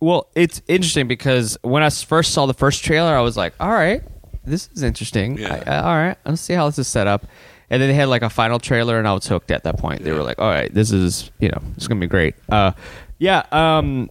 Well, 0.00 0.28
it's 0.36 0.62
interesting 0.68 1.08
because 1.08 1.58
when 1.62 1.82
I 1.82 1.90
first 1.90 2.32
saw 2.32 2.46
the 2.46 2.54
first 2.54 2.84
trailer, 2.84 3.16
I 3.16 3.20
was 3.20 3.36
like, 3.36 3.52
"All 3.58 3.72
right, 3.72 4.00
this 4.44 4.68
is 4.74 4.82
interesting. 4.84 5.38
Yeah. 5.38 5.62
I- 5.66 5.70
I- 5.74 5.78
all 5.82 5.96
right, 5.96 6.16
let's 6.24 6.40
see 6.40 6.54
how 6.54 6.66
this 6.66 6.78
is 6.78 6.86
set 6.86 7.06
up." 7.08 7.26
And 7.70 7.82
then 7.82 7.88
they 7.88 7.94
had 7.94 8.08
like 8.08 8.22
a 8.22 8.30
final 8.30 8.58
trailer, 8.60 8.98
and 8.98 9.08
I 9.08 9.12
was 9.12 9.26
hooked 9.26 9.50
at 9.50 9.64
that 9.64 9.76
point. 9.78 10.04
They 10.04 10.12
were 10.12 10.22
like, 10.22 10.38
"All 10.38 10.48
right, 10.50 10.72
this 10.72 10.92
is 10.92 11.30
you 11.40 11.48
know, 11.48 11.60
it's 11.76 11.88
gonna 11.88 12.00
be 12.00 12.06
great." 12.06 12.34
Uh, 12.48 12.72
yeah. 13.18 13.42
Um, 13.50 14.08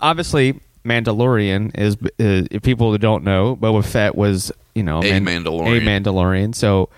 obviously, 0.00 0.58
Mandalorian 0.84 1.76
is 1.78 1.96
uh, 1.96 2.48
if 2.50 2.62
people 2.62 2.90
who 2.90 2.96
don't 2.98 3.22
know, 3.22 3.54
Boba 3.56 3.84
Fett 3.84 4.14
was 4.14 4.50
you 4.78 4.82
know 4.84 5.00
A 5.02 5.20
Man- 5.20 5.44
Mandalorian. 5.44 5.76
a 5.78 5.80
Mandalorian. 5.80 6.54
So 6.54 6.88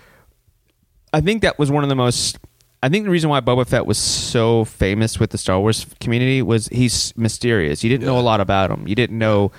I 1.12 1.20
think 1.20 1.42
that 1.42 1.58
was 1.58 1.70
one 1.70 1.82
of 1.82 1.88
the 1.88 1.96
most. 1.96 2.38
I 2.82 2.88
think 2.88 3.04
the 3.04 3.10
reason 3.10 3.28
why 3.28 3.40
Boba 3.40 3.66
Fett 3.66 3.84
was 3.84 3.98
so 3.98 4.64
famous 4.64 5.18
with 5.20 5.30
the 5.30 5.38
Star 5.38 5.58
Wars 5.60 5.84
community 6.00 6.40
was 6.40 6.68
he's 6.68 7.12
mysterious. 7.16 7.82
You 7.84 7.90
didn't 7.90 8.06
know 8.06 8.18
a 8.18 8.22
lot 8.22 8.40
about 8.40 8.70
him. 8.70 8.86
You 8.88 8.94
didn't 8.94 9.18
know. 9.18 9.52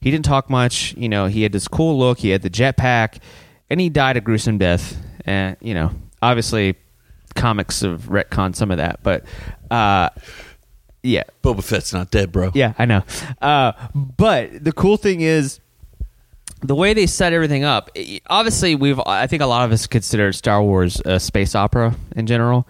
He 0.00 0.10
didn't 0.10 0.26
talk 0.26 0.50
much. 0.50 0.94
You 0.96 1.08
know, 1.08 1.26
he 1.26 1.42
had 1.42 1.52
this 1.52 1.68
cool 1.68 1.98
look. 1.98 2.18
He 2.18 2.28
had 2.30 2.42
the 2.42 2.50
jetpack, 2.50 3.18
and 3.70 3.80
he 3.80 3.88
died 3.88 4.16
a 4.16 4.20
gruesome 4.20 4.58
death. 4.58 4.96
And 5.24 5.56
you 5.60 5.72
know, 5.74 5.90
obviously, 6.20 6.74
comics 7.34 7.80
have 7.80 8.02
retconned 8.04 8.56
some 8.56 8.70
of 8.70 8.76
that, 8.78 9.00
but 9.02 9.24
uh, 9.70 10.10
yeah, 11.02 11.22
Boba 11.42 11.62
Fett's 11.64 11.92
not 11.94 12.10
dead, 12.10 12.30
bro. 12.32 12.50
yeah, 12.54 12.74
I 12.78 12.84
know. 12.84 13.02
Uh, 13.40 13.72
but 13.94 14.64
the 14.64 14.72
cool 14.72 14.96
thing 14.96 15.20
is 15.22 15.60
the 16.62 16.74
way 16.74 16.94
they 16.94 17.06
set 17.06 17.32
everything 17.32 17.64
up. 17.64 17.90
Obviously, 18.28 18.74
we've 18.74 19.00
I 19.06 19.26
think 19.26 19.42
a 19.42 19.46
lot 19.46 19.64
of 19.64 19.72
us 19.72 19.86
consider 19.86 20.32
Star 20.32 20.62
Wars 20.62 21.00
a 21.04 21.20
space 21.20 21.54
opera 21.54 21.94
in 22.14 22.26
general. 22.26 22.66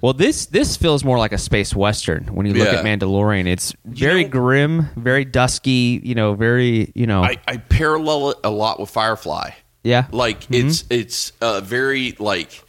Well, 0.00 0.12
this 0.14 0.46
this 0.46 0.76
feels 0.76 1.04
more 1.04 1.16
like 1.18 1.32
a 1.32 1.38
space 1.38 1.74
western 1.76 2.24
when 2.34 2.44
you 2.46 2.54
look 2.54 2.66
Yeah. 2.66 2.80
at 2.80 2.84
Mandalorian. 2.84 3.46
It's 3.46 3.72
very 3.84 4.24
know- 4.24 4.30
grim, 4.30 4.88
very 4.96 5.24
dusky. 5.24 6.00
You 6.02 6.14
know, 6.16 6.34
very 6.34 6.90
you 6.94 7.06
know. 7.06 7.22
I, 7.22 7.36
I 7.46 7.56
parallel 7.58 8.30
it 8.30 8.38
a 8.42 8.50
lot 8.50 8.80
with 8.80 8.90
Firefly. 8.90 9.50
yeah, 9.84 10.06
Like 10.10 10.50
it's 10.50 10.84
it's 10.90 11.32
uh, 11.40 11.60
very 11.60 12.16
like 12.18 12.64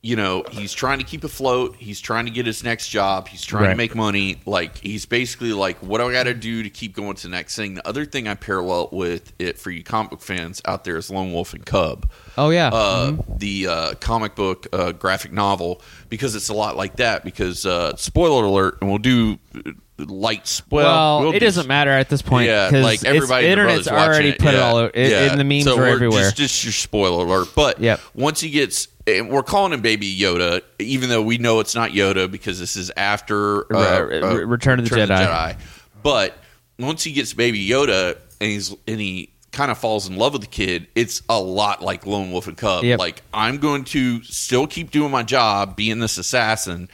you 0.00 0.14
know 0.14 0.44
he's 0.50 0.72
trying 0.72 0.98
to 0.98 1.04
keep 1.04 1.24
afloat. 1.24 1.74
He's 1.76 2.00
trying 2.00 2.26
to 2.26 2.30
get 2.30 2.46
his 2.46 2.62
next 2.62 2.88
job. 2.88 3.26
He's 3.28 3.44
trying 3.44 3.64
Right. 3.64 3.70
to 3.70 3.76
make 3.76 3.94
money. 3.96 4.36
Like 4.46 4.78
he's 4.78 5.06
basically 5.06 5.52
like, 5.52 5.76
what 5.78 5.98
do 5.98 6.08
I 6.08 6.12
got 6.12 6.24
to 6.24 6.34
do 6.34 6.62
to 6.62 6.70
keep 6.70 6.94
going 6.94 7.16
to 7.16 7.22
the 7.24 7.28
next 7.30 7.56
thing? 7.56 7.74
The 7.74 7.86
other 7.88 8.04
thing 8.04 8.28
I 8.28 8.34
parallel 8.34 8.90
with 8.92 9.32
it 9.40 9.58
for 9.58 9.70
you 9.72 9.82
comic 9.82 10.10
book 10.10 10.20
fans 10.20 10.62
out 10.64 10.84
there 10.84 10.96
is 10.96 11.10
Lone 11.10 11.32
Wolf 11.32 11.52
and 11.52 11.66
Cub. 11.66 12.08
Oh 12.36 12.50
yeah. 12.50 12.68
uh, 12.72 13.16
the 13.38 13.66
uh, 13.66 13.94
comic 13.94 14.36
book 14.36 14.66
uh, 14.72 14.92
graphic 14.92 15.32
novel 15.32 15.82
because 16.08 16.34
it's 16.36 16.48
a 16.48 16.54
lot 16.54 16.76
like 16.76 16.96
that. 16.96 17.24
Because 17.24 17.66
uh, 17.66 17.96
spoiler 17.96 18.44
alert, 18.44 18.78
and 18.80 18.88
we'll 18.88 18.98
do 18.98 19.38
uh, 19.56 19.72
light 19.98 20.46
spoil. 20.46 20.84
well, 20.84 21.20
we'll 21.22 21.30
it 21.30 21.40
do 21.40 21.46
doesn't 21.46 21.66
matter 21.66 21.90
at 21.90 22.08
this 22.08 22.22
point. 22.22 22.46
yeah, 22.46 22.70
like 22.72 23.00
it's- 23.00 23.04
everybody, 23.04 23.46
the 23.46 23.50
internet's 23.52 23.88
already 23.88 24.28
it. 24.28 24.38
put 24.38 24.54
it 24.54 24.58
Yeah. 24.58 24.60
all 24.62 24.76
over. 24.76 24.90
It, 24.94 25.10
yeah. 25.10 25.32
And 25.32 25.40
the 25.40 25.44
memes 25.44 25.64
so 25.64 25.76
are 25.76 25.86
everywhere. 25.86 26.22
Just, 26.22 26.36
just 26.36 26.64
your 26.64 26.72
spoiler 26.72 27.24
alert. 27.24 27.48
But 27.56 27.80
Yep. 27.80 28.00
once 28.14 28.40
he 28.40 28.50
gets, 28.50 28.86
we're 29.22 29.42
calling 29.42 29.72
him 29.72 29.80
Baby 29.80 30.16
Yoda, 30.16 30.62
even 30.78 31.08
though 31.08 31.22
we 31.22 31.38
know 31.38 31.60
it's 31.60 31.74
not 31.74 31.90
Yoda 31.90 32.30
because 32.30 32.58
this 32.58 32.76
is 32.76 32.90
after 32.96 33.72
uh, 33.74 34.02
Re- 34.02 34.20
uh, 34.20 34.34
Re- 34.34 34.44
Return 34.44 34.78
of 34.78 34.88
the 34.88 34.96
Jedi. 34.96 35.58
But 36.02 36.36
once 36.78 37.04
he 37.04 37.12
gets 37.12 37.32
Baby 37.32 37.66
Yoda 37.66 38.18
and 38.40 38.50
he's 38.50 38.74
and 38.86 39.00
he 39.00 39.32
kind 39.50 39.70
of 39.70 39.78
falls 39.78 40.08
in 40.08 40.16
love 40.16 40.32
with 40.32 40.42
the 40.42 40.48
kid, 40.48 40.86
it's 40.94 41.22
a 41.28 41.40
lot 41.40 41.82
like 41.82 42.06
Lone 42.06 42.30
Wolf 42.30 42.46
and 42.46 42.56
Cub. 42.56 42.84
Yep. 42.84 42.98
Like 42.98 43.22
I'm 43.32 43.58
going 43.58 43.84
to 43.84 44.22
still 44.22 44.66
keep 44.66 44.90
doing 44.90 45.10
my 45.10 45.22
job, 45.22 45.76
being 45.76 45.98
this 45.98 46.18
assassin 46.18 46.88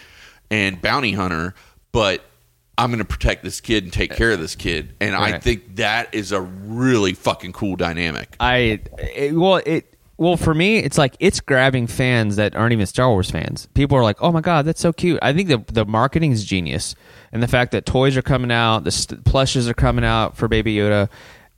and 0.50 0.80
bounty 0.80 1.12
hunter, 1.12 1.54
but 1.92 2.24
I'm 2.76 2.90
going 2.90 2.98
to 2.98 3.04
protect 3.04 3.44
this 3.44 3.60
kid 3.60 3.84
and 3.84 3.92
take 3.92 4.12
care 4.12 4.32
of 4.32 4.40
this 4.40 4.56
kid. 4.56 4.94
And 5.00 5.14
I 5.14 5.38
think 5.38 5.76
that 5.76 6.14
is 6.14 6.32
a 6.32 6.40
really 6.40 7.12
fucking 7.14 7.52
cool 7.52 7.76
dynamic. 7.76 8.36
I 8.40 8.80
it, 8.98 9.32
well 9.34 9.56
it 9.56 9.93
well 10.16 10.36
for 10.36 10.54
me 10.54 10.78
it's 10.78 10.98
like 10.98 11.16
it's 11.20 11.40
grabbing 11.40 11.86
fans 11.86 12.36
that 12.36 12.54
aren't 12.54 12.72
even 12.72 12.86
Star 12.86 13.10
Wars 13.10 13.30
fans. 13.30 13.68
People 13.74 13.96
are 13.98 14.02
like, 14.02 14.22
"Oh 14.22 14.32
my 14.32 14.40
god, 14.40 14.64
that's 14.64 14.80
so 14.80 14.92
cute." 14.92 15.18
I 15.22 15.32
think 15.32 15.48
the 15.48 15.62
the 15.72 15.84
marketing 15.84 16.32
is 16.32 16.44
genius, 16.44 16.94
and 17.32 17.42
the 17.42 17.48
fact 17.48 17.72
that 17.72 17.86
toys 17.86 18.16
are 18.16 18.22
coming 18.22 18.50
out, 18.52 18.84
the 18.84 18.90
st- 18.90 19.24
plushes 19.24 19.68
are 19.68 19.74
coming 19.74 20.04
out 20.04 20.36
for 20.36 20.48
Baby 20.48 20.74
Yoda, 20.76 21.08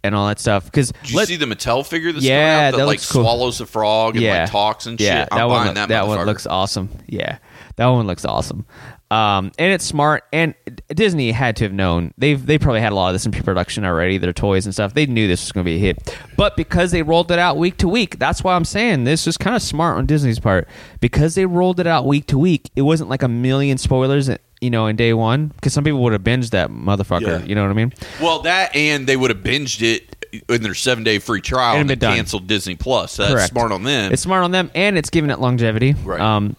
and 0.02 0.14
all 0.14 0.28
that 0.28 0.38
stuff. 0.38 0.64
Because 0.64 0.92
Did 1.02 1.10
you 1.10 1.24
see 1.26 1.36
the 1.36 1.46
Mattel 1.46 1.84
figure 1.86 2.12
that's 2.12 2.24
Yeah, 2.24 2.38
coming 2.38 2.52
out 2.54 2.70
that, 2.72 2.76
that 2.78 2.86
like 2.86 3.08
cool. 3.08 3.22
swallows 3.22 3.60
a 3.60 3.66
frog 3.66 4.16
and 4.16 4.24
like 4.24 4.50
talks 4.50 4.86
and 4.86 5.00
yeah, 5.00 5.22
shit? 5.24 5.28
I'm 5.32 5.38
that 5.38 5.46
buying 5.48 5.66
one, 5.66 5.74
that. 5.74 5.88
that 5.88 6.06
one 6.06 6.24
looks 6.26 6.46
awesome. 6.46 6.88
Yeah, 7.06 7.38
that 7.76 7.86
one 7.86 8.06
looks 8.06 8.24
awesome. 8.24 8.64
Um, 9.10 9.52
and 9.58 9.72
it's 9.72 9.84
smart. 9.84 10.24
And 10.32 10.54
Disney 10.88 11.30
had 11.30 11.56
to 11.56 11.64
have 11.64 11.72
known 11.72 12.12
they've 12.18 12.44
they 12.44 12.58
probably 12.58 12.80
had 12.80 12.92
a 12.92 12.94
lot 12.94 13.08
of 13.08 13.14
this 13.14 13.24
in 13.24 13.32
pre-production 13.32 13.84
already. 13.84 14.18
Their 14.18 14.32
toys 14.32 14.66
and 14.66 14.74
stuff. 14.74 14.94
They 14.94 15.06
knew 15.06 15.28
this 15.28 15.44
was 15.44 15.52
going 15.52 15.64
to 15.64 15.68
be 15.70 15.76
a 15.76 15.78
hit. 15.78 16.18
But 16.36 16.56
because 16.56 16.90
they 16.90 17.02
rolled 17.02 17.30
it 17.30 17.38
out 17.38 17.56
week 17.56 17.76
to 17.78 17.88
week, 17.88 18.18
that's 18.18 18.42
why 18.42 18.56
I'm 18.56 18.64
saying 18.64 19.04
this 19.04 19.26
is 19.26 19.36
kind 19.36 19.54
of 19.54 19.62
smart 19.62 19.98
on 19.98 20.06
Disney's 20.06 20.40
part. 20.40 20.68
Because 21.00 21.34
they 21.34 21.46
rolled 21.46 21.78
it 21.78 21.86
out 21.86 22.04
week 22.04 22.26
to 22.28 22.38
week, 22.38 22.70
it 22.74 22.82
wasn't 22.82 23.10
like 23.10 23.22
a 23.22 23.28
million 23.28 23.78
spoilers 23.78 24.28
you 24.60 24.70
know, 24.70 24.86
in 24.86 24.96
day 24.96 25.12
one, 25.12 25.48
because 25.48 25.74
some 25.74 25.84
people 25.84 26.02
would 26.02 26.14
have 26.14 26.22
binged 26.22 26.50
that 26.50 26.70
motherfucker. 26.70 27.40
Yeah. 27.40 27.44
You 27.44 27.54
know 27.54 27.62
what 27.62 27.70
I 27.70 27.74
mean? 27.74 27.92
Well, 28.20 28.40
that 28.40 28.74
and 28.74 29.06
they 29.06 29.16
would 29.16 29.30
have 29.30 29.42
binged 29.42 29.82
it 29.82 30.16
in 30.48 30.62
their 30.62 30.74
seven 30.74 31.04
day 31.04 31.18
free 31.18 31.40
trial 31.40 31.76
and 31.76 31.88
been 31.88 31.98
canceled 31.98 32.46
Disney 32.46 32.74
Plus. 32.74 33.12
So 33.12 33.22
that's 33.22 33.34
Correct. 33.34 33.52
smart 33.52 33.72
on 33.72 33.84
them. 33.84 34.12
It's 34.12 34.22
smart 34.22 34.44
on 34.44 34.52
them, 34.52 34.70
and 34.74 34.96
it's 34.96 35.10
giving 35.10 35.30
it 35.30 35.40
longevity. 35.40 35.92
Right. 35.92 36.20
Um, 36.20 36.56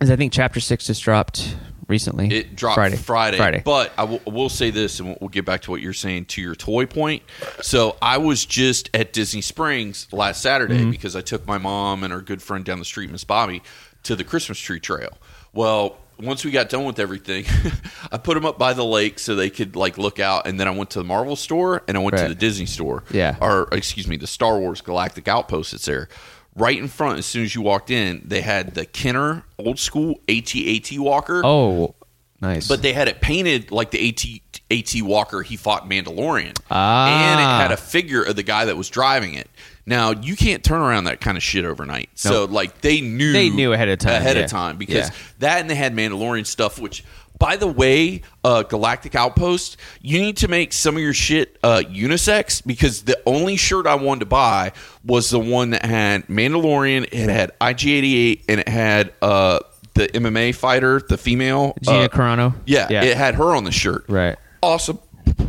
as 0.00 0.10
I 0.10 0.16
think 0.16 0.32
chapter 0.32 0.60
six 0.60 0.86
just 0.86 1.02
dropped 1.02 1.56
recently. 1.88 2.28
It 2.32 2.56
dropped 2.56 2.76
Friday. 2.76 2.96
Friday. 2.96 3.36
Friday. 3.36 3.62
But 3.64 3.92
I 3.98 4.04
will, 4.04 4.48
say 4.48 4.70
this, 4.70 5.00
and 5.00 5.16
we'll, 5.20 5.28
get 5.28 5.44
back 5.44 5.62
to 5.62 5.70
what 5.70 5.80
you're 5.80 5.92
saying 5.92 6.26
to 6.26 6.42
your 6.42 6.54
toy 6.54 6.86
point. 6.86 7.22
So 7.62 7.96
I 8.00 8.18
was 8.18 8.44
just 8.44 8.90
at 8.94 9.12
Disney 9.12 9.40
Springs 9.40 10.06
last 10.12 10.42
Saturday 10.42 10.74
Mm-hmm. 10.74 10.90
because 10.90 11.14
I 11.16 11.20
took 11.20 11.46
my 11.46 11.58
mom 11.58 12.04
and 12.04 12.12
our 12.12 12.20
good 12.20 12.42
friend 12.42 12.64
down 12.64 12.78
the 12.78 12.84
street, 12.84 13.10
Miss 13.10 13.24
Bobby, 13.24 13.62
to 14.04 14.16
the 14.16 14.24
Christmas 14.24 14.58
tree 14.58 14.80
trail. 14.80 15.16
Well, 15.52 15.98
once 16.20 16.44
we 16.44 16.50
got 16.50 16.68
done 16.68 16.84
with 16.84 16.98
everything, 16.98 17.44
I 18.12 18.18
put 18.18 18.34
them 18.34 18.44
up 18.44 18.58
by 18.58 18.72
the 18.72 18.84
lake 18.84 19.18
so 19.18 19.34
they 19.34 19.50
could 19.50 19.74
like 19.76 19.98
look 19.98 20.20
out, 20.20 20.46
and 20.46 20.58
then 20.60 20.68
I 20.68 20.70
went 20.70 20.90
to 20.90 20.98
the 21.00 21.04
Marvel 21.04 21.36
store 21.36 21.82
and 21.88 21.96
I 21.96 22.00
went 22.00 22.16
to 22.18 22.28
the 22.28 22.34
Disney 22.34 22.66
store. 22.66 23.02
Yeah. 23.10 23.36
Or 23.40 23.68
excuse 23.72 24.06
me, 24.06 24.16
the 24.16 24.26
Star 24.26 24.58
Wars 24.58 24.80
Galactic 24.80 25.26
Outpost 25.28 25.72
that's 25.72 25.86
there. 25.86 26.08
Right 26.56 26.78
in 26.78 26.86
front, 26.88 27.18
as 27.18 27.26
soon 27.26 27.42
as 27.44 27.54
you 27.54 27.62
walked 27.62 27.90
in, 27.90 28.22
they 28.24 28.40
had 28.40 28.74
the 28.74 28.86
Kenner 28.86 29.42
old 29.58 29.78
school 29.78 30.20
AT-AT 30.28 30.98
walker. 30.98 31.42
oh, 31.44 31.94
nice. 32.40 32.68
But 32.68 32.80
they 32.82 32.92
had 32.92 33.08
it 33.08 33.20
painted 33.20 33.72
like 33.72 33.90
the 33.90 34.08
AT 34.08 34.24
AT 34.70 35.02
Walker 35.02 35.42
he 35.42 35.56
fought 35.56 35.88
Mandalorian, 35.90 36.56
Ah. 36.70 37.32
and 37.32 37.40
it 37.40 37.44
had 37.44 37.72
a 37.72 37.76
figure 37.76 38.22
of 38.22 38.36
the 38.36 38.42
guy 38.42 38.66
that 38.66 38.76
was 38.76 38.88
driving 38.88 39.34
it. 39.34 39.50
Now 39.86 40.12
you 40.12 40.36
can't 40.36 40.62
turn 40.64 40.80
around 40.80 41.04
that 41.04 41.20
kind 41.20 41.36
of 41.36 41.42
shit 41.42 41.64
overnight. 41.64 42.08
So 42.14 42.44
like 42.46 42.80
they 42.80 43.00
knew 43.02 43.32
They 43.32 43.50
knew 43.50 43.72
ahead 43.72 43.88
of 43.88 43.98
time, 43.98 44.14
ahead 44.14 44.36
yeah. 44.36 44.44
of 44.44 44.50
time 44.50 44.76
because 44.78 45.08
Yeah. 45.10 45.14
that 45.40 45.60
and 45.60 45.68
they 45.68 45.74
had 45.74 45.94
Mandalorian 45.94 46.46
stuff. 46.46 46.78
Which 46.78 47.04
by 47.38 47.56
the 47.56 47.66
way, 47.66 48.22
uh, 48.44 48.62
Galactic 48.62 49.14
Outpost, 49.14 49.76
you 50.00 50.20
need 50.20 50.36
to 50.38 50.48
make 50.48 50.72
some 50.72 50.96
of 50.96 51.02
your 51.02 51.14
shit 51.14 51.58
uh, 51.62 51.82
unisex 51.86 52.64
because 52.64 53.02
the 53.02 53.20
only 53.26 53.56
shirt 53.56 53.86
I 53.86 53.96
wanted 53.96 54.20
to 54.20 54.26
buy 54.26 54.72
was 55.04 55.30
the 55.30 55.40
one 55.40 55.70
that 55.70 55.84
had 55.84 56.26
Mandalorian. 56.28 57.08
It 57.12 57.28
had 57.28 57.58
IG88 57.60 58.44
and 58.48 58.60
it 58.60 58.68
had 58.68 59.12
uh, 59.20 59.60
the 59.94 60.08
MMA 60.08 60.54
fighter, 60.54 61.00
the 61.00 61.18
female 61.18 61.76
Gina 61.82 61.98
uh, 61.98 62.08
Carano. 62.08 62.54
yeah, 62.66 62.88
yeah. 62.90 63.04
it 63.04 63.16
had 63.16 63.34
her 63.34 63.54
on 63.56 63.64
the 63.64 63.72
shirt. 63.72 64.04
Right. 64.08 64.36
Awesome 64.62 64.98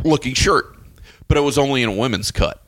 looking 0.04 0.34
shirt, 0.34 0.76
but 1.28 1.36
it 1.36 1.40
was 1.40 1.58
only 1.58 1.82
in 1.82 1.88
a 1.88 1.92
women's 1.92 2.30
cut. 2.30 2.62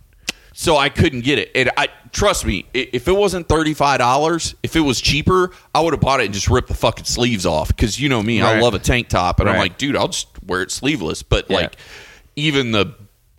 So 0.61 0.77
I 0.77 0.89
couldn't 0.89 1.21
get 1.21 1.39
it. 1.39 1.53
And 1.55 1.71
I 1.77 1.87
trust 2.11 2.45
me, 2.45 2.67
if 2.75 3.07
it 3.07 3.13
wasn't 3.13 3.49
thirty 3.49 3.75
five 3.75 4.01
dollars, 4.01 4.57
if 4.65 4.75
it 4.75 4.81
was 4.81 5.01
cheaper, 5.01 5.53
I 5.73 5.81
would 5.81 5.93
have 5.93 6.01
bought 6.01 6.19
it 6.19 6.25
and 6.25 6.35
just 6.35 6.49
ripped 6.49 6.67
the 6.67 6.75
fucking 6.75 7.05
sleeves 7.05 7.47
off. 7.47 7.69
Because 7.69 8.01
you 8.01 8.09
know 8.09 8.21
me, 8.21 8.43
I 8.43 8.59
love 8.59 8.75
a 8.75 8.81
tank 8.81 9.09
top, 9.09 9.39
and 9.39 9.49
I'm 9.49 9.57
like, 9.57 9.79
dude, 9.79 9.95
I'll 9.95 10.09
just 10.09 10.27
wear 10.43 10.63
it 10.63 10.73
sleeveless. 10.73 11.23
But 11.23 11.49
Yeah. 11.49 11.57
like, 11.59 11.77
even 12.35 12.73
the 12.73 12.93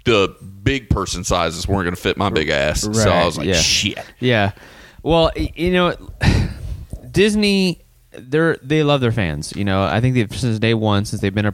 the 0.05 0.33
big 0.63 0.89
person 0.89 1.25
sizes 1.25 1.67
weren't 1.67 1.83
going 1.83 1.95
to 1.95 2.01
fit 2.01 2.15
my 2.15 2.29
big 2.29 2.47
ass. 2.47 2.83
So 2.83 3.11
I 3.11 3.25
was 3.25 3.37
like, 3.37 3.47
yeah. 3.47 3.53
shit. 3.55 3.99
Yeah. 4.21 4.53
Well, 5.03 5.31
you 5.35 5.71
know, 5.73 5.97
Disney 7.11 7.81
they're 8.11 8.55
they 8.63 8.81
love 8.83 9.01
their 9.01 9.11
fans. 9.11 9.53
You 9.57 9.65
know, 9.65 9.83
I 9.83 9.99
think 9.99 10.15
they've 10.15 10.39
since 10.39 10.57
day 10.57 10.73
one, 10.73 11.03
since 11.03 11.21
they've 11.21 11.35
been 11.35 11.47
a 11.47 11.51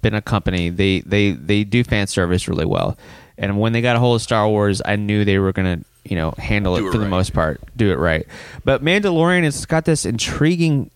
been 0.00 0.14
a 0.14 0.22
company, 0.22 0.70
they 0.70 1.00
they 1.00 1.32
they 1.32 1.64
do 1.64 1.82
fan 1.82 2.06
service 2.06 2.46
really 2.46 2.66
well. 2.66 2.96
And 3.38 3.58
when 3.60 3.72
they 3.72 3.80
got 3.80 3.96
a 3.96 3.98
hold 3.98 4.16
of 4.16 4.22
Star 4.22 4.48
Wars, 4.48 4.82
I 4.84 4.96
knew 4.96 5.24
they 5.24 5.38
were 5.38 5.52
gonna 5.52 5.80
you 6.04 6.16
know 6.16 6.34
handle 6.38 6.76
it 6.76 6.80
Do 6.80 6.88
it 6.88 6.92
for 6.92 6.98
the 6.98 7.04
right. 7.04 7.10
most 7.10 7.32
part, 7.32 7.60
do 7.76 7.90
it 7.92 7.96
right. 7.98 8.26
But 8.64 8.82
Mandalorian 8.84 9.44
has 9.44 9.64
got 9.64 9.84
this 9.84 10.04
intriguing 10.04 10.90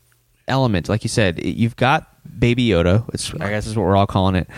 element, 0.48 0.88
like 0.88 1.04
you 1.04 1.08
said. 1.08 1.44
You've 1.44 1.76
got 1.76 2.08
Baby 2.38 2.66
Yoda, 2.68 3.06
which 3.12 3.32
I 3.40 3.48
guess 3.50 3.66
is 3.66 3.76
what 3.76 3.84
we're 3.84 3.96
all 3.96 4.06
calling 4.06 4.34
it. 4.34 4.48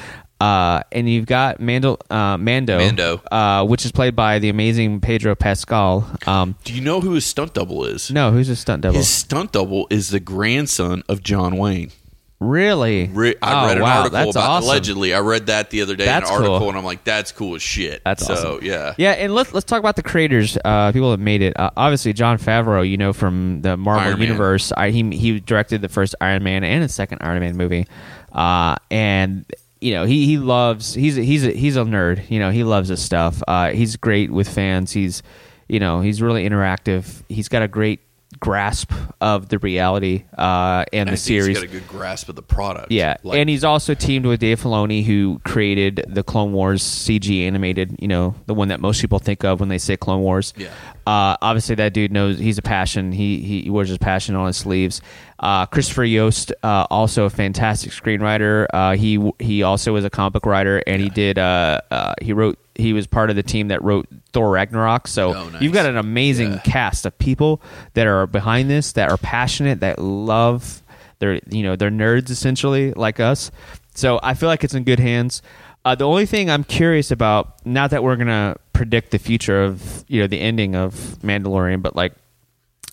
Uh, 0.41 0.83
and 0.93 1.09
you've 1.09 1.27
got 1.27 1.61
Mando, 1.61 1.97
uh, 2.11 2.37
Mando, 2.37 2.79
Mando. 2.79 3.23
uh, 3.31 3.65
which 3.65 3.85
is 3.87 3.93
played 3.93 4.15
by 4.17 4.39
the 4.41 4.49
amazing 4.49 5.01
Pedro 5.01 5.35
Pascal. 5.35 6.11
Um, 6.27 6.57
Do 6.65 6.75
you 6.75 6.81
know 6.83 7.01
who 7.01 7.13
his 7.13 7.25
stunt 7.25 7.55
double 7.55 7.85
is? 7.85 8.11
no, 8.11 8.31
who's 8.33 8.49
his 8.49 8.59
stunt 8.59 8.83
double? 8.83 8.97
His 8.99 9.09
stunt 9.09 9.53
double 9.53 9.87
is 9.91 10.11
the 10.11 10.21
grandson 10.21 11.03
of 11.09 11.23
John 11.23 11.57
Wayne. 11.57 11.93
Really? 12.41 13.07
Re- 13.07 13.37
I 13.41 13.65
Oh, 13.65 13.67
read 13.69 13.77
an 13.79 13.83
wow, 13.85 13.99
article 13.99 14.11
that's 14.19 14.37
about 14.37 14.51
awesome. 14.51 14.69
allegedly. 14.69 15.15
I 15.15 15.21
read 15.21 15.47
that 15.47 15.71
the 15.71 15.81
other 15.83 15.97
day 15.97 16.05
That's 16.05 16.29
in 16.29 16.35
an 16.35 16.41
article, 16.43 16.59
cool. 16.59 16.69
and 16.71 16.77
I'm 16.79 16.85
like, 16.85 17.05
that's 17.05 17.33
cool 17.33 17.55
as 17.55 17.63
shit. 17.63 18.03
That's 18.05 18.27
so, 18.27 18.35
awesome. 18.35 18.59
Yeah, 18.63 18.95
Yeah, 18.99 19.13
and 19.13 19.35
let's 19.35 19.55
let's 19.55 19.65
talk 19.65 19.79
about 19.79 19.97
the 19.97 20.03
creators, 20.03 20.59
uh, 20.65 20.93
people 20.93 21.11
that 21.13 21.21
made 21.21 21.41
it. 21.43 21.59
Uh, 21.59 21.71
obviously, 21.77 22.13
Jon 22.13 22.37
Favreau, 22.39 22.89
you 22.89 22.97
know 22.97 23.13
from 23.13 23.63
the 23.63 23.77
Marvel 23.77 24.09
Iron 24.11 24.21
universe. 24.21 24.73
I, 24.77 24.91
he 24.91 25.03
he 25.17 25.41
directed 25.41 25.81
the 25.81 25.89
first 25.89 26.15
Iron 26.21 26.43
Man 26.43 26.65
and 26.65 26.83
the 26.85 26.89
second 26.89 27.19
Iron 27.23 27.41
Man 27.41 27.57
movie, 27.57 27.87
uh, 28.33 28.77
and 28.91 29.47
you 29.81 29.95
know 29.95 30.05
he 30.05 30.27
he 30.27 30.37
loves 30.39 30.93
he's 30.93 31.17
a, 31.17 31.23
he's 31.23 31.47
a, 31.47 31.51
he's 31.53 31.77
a 31.77 31.83
nerd. 31.83 32.29
You 32.31 32.41
know 32.41 32.51
he 32.51 32.65
loves 32.65 32.89
this 32.89 33.03
stuff. 33.03 33.43
Uh, 33.49 33.71
he's 33.71 33.97
great 33.97 34.31
with 34.31 34.49
fans. 34.49 34.93
He's 34.93 35.23
you 35.69 35.79
know 35.81 36.01
he's 36.01 36.21
really 36.21 36.47
interactive. 36.47 37.23
He's 37.29 37.49
got 37.49 37.63
a 37.63 37.69
great 37.69 38.01
grasp 38.41 38.93
of 39.21 39.49
the 39.49 39.59
reality 39.59 40.25
uh, 40.37 40.85
and 40.93 41.09
the 41.09 41.17
series. 41.17 41.47
He's 41.49 41.59
got 41.59 41.65
a 41.65 41.69
good 41.69 41.89
grasp 41.89 42.29
of 42.29 42.37
the 42.37 42.43
product. 42.43 42.91
Yeah, 42.93 43.17
Like, 43.23 43.39
and 43.39 43.49
he's 43.49 43.65
also 43.65 43.95
teamed 43.95 44.27
with 44.27 44.41
Dave 44.41 44.61
Filoni, 44.61 45.05
who 45.05 45.41
created 45.45 46.05
the 46.09 46.23
Clone 46.23 46.53
Wars 46.53 46.83
CG 46.83 47.43
animated. 47.47 47.97
You 48.01 48.09
know, 48.09 48.35
the 48.47 48.55
one 48.55 48.69
that 48.69 48.81
most 48.81 49.01
people 49.01 49.19
think 49.19 49.45
of 49.45 49.61
when 49.61 49.69
they 49.69 49.79
say 49.79 49.97
Clone 49.97 50.23
Wars. 50.23 50.53
Yeah. 50.57 50.69
Uh, 51.07 51.37
obviously, 51.43 51.75
that 51.77 51.93
dude 51.93 52.13
knows 52.13 52.39
he's 52.39 52.59
a 52.59 52.63
passion. 52.63 53.13
He 53.13 53.41
he 53.41 53.71
wears 53.71 53.89
his 53.89 53.99
passion 53.99 54.35
on 54.37 54.47
his 54.47 54.57
sleeves. 54.57 55.01
Uh, 55.39 55.67
Christopher 55.67 56.05
Yost, 56.05 56.53
uh, 56.63 56.87
also 56.91 57.25
a 57.25 57.31
fantastic 57.31 57.91
screenwriter. 57.93 58.67
Uh, 58.73 58.95
he 58.97 59.33
he 59.39 59.63
also 59.63 59.93
was 59.93 60.05
a 60.05 60.11
comic 60.11 60.33
book 60.35 60.47
writer, 60.47 60.83
and 60.87 61.03
he 61.03 61.09
did. 61.11 61.39
Uh, 61.39 61.81
uh, 61.91 62.15
he 62.23 62.33
wrote. 62.33 62.59
He 62.77 62.93
was 62.93 63.07
part 63.07 63.31
of 63.31 63.37
the 63.37 63.43
team 63.43 63.69
that 63.69 63.83
wrote 63.85 64.09
Thor 64.33 64.51
Ragnarok. 64.51 65.07
So 65.07 65.33
Oh, 65.35 65.49
nice. 65.51 65.63
you've 65.63 65.73
got 65.73 65.87
an 65.87 65.97
amazing 65.97 66.53
Yeah. 66.55 66.59
cast 66.65 67.07
of 67.07 67.17
people 67.19 67.63
that 67.95 68.07
are 68.09 68.27
behind 68.27 68.69
this, 68.69 68.93
that 68.93 69.11
are 69.11 69.17
passionate, 69.17 69.81
that 69.81 69.99
love. 70.01 70.83
They're 71.21 71.41
you 71.51 71.63
know 71.63 71.77
they're 71.77 71.91
nerds 71.91 72.31
essentially 72.31 72.93
like 72.93 73.21
us. 73.21 73.51
So 73.95 74.19
I 74.23 74.35
feel 74.35 74.49
like 74.49 74.65
it's 74.65 74.75
in 74.75 74.83
good 74.85 74.99
hands. 74.99 75.41
Uh, 75.85 75.95
the 75.95 76.05
only 76.07 76.27
thing 76.27 76.51
I'm 76.51 76.65
curious 76.65 77.11
about, 77.11 77.65
not 77.67 77.91
that 77.91 78.03
we're 78.03 78.17
gonna 78.17 78.57
predict 78.73 79.11
the 79.13 79.19
future 79.19 79.63
of 79.63 80.05
you 80.09 80.21
know 80.21 80.27
the 80.27 80.41
ending 80.41 80.75
of 80.75 80.95
Mandalorian, 81.23 81.83
but 81.83 81.95
like 81.95 82.13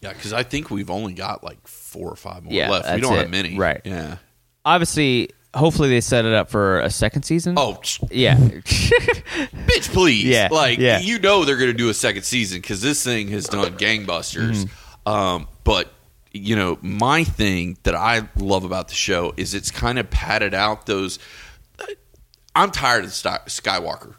yeah, 0.02 0.14
because 0.14 0.34
I 0.34 0.44
think 0.44 0.70
we've 0.70 0.90
only 0.90 1.14
got 1.14 1.44
like 1.44 1.68
four 1.92 2.10
or 2.10 2.16
five 2.16 2.44
more 2.44 2.54
Yeah, 2.54 2.70
left. 2.70 2.94
We 2.96 3.02
don't 3.02 3.14
it. 3.14 3.18
have 3.20 3.30
many. 3.30 3.58
Right. 3.58 3.82
Yeah. 3.84 4.18
obviously, 4.66 5.30
hopefully 5.54 5.90
they 5.90 6.00
set 6.02 6.24
it 6.26 6.34
up 6.34 6.50
for 6.50 6.80
a 6.80 6.90
second 6.90 7.24
season. 7.24 7.56
Oh, 7.58 7.80
yeah, 8.12 8.38
bitch, 8.38 9.90
please. 9.94 10.24
Yeah, 10.26 10.48
Like, 10.52 10.80
yeah. 10.80 11.00
you 11.00 11.20
know 11.20 11.44
they're 11.46 11.58
going 11.58 11.72
to 11.72 11.78
do 11.78 11.90
a 11.90 11.94
second 11.94 12.24
season 12.24 12.62
because 12.62 12.82
this 12.82 13.04
thing 13.04 13.28
has 13.30 13.46
done 13.48 13.78
gangbusters. 13.78 14.66
Mm-hmm. 14.66 15.10
Um, 15.12 15.48
but, 15.64 15.92
you 16.32 16.56
know, 16.56 16.78
my 16.82 17.24
thing 17.24 17.78
that 17.84 17.96
I 17.96 18.30
love 18.38 18.64
about 18.64 18.88
the 18.88 18.94
show 18.96 19.34
is 19.38 19.54
it's 19.54 19.72
kind 19.72 20.00
of 20.00 20.10
padded 20.10 20.54
out 20.54 20.86
those. 20.86 21.20
I'm 22.56 22.72
tired 22.72 23.04
of 23.06 23.10
the 23.12 23.16
Skywalker. 23.48 24.16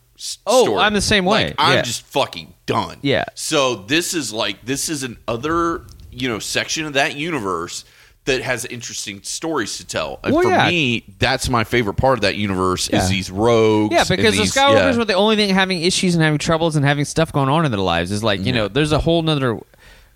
Oh, 0.47 0.65
story. 0.65 0.79
I'm 0.81 0.95
the 0.95 1.01
same 1.01 1.25
way. 1.25 1.47
Like, 1.49 1.55
I'm 1.59 1.75
Yeah. 1.77 1.83
just 1.83 2.03
fucking 2.07 2.55
done. 2.67 2.99
Yeah. 3.03 3.25
So 3.35 3.75
this 3.75 4.15
is 4.15 4.33
like 4.33 4.65
this 4.65 4.89
is 4.89 5.03
an 5.03 5.19
other 5.27 5.85
you 6.13 6.29
know 6.29 6.39
section 6.39 6.85
of 6.87 6.93
that 6.93 7.17
universe 7.17 7.85
that 8.25 8.41
has 8.41 8.65
interesting 8.67 9.21
stories 9.25 9.79
to 9.79 9.85
tell. 9.87 10.21
And 10.23 10.33
Well, 10.33 10.45
for 10.45 10.51
yeah. 10.51 10.69
me, 10.69 11.03
that's 11.19 11.49
my 11.49 11.65
favorite 11.65 11.95
part 11.95 12.19
of 12.19 12.21
that 12.23 12.37
universe 12.37 12.89
Yeah. 12.89 13.03
is 13.03 13.09
these 13.09 13.31
rogues. 13.33 13.93
Yeah, 13.93 14.05
because 14.09 14.37
these- 14.37 14.55
the 14.55 14.61
Skywalkers 14.61 14.93
yeah. 14.93 14.97
were 14.99 15.05
the 15.05 15.15
only 15.15 15.35
thing 15.35 15.49
having 15.53 15.83
issues 15.83 16.15
and 16.15 16.23
having 16.23 16.39
troubles 16.39 16.77
and 16.77 16.85
having 16.85 17.05
stuff 17.05 17.33
going 17.33 17.49
on 17.49 17.65
in 17.65 17.73
their 17.73 17.81
lives. 17.81 18.13
Is 18.13 18.23
like 18.23 18.45
you 18.45 18.53
know, 18.53 18.69
there's 18.69 18.93
a 18.93 18.99
whole 19.01 19.23
nother 19.23 19.59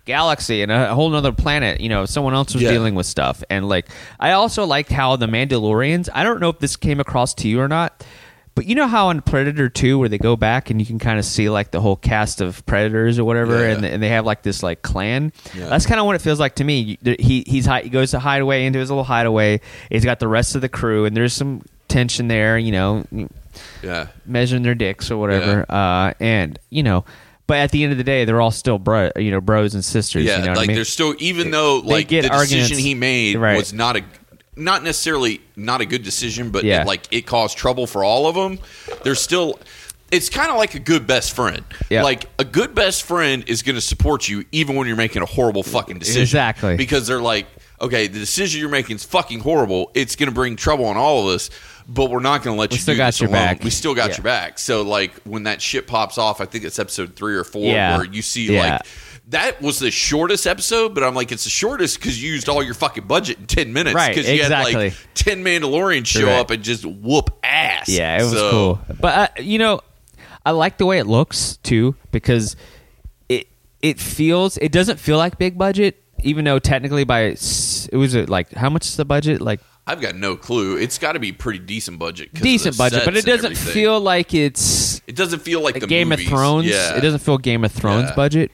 galaxy 0.05 0.61
and 0.61 0.71
a 0.71 0.95
whole 0.95 1.09
nother 1.09 1.33
planet. 1.33 1.81
You 1.81 1.89
know, 1.89 2.05
someone 2.05 2.33
else 2.33 2.53
was 2.53 2.63
dealing 2.63 2.95
with 2.95 3.05
stuff, 3.05 3.43
and 3.49 3.67
like 3.67 3.87
I 4.19 4.31
also 4.31 4.65
liked 4.65 4.89
how 4.91 5.15
the 5.17 5.27
Mandalorians. 5.27 6.07
I 6.13 6.23
don't 6.23 6.39
know 6.39 6.49
if 6.49 6.59
this 6.59 6.77
came 6.77 6.99
across 7.01 7.33
to 7.35 7.47
you 7.49 7.59
or 7.59 7.67
not. 7.67 8.05
But 8.57 8.65
you 8.65 8.73
know 8.73 8.87
how 8.87 9.09
on 9.09 9.21
Predator 9.21 9.69
2 9.69 9.99
where 9.99 10.09
they 10.09 10.17
go 10.17 10.35
back 10.35 10.71
and 10.71 10.79
you 10.79 10.85
can 10.87 10.97
kind 10.97 11.19
of 11.19 11.25
see 11.25 11.47
like 11.47 11.69
the 11.69 11.79
whole 11.79 11.95
cast 11.95 12.41
of 12.41 12.65
predators 12.65 13.19
or 13.19 13.23
whatever 13.23 13.59
Yeah. 13.59 13.75
and, 13.75 13.85
and 13.85 14.01
they 14.01 14.09
have 14.09 14.25
like 14.25 14.41
this 14.41 14.63
like 14.63 14.81
clan. 14.81 15.31
Yeah. 15.55 15.67
That's 15.69 15.85
kind 15.85 15.99
of 15.99 16.07
what 16.07 16.15
it 16.15 16.23
feels 16.23 16.39
like 16.39 16.55
to 16.55 16.63
me. 16.63 16.97
He 17.03 17.43
he's 17.45 17.67
he 17.67 17.89
goes 17.89 18.09
to 18.11 18.19
hideaway 18.19 18.65
into 18.65 18.79
his 18.79 18.89
little 18.89 19.03
hideaway. 19.03 19.61
He's 19.91 20.03
got 20.03 20.19
the 20.19 20.27
rest 20.27 20.55
of 20.55 20.61
the 20.61 20.69
crew 20.69 21.05
and 21.05 21.15
there's 21.15 21.33
some 21.33 21.61
tension 21.87 22.27
there, 22.29 22.57
you 22.57 22.71
know, 22.71 23.05
yeah. 23.83 24.07
measuring 24.25 24.63
their 24.63 24.73
dicks 24.75 25.11
or 25.11 25.17
whatever. 25.17 25.63
Uh, 25.69 26.13
and 26.19 26.57
you 26.71 26.81
know, 26.81 27.05
but 27.45 27.57
at 27.59 27.69
the 27.71 27.83
end 27.83 27.91
of 27.91 27.99
the 27.99 28.03
day, 28.03 28.25
they're 28.25 28.41
all 28.41 28.49
still 28.51 28.79
bro, 28.79 29.11
you 29.17 29.29
know, 29.29 29.39
bros 29.39 29.75
and 29.75 29.85
sisters. 29.85 30.25
Yeah, 30.25 30.39
you 30.39 30.45
know 30.45 30.49
what 30.49 30.57
like 30.57 30.63
I 30.65 30.67
mean? 30.69 30.75
there's 30.75 30.89
still 30.89 31.13
even 31.19 31.51
though 31.51 31.77
like 31.85 32.07
the 32.09 32.17
arguments- 32.27 32.49
decision 32.69 32.77
he 32.79 32.95
made 32.95 33.35
Right. 33.37 33.55
was 33.57 33.71
not 33.71 33.95
a 33.97 34.03
not 34.57 34.83
necessarily 34.83 35.41
not 35.55 35.81
a 35.81 35.85
good 35.85 36.03
decision, 36.03 36.49
but 36.49 36.63
Yeah. 36.63 36.81
it, 36.81 36.87
like 36.87 37.07
it 37.11 37.25
caused 37.25 37.57
trouble 37.57 37.87
for 37.87 38.03
all 38.03 38.27
of 38.27 38.35
them. 38.35 38.59
There's 39.03 39.21
still 39.21 39.59
it's 40.09 40.29
kind 40.29 40.49
of 40.49 40.55
like 40.57 40.73
a 40.73 40.79
good 40.79 41.05
best 41.05 41.35
friend. 41.35 41.63
Yeah. 41.89 42.01
Like 42.03 42.25
a 42.39 42.45
good 42.45 42.73
best 42.73 43.03
friend 43.03 43.43
is 43.47 43.61
going 43.61 43.75
to 43.75 43.81
support 43.81 44.29
you 44.29 44.45
even 44.53 44.75
when 44.77 44.87
you're 44.87 44.95
making 44.95 45.21
a 45.21 45.25
horrible 45.25 45.63
fucking 45.63 45.99
decision. 45.99 46.21
Exactly. 46.21 46.77
Because 46.77 47.07
they're 47.07 47.21
like 47.21 47.45
okay, 47.79 48.07
the 48.07 48.17
decision 48.17 48.59
you're 48.59 48.69
making 48.71 48.95
is 48.95 49.03
fucking 49.03 49.39
horrible. 49.39 49.91
It's 49.93 50.15
going 50.15 50.29
to 50.29 50.33
bring 50.33 50.55
trouble 50.55 50.85
on 50.85 50.97
all 50.97 51.27
of 51.29 51.35
us, 51.35 51.51
but 51.87 52.09
we're 52.09 52.21
not 52.21 52.41
going 52.41 52.55
to 52.55 52.59
let 52.59 52.71
you 52.71 52.79
still 52.79 52.95
do 52.95 52.97
got 52.97 53.19
your 53.19 53.29
alone. 53.29 53.39
back. 53.39 53.63
We 53.63 53.69
still 53.69 53.93
got 53.93 54.09
Yeah. 54.09 54.15
your 54.17 54.23
back. 54.23 54.57
So 54.57 54.81
like 54.81 55.13
when 55.25 55.43
that 55.43 55.61
shit 55.61 55.85
pops 55.85 56.17
off, 56.17 56.41
I 56.41 56.45
think 56.45 56.63
it's 56.63 56.79
episode 56.79 57.15
three 57.15 57.35
or 57.35 57.43
four 57.43 57.61
Yeah. 57.71 57.97
where 57.97 58.05
you 58.07 58.23
see 58.23 58.57
like 58.59 58.81
that 59.29 59.61
was 59.61 59.79
the 59.79 59.91
shortest 59.91 60.47
episode, 60.47 60.93
but 60.95 61.03
I'm 61.03 61.13
like, 61.15 61.31
it's 61.31 61.43
the 61.43 61.49
shortest 61.49 61.99
because 61.99 62.21
you 62.21 62.31
used 62.31 62.47
all 62.47 62.63
your 62.63 62.73
fucking 62.73 63.07
budget 63.07 63.39
in 63.39 63.45
ten 63.45 63.73
minutes. 63.73 63.95
Right, 63.95 64.15
Because 64.15 64.29
you 64.29 64.41
had 64.43 64.51
like 64.51 64.93
ten 65.13 65.43
Mandalorians 65.43 66.05
show 66.07 66.21
Correct. 66.21 66.39
up 66.39 66.51
and 66.51 66.63
just 66.63 66.85
whoop 66.85 67.31
ass. 67.43 67.89
Yeah, 67.89 68.19
it 68.19 68.23
was 68.23 68.31
So- 68.33 68.51
cool. 68.51 68.79
But 68.99 69.17
uh, 69.39 69.41
you 69.41 69.59
know, 69.59 69.81
I 70.45 70.51
like 70.51 70.77
the 70.77 70.85
way 70.85 70.99
it 70.99 71.07
looks 71.07 71.57
too 71.57 71.95
because 72.11 72.55
it 73.29 73.47
it 73.81 73.99
feels 73.99 74.57
it 74.57 74.71
doesn't 74.71 74.97
feel 74.99 75.17
like 75.17 75.37
big 75.37 75.57
budget, 75.57 76.01
even 76.23 76.45
though 76.45 76.59
technically 76.59 77.03
by 77.03 77.21
it 77.23 77.89
was 77.93 78.15
uh, 78.15 78.25
like 78.27 78.51
how 78.53 78.69
much 78.69 78.85
is 78.87 78.95
the 78.97 79.05
budget? 79.05 79.41
Like 79.41 79.59
I've 79.85 80.01
got 80.01 80.15
no 80.15 80.35
clue. 80.35 80.77
It's 80.77 80.97
got 80.97 81.13
to 81.13 81.19
be 81.19 81.31
pretty 81.31 81.59
decent 81.59 81.97
budget. 81.99 82.29
'cause 82.31 82.39
of 82.39 82.43
the 82.43 82.49
decent 82.51 82.77
budget, 82.77 83.03
but 83.05 83.15
it 83.17 83.25
doesn't 83.25 83.55
feel 83.57 83.99
like 83.99 84.33
it's 84.33 85.01
It 85.07 85.15
doesn't 85.15 85.39
feel 85.39 85.61
like 85.61 85.79
the 85.79 85.87
Game 85.87 86.09
movies. 86.09 86.25
of 86.27 86.31
Thrones. 86.31 86.65
Yeah, 86.67 86.95
It 86.97 87.01
doesn't 87.01 87.19
feel 87.19 87.37
Game 87.37 87.63
of 87.63 87.71
Thrones 87.71 88.09
Yeah. 88.09 88.15
budget. 88.15 88.51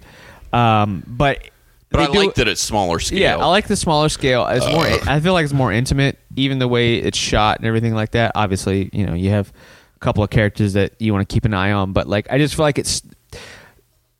Um, 0.54 1.04
but 1.08 1.50
But 1.90 2.02
I 2.02 2.06
do- 2.08 2.20
like 2.20 2.36
that 2.36 2.48
it's 2.48 2.62
smaller 2.62 3.00
scale. 3.00 3.20
Yeah, 3.20 3.38
I 3.38 3.46
like 3.48 3.68
the 3.68 3.76
smaller 3.76 4.10
scale. 4.10 4.46
It's 4.48 4.66
more. 4.68 4.86
I 4.86 5.20
feel 5.20 5.34
like 5.34 5.44
it's 5.44 5.54
more 5.54 5.72
intimate, 5.72 6.18
even 6.36 6.60
the 6.60 6.68
way 6.68 6.96
it's 6.96 7.18
shot 7.18 7.58
and 7.58 7.66
everything 7.68 7.94
like 7.94 8.12
that. 8.12 8.32
Obviously, 8.36 8.90
you 8.94 9.06
know, 9.06 9.14
you 9.14 9.30
have 9.32 9.52
a 9.96 10.00
couple 10.00 10.24
of 10.24 10.30
characters 10.30 10.74
that 10.74 10.94
you 11.00 11.14
want 11.14 11.28
to 11.28 11.34
keep 11.34 11.46
an 11.46 11.54
eye 11.54 11.72
on, 11.72 11.92
but 11.94 12.08
like, 12.08 12.28
I 12.32 12.38
just 12.38 12.56
feel 12.56 12.64
like 12.66 12.78
it's. 12.80 13.02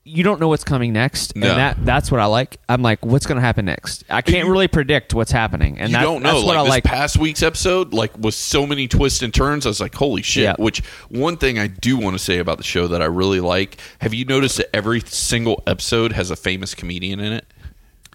You 0.06 0.22
don't 0.22 0.42
know 0.42 0.50
what's 0.50 0.66
coming 0.66 0.92
next, 0.92 1.34
No. 1.34 1.48
and 1.50 1.58
that 1.58 1.86
that's 1.86 2.12
what 2.12 2.20
I 2.20 2.26
like. 2.26 2.58
I'm 2.68 2.82
like, 2.82 3.06
what's 3.06 3.26
going 3.26 3.38
to 3.38 3.42
happen 3.42 3.64
next? 3.64 4.04
I 4.10 4.22
can't 4.22 4.46
You- 4.48 4.52
really 4.52 4.68
predict 4.68 5.14
what's 5.14 5.32
happening, 5.32 5.80
and 5.80 5.92
you 5.92 5.96
that, 5.98 6.04
don't 6.04 6.22
know. 6.22 6.34
that's 6.34 6.46
what 6.46 6.58
I 6.58 6.64
this 6.64 6.70
like. 6.70 6.84
past 6.84 7.18
week's 7.18 7.42
episode, 7.42 7.94
like 7.94 8.12
with 8.18 8.34
so 8.36 8.68
many 8.68 8.90
twists 8.90 9.22
and 9.22 9.34
turns, 9.34 9.66
I 9.66 9.70
was 9.70 9.80
like, 9.80 9.96
"Holy 9.96 10.22
shit!" 10.22 10.44
Yeah. 10.44 10.56
Which 10.58 10.80
one 11.08 11.38
thing 11.38 11.58
I 11.58 11.68
do 11.68 11.98
want 11.98 12.16
to 12.18 12.20
say 12.24 12.40
about 12.40 12.58
the 12.58 12.66
show 12.66 12.88
that 12.90 13.02
I 13.02 13.06
really 13.06 13.40
like? 13.40 13.78
Have 14.02 14.14
you 14.14 14.26
noticed 14.26 14.58
that 14.58 14.76
every 14.76 15.00
single 15.06 15.64
episode 15.66 16.12
has 16.12 16.30
a 16.32 16.36
famous 16.36 16.76
comedian 16.76 17.22
in 17.22 17.32
it? 17.32 17.46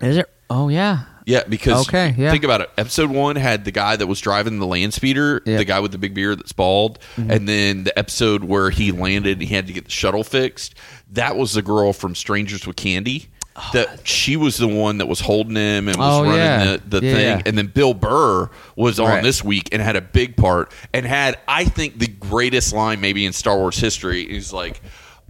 Is 0.03 0.19
it? 0.19 0.27
Oh 0.51 0.69
yeah, 0.69 1.05
Yeah, 1.29 1.45
because 1.49 1.87
Okay, 1.87 2.15
yeah. 2.17 2.31
think 2.31 2.43
about 2.45 2.63
it. 2.63 2.71
Episode 2.79 3.11
one 3.11 3.37
had 3.37 3.65
the 3.67 3.71
guy 3.71 3.97
that 3.97 4.07
was 4.07 4.19
driving 4.21 4.59
the 4.59 4.67
land 4.67 4.95
speeder, 4.95 5.41
the 5.45 5.65
guy 5.65 5.79
with 5.81 5.93
the 5.93 5.99
big 5.99 6.15
beard 6.15 6.39
that's 6.39 6.53
bald, 6.53 6.99
Mm-hmm. 7.17 7.31
and 7.31 7.49
then 7.49 7.85
the 7.85 7.97
episode 7.99 8.45
where 8.45 8.71
he 8.71 8.93
landed 8.93 9.39
and 9.39 9.43
he 9.49 9.55
had 9.55 9.67
to 9.67 9.73
get 9.75 9.85
the 9.85 9.91
shuttle 9.91 10.25
fixed. 10.25 10.75
That 11.13 11.37
was 11.37 11.53
the 11.53 11.63
girl 11.63 11.93
from 11.93 12.15
Strangers 12.15 12.67
with 12.67 12.77
Candy. 12.77 13.29
That 13.73 14.07
she 14.07 14.37
was 14.37 14.57
the 14.57 14.69
one 14.69 14.99
that 14.99 15.07
was 15.07 15.19
holding 15.19 15.57
him 15.57 15.89
and 15.89 15.97
was 15.99 16.19
Oh, 16.21 16.23
running 16.23 16.39
yeah. 16.39 16.77
the, 16.87 17.01
the 17.01 17.07
Yeah, 17.07 17.15
thing, 17.15 17.43
and 17.47 17.59
then 17.59 17.67
Bill 17.67 17.93
Burr 17.93 18.49
was 18.77 19.01
on 19.01 19.09
Right. 19.09 19.23
this 19.23 19.43
week 19.43 19.71
and 19.73 19.83
had 19.83 19.97
a 19.97 20.01
big 20.01 20.37
part 20.37 20.73
and 20.95 21.05
had 21.05 21.39
I 21.49 21.65
think 21.65 21.99
the 21.99 22.07
greatest 22.07 22.73
line 22.73 23.01
maybe 23.01 23.27
in 23.27 23.33
Star 23.33 23.57
Wars 23.59 23.77
history. 23.77 24.29
He's 24.29 24.53
like, 24.53 24.81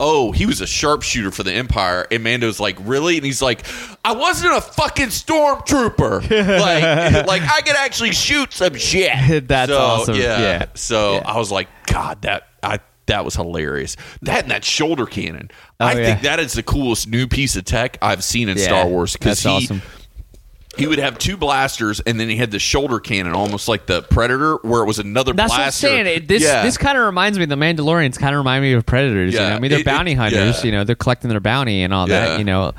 "Oh, 0.00 0.32
he 0.32 0.46
was 0.46 0.60
a 0.60 0.66
sharpshooter 0.66 1.30
for 1.30 1.42
the 1.42 1.52
Empire," 1.52 2.06
and 2.10 2.22
Mando's 2.22 2.60
like, 2.60 2.76
"Really?" 2.80 3.16
And 3.16 3.24
he's 3.26 3.42
like, 3.42 3.66
"I 4.04 4.12
wasn't 4.12 4.54
a 4.56 4.60
fucking 4.60 5.08
stormtrooper. 5.08 6.22
like, 6.60 7.26
like 7.26 7.42
I 7.42 7.60
could 7.62 7.76
actually 7.76 8.12
shoot 8.12 8.52
some 8.52 8.74
shit." 8.74 9.46
That's 9.48 9.70
So, 9.70 9.78
awesome. 9.78 10.14
Yeah. 10.16 10.40
Yeah. 10.40 10.66
So 10.74 11.14
Yeah. 11.14 11.22
I 11.26 11.38
was 11.38 11.50
like, 11.50 11.68
"God, 11.86 12.22
that 12.22 12.48
I." 12.62 12.78
That 13.06 13.24
was 13.24 13.34
hilarious. 13.34 13.96
That 14.20 14.42
and 14.42 14.50
that 14.50 14.66
shoulder 14.66 15.06
cannon. 15.06 15.50
Oh, 15.80 15.86
I 15.86 15.92
yeah. 15.94 16.04
think 16.04 16.20
that 16.24 16.40
is 16.40 16.52
the 16.52 16.62
coolest 16.62 17.08
new 17.08 17.26
piece 17.26 17.56
of 17.56 17.64
tech 17.64 17.96
I've 18.02 18.22
seen 18.22 18.50
in 18.50 18.58
Star 18.58 18.86
Wars 18.86 19.14
because 19.14 19.42
that's 19.42 19.60
he 19.60 19.64
awesome. 19.64 19.80
He 20.78 20.86
would 20.86 20.98
have 20.98 21.18
two 21.18 21.36
blasters 21.36 22.00
and 22.00 22.18
then 22.18 22.28
he 22.28 22.36
had 22.36 22.50
the 22.50 22.58
shoulder 22.58 23.00
cannon 23.00 23.32
almost 23.34 23.68
like 23.68 23.86
the 23.86 24.02
predator 24.02 24.56
where 24.62 24.82
it 24.82 24.86
was 24.86 24.98
another 24.98 25.32
That's 25.32 25.54
blaster 25.54 25.86
what 25.88 25.98
I'm 25.98 26.04
saying. 26.04 26.16
It, 26.16 26.28
this 26.28 26.42
yeah. 26.42 26.62
this 26.62 26.76
kind 26.78 26.96
of 26.96 27.04
reminds 27.04 27.38
me. 27.38 27.44
The 27.46 27.56
Mandalorians 27.56 28.18
kind 28.18 28.34
of 28.34 28.38
remind 28.38 28.62
me 28.62 28.72
of 28.72 28.86
Predators. 28.86 29.34
You 29.34 29.40
Yeah, 29.40 29.50
know? 29.50 29.56
I 29.56 29.58
mean, 29.60 29.70
they're 29.70 29.80
it- 29.80 29.84
bounty 29.86 30.14
hunters. 30.14 30.58
yeah. 30.60 30.64
You 30.66 30.72
know, 30.72 30.84
they're 30.84 30.96
collecting 30.96 31.30
their 31.30 31.40
bounty 31.40 31.82
and 31.82 31.92
all 31.92 32.08
Yeah. 32.08 32.20
that. 32.28 32.38
You 32.38 32.44
know, 32.44 32.72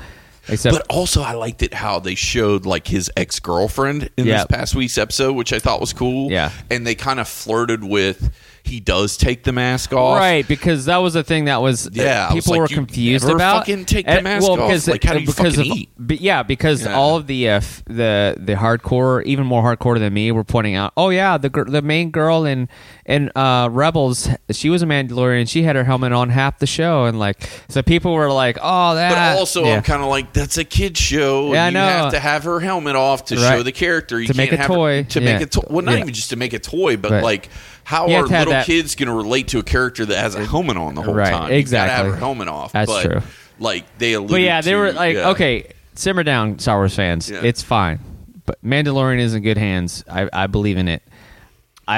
except 0.48 0.74
but 0.74 0.86
also 0.88 1.22
i 1.22 1.32
liked 1.34 1.62
it 1.62 1.74
how 1.74 2.00
they 2.00 2.14
showed 2.14 2.64
like 2.64 2.86
his 2.88 3.10
ex-girlfriend 3.16 4.08
in 4.16 4.26
Yeah. 4.26 4.38
this 4.38 4.46
past 4.46 4.74
week's 4.74 4.96
episode 4.98 5.34
which 5.34 5.52
i 5.52 5.58
thought 5.58 5.80
was 5.80 5.92
cool 5.92 6.30
Yeah. 6.30 6.50
and 6.70 6.86
they 6.86 6.94
kind 6.94 7.20
of 7.20 7.28
flirted 7.28 7.84
with 7.84 8.32
he 8.62 8.78
does 8.80 9.16
take 9.16 9.42
the 9.44 9.52
mask 9.52 9.92
off 9.92 10.18
Right, 10.18 10.46
because 10.46 10.84
that 10.84 10.98
was 10.98 11.14
the 11.14 11.22
thing 11.24 11.46
that 11.46 11.60
was 11.62 11.84
that 11.84 11.94
Yeah, 11.96 12.32
was 12.32 12.44
people 12.44 12.60
like, 12.60 12.70
were 12.70 12.74
confused 12.74 13.24
never 13.24 13.36
about. 13.36 13.58
fucking 13.60 13.84
take 13.86 14.06
the 14.06 14.12
And- 14.12 14.24
mask 14.24 14.42
well, 14.42 14.60
off. 14.60 14.68
because 14.68 14.86
Like, 14.88 15.02
how 15.04 15.14
do 15.14 15.20
you 15.20 15.26
because 15.26 15.56
fucking 15.56 15.70
of, 15.72 15.76
eat? 15.78 15.88
But 15.98 16.20
yeah, 16.20 16.42
because 16.42 16.84
Yeah. 16.84 16.94
all 16.94 17.16
of 17.16 17.26
the 17.26 17.48
uh, 17.48 17.52
f- 17.56 17.82
the 17.86 18.36
the 18.38 18.54
hardcore, 18.54 19.24
even 19.24 19.46
more 19.46 19.62
hardcore 19.62 19.98
than 19.98 20.12
me, 20.14 20.30
were 20.32 20.44
pointing 20.44 20.74
out. 20.76 20.92
Oh 20.96 21.08
yeah, 21.10 21.36
the 21.38 21.48
the 21.48 21.82
main 21.82 22.10
girl 22.10 22.44
in 22.44 22.68
in 23.10 23.30
uh, 23.34 23.68
Rebels, 23.70 24.28
she 24.50 24.70
was 24.70 24.82
a 24.82 24.86
Mandalorian. 24.86 25.48
She 25.48 25.62
had 25.64 25.74
her 25.76 25.84
helmet 25.84 26.12
on 26.12 26.28
half 26.30 26.58
the 26.60 26.66
show, 26.66 27.06
and 27.06 27.18
like 27.18 27.48
so 27.68 27.82
people 27.82 28.12
were 28.14 28.30
like, 28.32 28.56
oh 28.62 28.94
that. 28.94 29.10
but 29.34 29.38
also 29.38 29.64
yeah. 29.64 29.76
i'm 29.76 29.82
kind 29.82 30.02
of 30.02 30.08
like 30.08 30.32
that's 30.32 30.56
a 30.58 30.64
kid 30.64 30.96
show 30.96 31.52
Yeah, 31.52 31.64
I 31.64 31.68
you 31.68 31.74
know. 31.74 31.84
have 31.84 32.12
to 32.12 32.20
have 32.20 32.44
her 32.44 32.60
helmet 32.60 32.96
off 32.96 33.24
to 33.26 33.36
Right. 33.36 33.48
show 33.56 33.62
the 33.62 33.72
character 33.72 34.20
you 34.20 34.28
To 34.28 34.34
make 34.34 34.50
can't 34.50 34.60
a 34.60 34.62
have 34.62 34.68
her- 34.70 34.74
toy. 34.76 35.02
to 35.02 35.20
Yeah. 35.20 35.32
make 35.32 35.42
a 35.42 35.46
toy 35.46 35.62
well 35.68 35.84
not 35.84 35.98
even 35.98 36.14
just 36.14 36.30
to 36.30 36.36
make 36.36 36.52
a 36.52 36.58
toy 36.58 36.96
but 36.96 37.10
Right. 37.10 37.22
like 37.24 37.48
how 37.84 38.06
are 38.06 38.10
have 38.10 38.26
to 38.28 38.32
have 38.34 38.40
little 38.46 38.52
that- 38.52 38.66
kids 38.66 38.94
going 38.94 39.08
to 39.08 39.14
relate 39.14 39.48
to 39.48 39.58
a 39.58 39.62
character 39.64 40.06
that 40.06 40.16
has 40.18 40.34
a 40.36 40.46
helmet 40.46 40.76
on 40.76 40.94
the 40.94 41.02
whole 41.02 41.14
Right, 41.14 41.30
time 41.30 41.48
You 41.48 41.54
have 41.54 41.58
exactly. 41.60 42.10
her 42.10 42.16
helmet 42.16 42.48
off 42.48 42.72
That's 42.72 42.90
but, 42.90 43.02
true. 43.04 43.20
like 43.58 43.84
they 43.98 44.12
alluded 44.12 44.30
But 44.34 44.40
yeah, 44.42 44.60
they 44.60 44.70
to- 44.70 44.76
were 44.76 44.92
like, 44.92 45.16
okay, 45.16 45.66
simmer 45.94 46.22
down, 46.22 46.58
Star 46.60 46.76
Wars 46.76 46.94
fans. 46.94 47.28
It's 47.30 47.62
fine, 47.62 47.98
but 48.46 48.64
Mandalorian 48.64 49.18
is 49.18 49.34
in 49.34 49.42
good 49.42 49.58
hands. 49.58 50.04
I, 50.08 50.28
I 50.32 50.46
believe 50.46 50.76
in 50.78 50.86
it. 50.88 51.02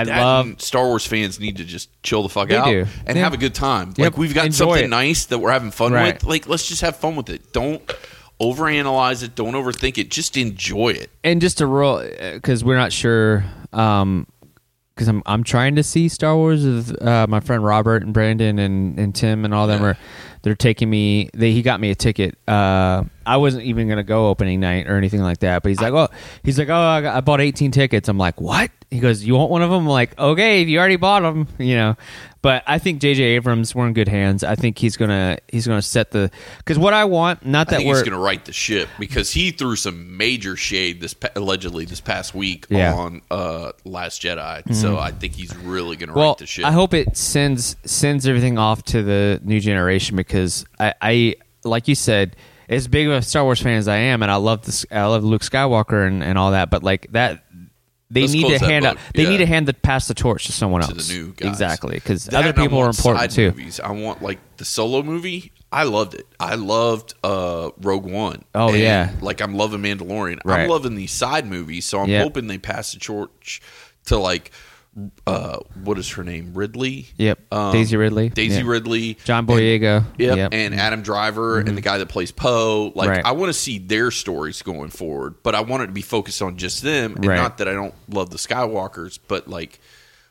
I 0.01 0.05
That 0.05 0.21
love 0.21 0.61
Star 0.63 0.87
Wars 0.87 1.07
fans 1.07 1.39
need 1.41 1.57
to 1.59 1.65
just 1.65 1.89
chill 2.03 2.23
the 2.23 2.29
fuck 2.29 2.51
out 2.51 2.67
do. 2.67 2.87
and 3.07 3.17
Yeah. 3.17 3.25
have 3.25 3.35
a 3.35 3.37
good 3.37 3.55
time. 3.55 3.89
Yep. 3.97 3.99
Like 3.99 4.17
we've 4.17 4.35
got 4.35 4.47
Enjoy 4.47 4.67
something 4.67 4.85
it. 4.85 4.91
nice 4.91 5.27
that 5.27 5.39
we're 5.39 5.53
having 5.53 5.71
fun 5.71 5.93
Right. 5.93 6.15
with. 6.15 6.25
Like 6.25 6.49
let's 6.49 6.67
just 6.67 6.81
have 6.81 6.97
fun 6.97 7.17
with 7.17 7.29
it. 7.31 7.53
Don't 7.53 7.83
overanalyze 8.41 9.23
it. 9.23 9.35
Don't 9.35 9.55
overthink 9.55 9.99
it. 9.99 10.11
Just 10.11 10.37
enjoy 10.37 10.91
it. 10.91 11.11
and 11.25 11.41
just 11.41 11.59
to 11.59 11.67
roll 11.67 12.03
because 12.33 12.65
we're 12.65 12.77
not 12.77 12.93
sure 12.93 13.45
um 13.73 14.27
because 14.95 15.09
I'm 15.09 15.23
I'm 15.27 15.45
trying 15.45 15.77
to 15.77 15.83
see 15.83 16.09
Star 16.09 16.37
Wars 16.37 16.65
with 16.65 17.01
uh, 17.03 17.27
my 17.29 17.41
friend 17.41 17.65
Robert 17.65 18.03
and 18.03 18.13
Brandon 18.13 18.59
and, 18.59 18.99
and 18.99 19.15
Tim 19.15 19.45
and 19.45 19.55
all 19.55 19.67
them 19.67 19.81
Yeah. 19.83 19.89
are 19.91 19.97
they're 20.43 20.55
taking 20.55 20.91
me 20.91 21.31
they 21.35 21.53
he 21.53 21.63
got 21.63 21.81
me 21.81 21.91
a 21.91 21.95
ticket 21.95 22.37
uh 22.49 23.05
I 23.25 23.37
wasn't 23.37 23.65
even 23.65 23.89
gonna 23.89 24.03
go 24.03 24.29
opening 24.29 24.61
night 24.61 24.89
or 24.89 24.97
anything 24.97 25.21
like 25.23 25.39
that 25.39 25.63
but 25.63 25.69
he's 25.71 25.81
like 25.81 25.93
oh 25.93 26.09
he's 26.43 26.59
like 26.59 26.69
oh 26.69 26.75
I, 26.75 27.01
got, 27.01 27.17
I 27.17 27.21
bought 27.21 27.41
18 27.41 27.71
tickets 27.71 28.09
I'm 28.09 28.19
like 28.19 28.41
what 28.41 28.71
he 28.93 29.01
goes 29.01 29.25
you 29.25 29.35
want 29.35 29.51
one 29.51 29.63
of 29.63 29.71
them 29.71 29.81
I'm 29.83 29.87
like 29.89 30.19
okay 30.19 30.63
you 30.63 30.79
already 30.79 30.97
bought 30.97 31.23
them 31.23 31.49
you 31.59 31.75
know 31.75 31.97
but 32.43 32.63
I 32.67 32.79
think 32.79 33.01
JJ 33.01 33.21
Abrams 33.21 33.75
we're 33.75 33.87
in 33.87 33.93
good 33.95 34.09
hands 34.09 34.45
I 34.45 34.55
think 34.55 34.77
he's 34.79 34.97
gonna 34.97 35.39
he's 35.49 35.67
gonna 35.67 35.81
set 35.83 36.11
the 36.11 36.31
because 36.59 36.79
what 36.79 36.93
I 36.93 37.05
want 37.07 37.47
not 37.47 37.69
I 37.69 37.71
that 37.71 37.77
think 37.79 37.89
we're 37.89 37.95
he's 37.97 38.03
going 38.03 38.13
to 38.13 38.19
right 38.19 38.45
the 38.45 38.53
ship 38.53 38.89
because 38.99 39.33
he 39.33 39.51
threw 39.51 39.77
some 39.77 40.17
major 40.17 40.57
shade 40.57 41.01
this 41.01 41.15
allegedly 41.35 41.85
this 41.87 42.01
past 42.01 42.35
week 42.35 42.67
Yeah. 42.69 42.95
on 42.95 43.23
uh, 43.31 43.73
Last 43.85 44.21
Jedi. 44.23 44.75
So 44.75 44.99
I 44.99 45.11
think 45.13 45.35
he's 45.35 45.57
really 45.57 45.97
going 45.97 46.09
to 46.11 46.15
well, 46.15 46.29
right 46.31 46.39
the 46.39 46.47
ship. 46.47 46.65
I 46.67 46.73
hope 46.73 46.93
it 46.95 47.17
sends 47.17 47.77
sends 47.85 48.27
everything 48.27 48.59
off 48.59 48.83
to 48.85 49.03
the 49.03 49.41
new 49.43 49.61
generation 49.61 50.17
because 50.17 50.65
I, 50.79 50.95
I 51.01 51.35
like 51.65 51.89
you 51.89 51.95
said, 51.95 52.37
as 52.69 52.89
big 52.89 53.07
of 53.07 53.13
a 53.13 53.23
Star 53.23 53.45
Wars 53.45 53.61
fan 53.61 53.77
as 53.77 53.87
I 53.89 53.97
am, 53.97 54.23
and 54.23 54.31
I 54.31 54.37
love 54.37 54.65
this, 54.65 54.85
I 54.91 55.05
love 55.07 55.23
Luke 55.25 55.43
Skywalker 55.43 56.07
and, 56.07 56.23
and 56.25 56.37
all 56.39 56.51
that, 56.53 56.71
but 56.71 56.83
like 56.83 57.07
that. 57.13 57.45
They 58.13 58.23
Let's 58.23 58.33
need 58.35 58.59
to 58.59 58.59
hand 58.59 58.85
book. 58.85 58.93
out. 58.93 58.99
They 59.15 59.23
Yeah. 59.23 59.29
need 59.31 59.39
to 59.39 59.47
hand 59.47 59.67
the 59.67 59.73
pass 59.75 60.07
the 60.07 60.13
torch 60.15 60.45
to 60.45 60.53
someone 60.53 60.83
to 60.83 60.89
else. 60.95 61.09
the 61.09 61.15
new 61.15 61.33
guys. 61.33 61.49
exactly 61.49 61.95
because 61.95 62.29
other 62.33 62.53
people 62.53 62.79
are 62.79 62.89
important 62.91 63.31
too. 63.33 63.51
Movies. 63.53 63.81
I 63.81 63.91
want 63.93 64.21
like 64.23 64.39
the 64.59 64.65
solo 64.67 65.03
movie. 65.03 65.51
I 65.73 65.85
loved 65.85 66.13
it. 66.15 66.27
I 66.39 66.57
loved 66.57 67.15
uh, 67.25 67.71
Rogue 67.81 68.05
One. 68.05 68.45
Oh, 68.55 68.69
And, 68.69 68.79
yeah. 68.79 69.13
like 69.23 69.41
I'm 69.41 69.55
loving 69.55 69.81
Mandalorian. 69.81 70.41
I'm 70.45 70.69
loving 70.69 70.95
these 70.95 71.13
side 71.13 71.47
movies. 71.47 71.87
So 71.87 72.01
I'm 72.01 72.11
hoping 72.11 72.47
they 72.49 72.59
pass 72.59 72.93
the 72.93 72.99
torch 72.99 73.63
to 74.07 74.19
like 74.19 74.51
uh, 75.27 75.59
what 75.85 75.99
is 75.99 76.11
her 76.13 76.23
name? 76.25 76.53
Ridley. 76.55 77.07
Yep, 77.17 77.39
Um, 77.53 77.73
Daisy 77.73 77.97
Ridley. 77.97 78.29
Daisy 78.29 78.57
Yeah. 78.63 78.67
Ridley. 78.71 79.17
John 79.25 79.41
and- 79.41 79.49
Boyega. 79.49 80.05
Yep, 80.19 80.37
Yep. 80.37 80.51
and 80.53 80.75
Adam 80.75 81.03
Driver 81.03 81.59
and 81.61 81.77
the 81.77 81.81
guy 81.81 81.99
that 81.99 82.09
plays 82.09 82.31
Poe. 82.31 82.93
Like, 82.95 83.09
Right. 83.09 83.23
I 83.25 83.33
want 83.33 83.49
to 83.51 83.59
see 83.59 83.79
their 83.79 84.11
stories 84.11 84.61
going 84.63 84.91
forward, 84.91 85.37
but 85.43 85.55
I 85.55 85.61
want 85.63 85.83
it 85.85 85.87
to 85.87 85.93
be 85.93 86.03
focused 86.03 86.43
on 86.43 86.57
just 86.59 86.83
them. 86.83 87.15
And 87.17 87.25
Right. 87.27 87.37
not 87.37 87.59
that 87.59 87.69
I 87.69 87.73
don't 87.73 87.95
love 88.09 88.31
the 88.31 88.37
Skywalkers, 88.39 89.19
but 89.29 89.49
like, 89.49 89.81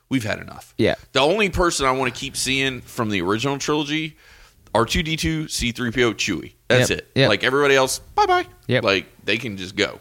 we've 0.09 0.23
had 0.23 0.39
enough. 0.39 0.73
Yeah. 0.77 0.95
The 1.13 1.21
only 1.21 1.49
person 1.49 1.85
I 1.85 1.91
want 1.91 2.13
to 2.13 2.19
keep 2.19 2.37
seeing 2.37 2.81
from 2.81 3.09
the 3.09 3.21
original 3.21 3.57
trilogy, 3.57 4.15
R 4.75 4.85
two 4.85 5.01
D 5.03 5.17
two, 5.17 5.47
C 5.47 5.71
three 5.71 5.91
PO, 5.91 6.13
Chewie. 6.13 6.53
That's 6.67 6.89
Yep, 6.91 6.99
it. 6.99 7.07
yep. 7.15 7.29
Like 7.29 7.43
everybody 7.43 7.75
else, 7.75 7.99
bye 8.15 8.25
bye. 8.25 8.45
Yep. 8.67 8.83
Like 8.83 9.05
they 9.25 9.37
can 9.37 9.57
just 9.57 9.75
go. 9.75 9.99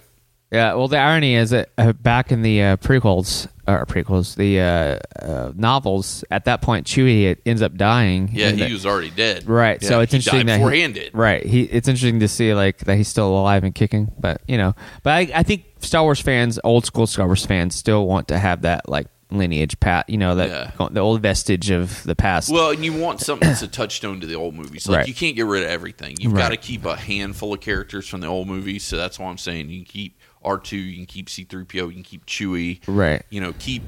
Yeah, 0.53 0.75
well, 0.75 0.89
the 0.89 0.99
irony 0.99 1.37
is 1.37 1.51
that 1.51 1.71
uh, 1.79 1.93
back 1.93 2.33
in 2.33 2.43
the 2.43 2.61
uh, 2.63 2.77
prequels, 2.79 3.47
or 3.69 3.87
prequels, 3.87 4.35
the 4.35 4.59
uh, 4.61 4.99
uh, 5.25 5.53
novels, 5.55 6.25
at 6.29 6.45
that 6.47 6.61
point, 6.61 6.89
Chewie 6.89 7.23
it 7.31 7.41
ends 7.47 7.63
up 7.63 7.77
dying. 7.77 8.31
Yeah, 8.33 8.51
he 8.51 8.65
the- 8.65 8.73
was 8.73 8.85
already 8.85 9.11
dead. 9.11 9.49
right. 9.49 9.81
Yeah, 9.81 9.89
so 9.89 10.01
it's 10.01 10.13
interesting 10.13 10.47
that 10.47 10.59
he, 10.59 11.11
right. 11.13 11.47
He 11.47 11.63
it's 11.63 11.87
interesting 11.87 12.19
to 12.19 12.27
see 12.29 12.53
like 12.53 12.79
that 12.79 12.97
he's 12.97 13.07
still 13.07 13.29
alive 13.29 13.63
and 13.63 13.73
kicking. 13.75 14.11
But 14.19 14.43
you 14.49 14.59
know, 14.59 14.75
but 15.05 15.11
I, 15.11 15.31
I 15.37 15.43
think 15.45 15.67
Star 15.79 16.03
Wars 16.03 16.21
fans, 16.21 16.59
old 16.65 16.85
school 16.85 17.07
Star 17.07 17.27
Wars 17.27 17.47
fans, 17.47 17.77
still 17.77 18.07
want 18.09 18.27
to 18.29 18.39
have 18.39 18.63
that 18.63 18.89
like 18.89 19.07
lineage, 19.31 19.79
pat. 19.79 20.11
You 20.11 20.19
know, 20.19 20.35
that 20.35 20.49
Yeah. 20.81 20.89
the 20.91 20.99
old 20.99 21.23
vestige 21.23 21.71
of 21.71 22.03
the 22.03 22.17
past. 22.17 22.51
Well, 22.51 22.71
and 22.71 22.85
you 22.85 22.93
want 22.93 23.21
something 23.21 23.49
that's 23.49 23.63
a 23.63 23.69
touchstone 23.69 24.19
to 24.21 24.27
the 24.27 24.35
old 24.35 24.57
movies. 24.57 24.89
Like 24.89 24.97
Right. 24.99 25.09
you 25.09 25.15
can't 25.15 25.37
get 25.37 25.47
rid 25.47 25.63
of 25.63 25.69
everything. 25.69 26.17
You've 26.19 26.33
Right. 26.33 26.41
got 26.43 26.49
to 26.49 26.57
keep 26.57 26.85
a 26.85 26.97
handful 26.97 27.55
of 27.55 27.61
characters 27.61 28.09
from 28.09 28.21
the 28.21 28.27
old 28.27 28.49
movies. 28.49 28.83
So 28.83 28.97
that's 28.97 29.17
why 29.17 29.29
I'm 29.31 29.39
saying 29.39 29.71
you 29.71 29.85
keep 29.85 30.19
R 30.43 30.59
two, 30.59 30.77
you 30.77 30.97
can 30.97 31.07
keep 31.07 31.29
C 31.29 31.45
three 31.45 31.65
PO, 31.65 31.89
you 31.89 31.95
can 31.95 32.03
keep 32.03 32.27
Chewie. 32.27 32.81
Right. 32.87 33.23
You 33.31 33.41
know, 33.41 33.53
keep 33.59 33.83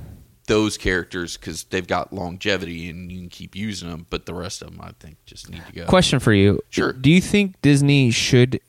those 0.48 0.76
characters 0.76 1.36
because 1.36 1.64
they've 1.64 1.86
got 1.86 2.12
longevity 2.12 2.88
and 2.90 3.10
you 3.12 3.20
can 3.20 3.28
keep 3.28 3.54
using 3.56 3.88
them. 3.90 4.06
But 4.10 4.26
the 4.26 4.34
rest 4.34 4.60
of 4.62 4.70
them, 4.70 4.80
I 4.80 4.90
think, 4.98 5.16
just 5.24 5.48
need 5.48 5.62
to 5.66 5.72
go. 5.72 5.86
Question 5.86 6.18
for 6.18 6.32
you. 6.32 6.60
Sure. 6.68 6.92
Do 6.92 7.10
you 7.10 7.20
think 7.20 7.60
Disney 7.62 8.10
should? 8.10 8.60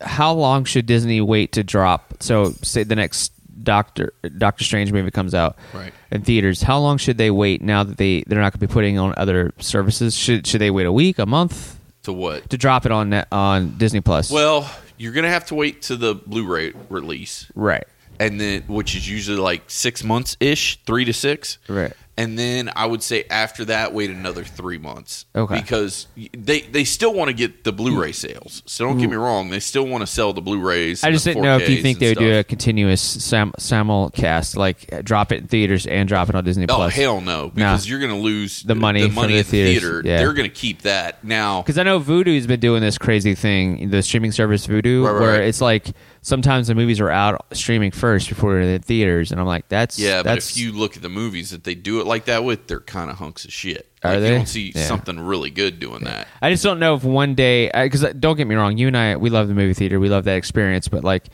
How 0.00 0.32
long 0.32 0.64
should 0.64 0.86
Disney 0.86 1.20
wait 1.20 1.52
to 1.52 1.64
drop? 1.64 2.14
So, 2.22 2.52
say 2.62 2.84
the 2.84 2.94
next 2.94 3.32
Doctor 3.64 4.12
Doctor 4.38 4.62
Strange 4.62 4.92
movie 4.92 5.10
comes 5.10 5.34
out 5.34 5.56
Right. 5.74 5.92
in 6.12 6.22
theaters. 6.22 6.62
How 6.62 6.78
long 6.78 6.96
should 6.98 7.18
they 7.18 7.32
wait 7.32 7.60
now 7.62 7.82
that 7.82 7.96
they 7.98 8.22
they're 8.28 8.38
not 8.40 8.52
going 8.52 8.60
to 8.60 8.66
be 8.68 8.72
putting 8.72 8.96
on 8.98 9.12
other 9.16 9.52
services? 9.58 10.16
Should 10.16 10.46
should 10.46 10.60
they 10.60 10.70
wait 10.70 10.86
a 10.86 10.92
week, 10.92 11.18
a 11.18 11.26
month 11.26 11.80
To 12.04 12.12
what? 12.12 12.48
to 12.50 12.56
drop 12.56 12.86
it 12.86 12.92
on 12.92 13.12
on 13.32 13.76
Disney 13.76 14.00
Plus? 14.00 14.30
Well, 14.30 14.70
you're 14.98 15.12
gonna 15.12 15.30
have 15.30 15.46
to 15.46 15.54
wait 15.54 15.82
to 15.82 15.96
the 15.96 16.14
Blu-ray 16.14 16.72
release. 16.90 17.50
right, 17.54 17.84
and 18.20 18.40
then 18.40 18.62
which 18.62 18.94
is 18.96 19.08
usually 19.08 19.38
like 19.38 19.62
six 19.68 20.02
months 20.04 20.36
ish, 20.40 20.80
three 20.84 21.04
to 21.04 21.12
six. 21.12 21.58
Right. 21.68 21.92
And 22.18 22.36
then 22.36 22.68
I 22.74 22.84
would 22.84 23.04
say 23.04 23.24
after 23.30 23.64
that, 23.66 23.94
wait 23.94 24.10
another 24.10 24.42
three 24.42 24.76
months. 24.76 25.24
Okay. 25.36 25.60
Because 25.60 26.08
they 26.36 26.62
they 26.62 26.82
still 26.82 27.14
want 27.14 27.28
to 27.28 27.32
get 27.32 27.62
the 27.62 27.72
Blu-ray 27.72 28.10
mm. 28.10 28.14
sales. 28.14 28.64
So 28.66 28.84
don't 28.84 28.98
get 28.98 29.08
me 29.08 29.14
mm. 29.14 29.22
wrong, 29.22 29.50
they 29.50 29.60
still 29.60 29.86
want 29.86 30.02
to 30.02 30.06
sell 30.06 30.32
the 30.32 30.40
Blu-rays. 30.40 31.04
I 31.04 31.12
just 31.12 31.24
didn't 31.24 31.44
know 31.44 31.58
if 31.58 31.68
you 31.68 31.80
think 31.80 32.00
they 32.00 32.08
would 32.08 32.18
do 32.18 32.38
a 32.40 32.42
continuous 32.42 33.00
sam- 33.00 33.52
simulcast, 33.56 34.56
like 34.56 35.04
drop 35.04 35.30
it 35.30 35.42
in 35.42 35.46
theaters 35.46 35.86
and 35.86 36.08
drop 36.08 36.28
it 36.28 36.34
on 36.34 36.42
Disney 36.42 36.66
Plus. 36.66 36.76
Oh 36.76 36.80
Plus. 36.80 36.94
hell 36.94 37.20
no! 37.20 37.50
Because 37.54 37.88
you're 37.88 38.00
going 38.00 38.10
to 38.10 38.18
lose 38.18 38.64
The 38.64 38.74
money 38.74 39.02
The 39.02 39.10
money 39.10 39.34
the 39.34 39.38
at 39.38 39.46
the 39.46 39.50
theater. 39.50 40.02
yeah. 40.04 40.18
They're 40.18 40.34
going 40.34 40.50
to 40.50 40.54
keep 40.54 40.82
that 40.82 41.22
now. 41.22 41.62
Because 41.62 41.78
I 41.78 41.84
know 41.84 42.00
Vudu's 42.00 42.48
been 42.48 42.58
doing 42.58 42.80
this 42.82 42.98
crazy 42.98 43.36
thing, 43.36 43.90
the 43.90 44.02
streaming 44.02 44.32
service 44.32 44.66
Vudu, 44.66 45.04
Right, 45.04 45.12
right, 45.12 45.20
where 45.20 45.32
right. 45.34 45.42
it's 45.42 45.60
like 45.60 45.86
sometimes 46.28 46.68
the 46.68 46.74
movies 46.74 47.00
are 47.00 47.10
out 47.10 47.44
streaming 47.52 47.90
first 47.90 48.28
before 48.28 48.52
they're 48.54 48.62
in 48.74 48.82
theaters, 48.82 49.32
and 49.32 49.40
I'm 49.40 49.46
like, 49.46 49.68
that's 49.68 49.98
Yeah, 49.98 50.18
but 50.22 50.34
that's 50.34 50.50
if 50.50 50.56
you 50.58 50.72
look 50.72 50.96
at 50.96 51.02
the 51.02 51.08
movies 51.08 51.50
that 51.50 51.64
they 51.64 51.74
do 51.74 52.00
it 52.00 52.06
like 52.06 52.26
that 52.26 52.44
with, 52.44 52.66
they're 52.68 52.80
kind 52.80 53.10
of 53.10 53.16
hunks 53.16 53.44
of 53.44 53.52
shit. 53.52 53.90
Are 54.04 54.12
like, 54.12 54.20
they? 54.20 54.28
You 54.30 54.36
don't 54.36 54.46
see 54.46 54.72
Yeah. 54.74 54.84
something 54.86 55.18
really 55.18 55.50
good 55.50 55.80
doing 55.80 56.04
that. 56.04 56.28
I 56.40 56.50
just 56.50 56.62
don't 56.62 56.78
know 56.78 56.94
if 56.94 57.02
one 57.02 57.34
day 57.34 57.70
because 57.74 58.04
uh, 58.04 58.12
don't 58.12 58.36
get 58.36 58.46
me 58.46 58.54
wrong, 58.54 58.76
you 58.78 58.86
and 58.86 58.96
I 58.96 59.16
we 59.16 59.30
love 59.30 59.48
the 59.48 59.54
movie 59.54 59.74
theater, 59.74 59.98
we 59.98 60.08
love 60.08 60.24
that 60.24 60.36
experience, 60.36 60.86
but 60.88 61.02
like 61.02 61.24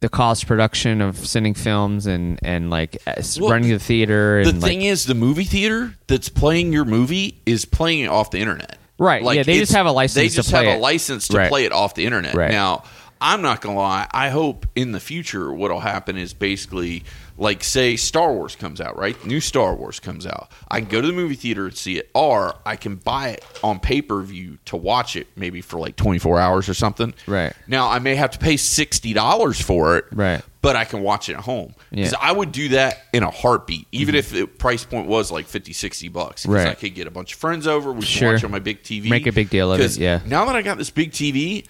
the 0.00 0.08
cost 0.08 0.46
production 0.46 1.00
of 1.02 1.16
sending 1.18 1.54
films 1.54 2.06
and 2.06 2.38
and 2.42 2.70
like 2.70 2.96
uh, 3.06 3.14
Well, 3.38 3.50
running 3.50 3.70
the 3.70 3.78
theater 3.78 4.42
The 4.44 4.50
and 4.50 4.62
like, 4.62 4.70
thing 4.70 4.82
is, 4.82 5.04
the 5.06 5.14
movie 5.14 5.44
theater 5.44 5.94
that's 6.06 6.28
playing 6.28 6.72
your 6.72 6.84
movie 6.84 7.42
is 7.46 7.64
playing 7.64 8.00
it 8.04 8.08
off 8.08 8.30
the 8.30 8.38
internet. 8.38 8.78
Right, 8.98 9.22
yeah, 9.22 9.42
they 9.42 9.58
just 9.58 9.72
have 9.72 9.86
a 9.86 9.92
license 9.92 10.14
They 10.14 10.28
to 10.28 10.34
just 10.36 10.50
play 10.50 10.66
have 10.66 10.74
it. 10.76 10.78
a 10.78 10.80
license 10.80 11.28
to 11.28 11.36
Right. 11.38 11.48
play 11.48 11.64
it 11.64 11.72
off 11.72 11.94
the 11.94 12.04
internet. 12.04 12.34
Right. 12.34 12.50
Now, 12.50 12.84
I'm 13.20 13.42
not 13.42 13.60
gonna 13.60 13.76
lie. 13.76 14.06
I 14.12 14.30
hope 14.30 14.66
in 14.74 14.92
the 14.92 15.00
future 15.00 15.52
what'll 15.52 15.80
happen 15.80 16.16
is 16.16 16.32
basically 16.32 17.04
like 17.36 17.64
say 17.64 17.96
Star 17.96 18.32
Wars 18.34 18.54
comes 18.56 18.80
out, 18.80 18.98
right? 18.98 19.22
New 19.26 19.40
Star 19.40 19.74
Wars 19.74 19.98
comes 20.00 20.26
out. 20.26 20.50
I 20.70 20.80
can 20.80 20.88
go 20.88 21.00
to 21.00 21.06
the 21.06 21.12
movie 21.12 21.34
theater 21.34 21.66
and 21.66 21.76
see 21.76 21.98
it, 21.98 22.10
or 22.14 22.54
I 22.66 22.76
can 22.76 22.96
buy 22.96 23.30
it 23.30 23.44
on 23.62 23.80
pay 23.80 24.02
per 24.02 24.20
view 24.22 24.58
to 24.66 24.76
watch 24.76 25.16
it, 25.16 25.26
maybe 25.36 25.60
for 25.60 25.78
like 25.78 25.96
24 25.96 26.38
hours 26.38 26.68
or 26.68 26.74
something. 26.74 27.14
Right. 27.26 27.52
Now 27.66 27.88
I 27.90 27.98
may 27.98 28.14
have 28.14 28.30
to 28.32 28.38
pay 28.38 28.56
sixty 28.56 29.12
dollars 29.12 29.60
for 29.60 29.96
it. 29.98 30.04
Right. 30.12 30.42
But 30.62 30.76
I 30.76 30.84
can 30.84 31.00
watch 31.02 31.30
it 31.30 31.34
at 31.36 31.40
home 31.40 31.74
because 31.88 32.12
Yeah. 32.12 32.18
I 32.20 32.32
would 32.32 32.52
do 32.52 32.68
that 32.70 32.98
in 33.14 33.22
a 33.22 33.30
heartbeat, 33.30 33.86
even 33.92 34.14
mm-hmm. 34.14 34.18
if 34.18 34.30
the 34.30 34.46
price 34.46 34.84
point 34.84 35.06
was 35.08 35.30
like 35.32 35.46
50, 35.46 35.72
60 35.72 36.08
bucks. 36.08 36.44
Right. 36.44 36.66
I 36.68 36.74
could 36.74 36.94
get 36.94 37.06
a 37.06 37.10
bunch 37.10 37.32
of 37.32 37.38
friends 37.38 37.66
over. 37.66 37.90
We 37.94 38.02
Sure. 38.04 38.34
watch 38.34 38.44
on 38.44 38.50
my 38.50 38.58
big 38.58 38.82
TV. 38.82 39.08
Make 39.08 39.26
a 39.26 39.32
big 39.32 39.48
deal 39.48 39.72
of 39.72 39.80
it. 39.80 39.96
yeah. 39.96 40.20
Now 40.26 40.44
that 40.44 40.56
I 40.56 40.60
got 40.60 40.76
this 40.76 40.90
big 40.90 41.12
TV, 41.12 41.64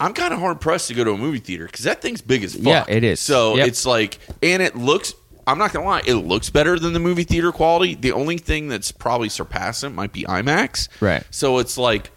I'm 0.00 0.12
kind 0.14 0.32
of 0.32 0.38
hard 0.40 0.60
pressed 0.60 0.88
to 0.88 0.94
go 0.94 1.02
to 1.04 1.12
a 1.12 1.16
movie 1.18 1.38
theater 1.40 1.66
because 1.66 1.84
that 1.84 2.00
thing's 2.00 2.20
big 2.22 2.44
as 2.44 2.54
fuck. 2.54 2.64
Yeah, 2.64 2.84
it 2.88 3.02
is. 3.04 3.18
So 3.20 3.56
Yep. 3.56 3.68
it's 3.68 3.84
like, 3.86 4.18
and 4.42 4.62
it 4.62 4.76
looks. 4.76 5.14
I'm 5.46 5.56
not 5.58 5.72
gonna 5.72 5.86
lie, 5.86 6.02
it 6.06 6.14
looks 6.14 6.50
better 6.50 6.78
than 6.78 6.92
the 6.92 6.98
movie 7.00 7.24
theater 7.24 7.52
quality. 7.52 7.94
The 7.94 8.12
only 8.12 8.36
thing 8.38 8.68
that's 8.68 8.92
probably 8.92 9.28
surpassing 9.30 9.90
it 9.90 9.94
might 9.94 10.12
be 10.12 10.24
IMAX. 10.24 10.88
Right. 11.00 11.24
So 11.30 11.58
it's 11.58 11.78
like, 11.78 12.10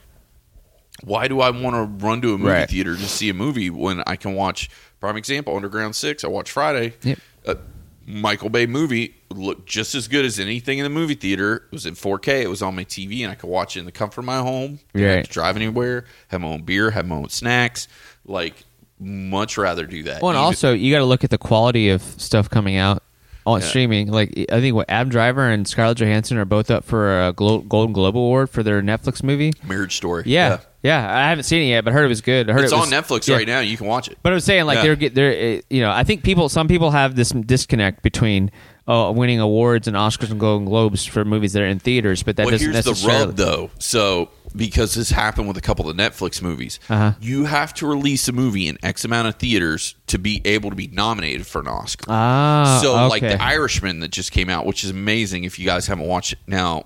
why 1.03 1.27
do 1.27 1.39
I 1.41 1.49
want 1.49 1.75
to 1.75 2.05
run 2.05 2.21
to 2.21 2.33
a 2.33 2.37
movie 2.37 2.51
Right. 2.51 2.69
theater 2.69 2.95
to 2.95 3.07
see 3.07 3.29
a 3.29 3.33
movie 3.33 3.69
when 3.69 4.03
I 4.05 4.15
can 4.17 4.33
watch? 4.35 4.69
Prime 4.99 5.17
example, 5.17 5.55
Underground 5.55 5.95
Six. 5.95 6.23
I 6.23 6.27
watched 6.27 6.51
Friday. 6.51 6.93
Yep. 7.03 7.19
A 7.45 7.57
Michael 8.05 8.49
Bay 8.49 8.65
movie 8.67 9.15
looked 9.37 9.67
just 9.67 9.95
as 9.95 10.07
good 10.07 10.25
as 10.25 10.39
anything 10.39 10.77
in 10.79 10.83
the 10.83 10.89
movie 10.89 11.15
theater. 11.15 11.55
It 11.55 11.71
was 11.71 11.85
in 11.85 11.95
4K. 11.95 12.41
It 12.43 12.49
was 12.49 12.61
on 12.61 12.75
my 12.75 12.83
TV, 12.85 13.21
and 13.23 13.31
I 13.31 13.35
could 13.35 13.49
watch 13.49 13.75
it 13.75 13.79
in 13.79 13.85
the 13.85 13.91
comfort 13.91 14.21
of 14.21 14.25
my 14.25 14.37
home. 14.39 14.79
Didn't 14.93 15.17
have 15.17 15.25
to 15.27 15.31
drive 15.31 15.55
anywhere. 15.55 16.05
Have 16.29 16.41
my 16.41 16.47
own 16.47 16.61
beer. 16.63 16.91
Have 16.91 17.07
my 17.07 17.15
own 17.15 17.29
snacks. 17.29 17.87
Like, 18.25 18.63
much 18.99 19.57
rather 19.57 19.85
do 19.85 20.03
that. 20.03 20.21
Well, 20.21 20.29
and 20.31 20.37
Even- 20.37 20.45
also 20.45 20.73
you 20.73 20.91
got 20.93 20.99
to 20.99 21.05
look 21.05 21.23
at 21.23 21.29
the 21.31 21.37
quality 21.37 21.89
of 21.89 22.01
stuff 22.03 22.49
coming 22.49 22.75
out 22.77 23.01
on 23.47 23.59
Yeah. 23.61 23.67
streaming. 23.67 24.11
Like 24.11 24.45
I 24.51 24.59
think 24.61 24.75
what 24.75 24.85
Adam 24.89 25.09
Driver 25.09 25.49
and 25.49 25.67
Scarlett 25.67 25.97
Johansson 25.97 26.37
are 26.37 26.45
both 26.45 26.69
up 26.69 26.83
for 26.85 27.27
a 27.27 27.33
Glo- 27.33 27.61
Golden 27.61 27.93
Globe 27.93 28.15
Award 28.15 28.51
for 28.51 28.61
their 28.61 28.81
Netflix 28.83 29.23
movie. 29.23 29.53
Marriage 29.63 29.95
Story. 29.97 30.21
Yeah, 30.27 30.49
yeah, 30.49 30.57
I 30.83 31.29
haven't 31.29 31.43
seen 31.43 31.61
it 31.63 31.67
yet, 31.69 31.83
but 31.85 31.93
heard 31.93 32.05
it 32.05 32.09
was 32.09 32.21
good. 32.21 32.49
I 32.49 32.53
heard 32.53 32.63
It's 32.63 32.73
it 32.73 32.79
on 32.79 32.87
Netflix 32.87 33.27
yeah. 33.27 33.35
right 33.35 33.47
now. 33.47 33.59
You 33.59 33.77
can 33.77 33.85
watch 33.87 34.07
it. 34.07 34.17
But 34.23 34.31
I 34.31 34.35
was 34.35 34.43
saying, 34.45 34.65
like 34.65 34.77
Yeah. 34.77 34.81
they're 34.83 34.95
get 34.95 35.15
they're 35.15 35.57
uh, 35.57 35.61
you 35.69 35.81
know 35.81 35.91
I 35.91 36.03
think 36.03 36.23
people 36.23 36.49
some 36.49 36.67
people 36.67 36.91
have 36.91 37.15
this 37.15 37.29
disconnect 37.29 38.01
between 38.01 38.49
uh, 38.87 39.11
winning 39.15 39.39
awards 39.39 39.87
and 39.87 39.95
Oscars 39.95 40.31
and 40.31 40.39
Golden 40.39 40.65
Globes 40.65 41.05
for 41.05 41.23
movies 41.23 41.53
that 41.53 41.61
are 41.61 41.67
in 41.67 41.77
theaters, 41.79 42.23
but 42.23 42.35
that 42.37 42.45
well, 42.45 42.51
doesn't 42.51 42.71
here's 42.73 42.83
the 42.85 43.07
rub, 43.07 43.35
though. 43.37 43.69
So, 43.77 44.31
because 44.55 44.95
this 44.95 45.11
happened 45.11 45.47
with 45.47 45.55
a 45.55 45.61
couple 45.61 45.87
of 45.87 45.95
Netflix 45.95 46.41
movies, 46.41 46.79
Uh-huh. 46.89 47.13
you 47.21 47.45
have 47.45 47.75
to 47.75 47.87
release 47.87 48.27
a 48.27 48.31
movie 48.31 48.67
in 48.67 48.77
X 48.83 49.05
amount 49.05 49.27
of 49.27 49.35
theaters 49.35 49.95
to 50.07 50.17
be 50.17 50.41
able 50.45 50.71
to 50.71 50.75
be 50.75 50.87
nominated 50.87 51.45
for 51.45 51.61
an 51.61 51.67
Oscar. 51.67 52.05
Ah, 52.09 52.79
so, 52.81 52.95
okay. 52.95 53.07
like 53.07 53.21
the 53.21 53.41
Irishman 53.41 53.99
that 53.99 54.09
just 54.09 54.31
came 54.31 54.49
out, 54.49 54.65
which 54.65 54.83
is 54.83 54.89
amazing. 54.89 55.43
If 55.43 55.59
you 55.59 55.65
guys 55.65 55.85
haven't 55.85 56.07
watched 56.07 56.33
it 56.33 56.39
now, 56.47 56.85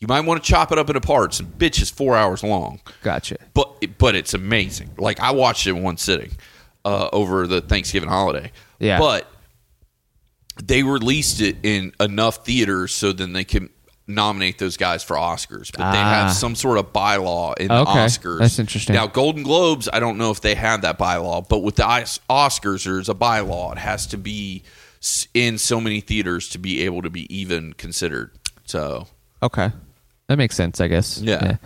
you 0.00 0.06
might 0.08 0.20
want 0.20 0.42
to 0.42 0.48
chop 0.48 0.72
it 0.72 0.78
up 0.78 0.88
into 0.90 1.00
parts. 1.00 1.40
And 1.40 1.48
bitch 1.58 1.80
is 1.80 1.90
four 1.90 2.16
hours 2.16 2.42
long, 2.42 2.80
Gotcha. 3.02 3.36
but 3.54 3.96
but 3.98 4.14
it's 4.14 4.34
amazing. 4.34 4.90
Like 4.98 5.20
I 5.20 5.30
watched 5.32 5.66
it 5.66 5.70
in 5.70 5.82
one 5.82 5.96
sitting 5.96 6.32
uh, 6.84 7.08
over 7.12 7.46
the 7.46 7.60
Thanksgiving 7.60 8.08
holiday. 8.08 8.52
Yeah. 8.78 8.98
but 8.98 9.26
they 10.62 10.82
released 10.82 11.40
it 11.40 11.56
in 11.62 11.92
enough 12.00 12.44
theaters 12.46 12.94
so 12.94 13.12
then 13.12 13.32
they 13.32 13.44
can 13.44 13.68
nominate 14.06 14.58
those 14.58 14.76
guys 14.76 15.02
for 15.02 15.16
Oscars. 15.16 15.70
But 15.76 15.90
they 15.92 15.98
Ah. 15.98 16.22
have 16.24 16.32
some 16.32 16.54
sort 16.54 16.78
of 16.78 16.92
bylaw 16.92 17.58
in 17.58 17.68
the 17.68 17.84
Oscars. 17.84 18.38
That's 18.38 18.58
interesting. 18.58 18.94
Now, 18.94 19.06
Golden 19.06 19.42
Globes, 19.42 19.88
I 19.92 19.98
don't 20.00 20.16
know 20.16 20.30
if 20.30 20.40
they 20.40 20.54
have 20.54 20.82
that 20.82 20.98
bylaw, 20.98 21.46
but 21.48 21.58
with 21.58 21.76
the 21.76 21.82
Oscars, 21.82 22.84
there's 22.84 23.08
a 23.08 23.14
bylaw. 23.14 23.72
It 23.72 23.78
has 23.78 24.06
to 24.08 24.16
be 24.16 24.62
in 25.34 25.58
so 25.58 25.80
many 25.80 26.00
theaters 26.00 26.48
to 26.50 26.58
be 26.58 26.82
able 26.82 27.02
to 27.02 27.10
be 27.10 27.26
even 27.36 27.72
considered. 27.74 28.30
So, 28.64 29.08
Okay, 29.42 29.70
that 30.28 30.36
makes 30.36 30.56
sense. 30.56 30.80
I 30.80 30.88
guess. 30.88 31.18
Yeah. 31.18 31.56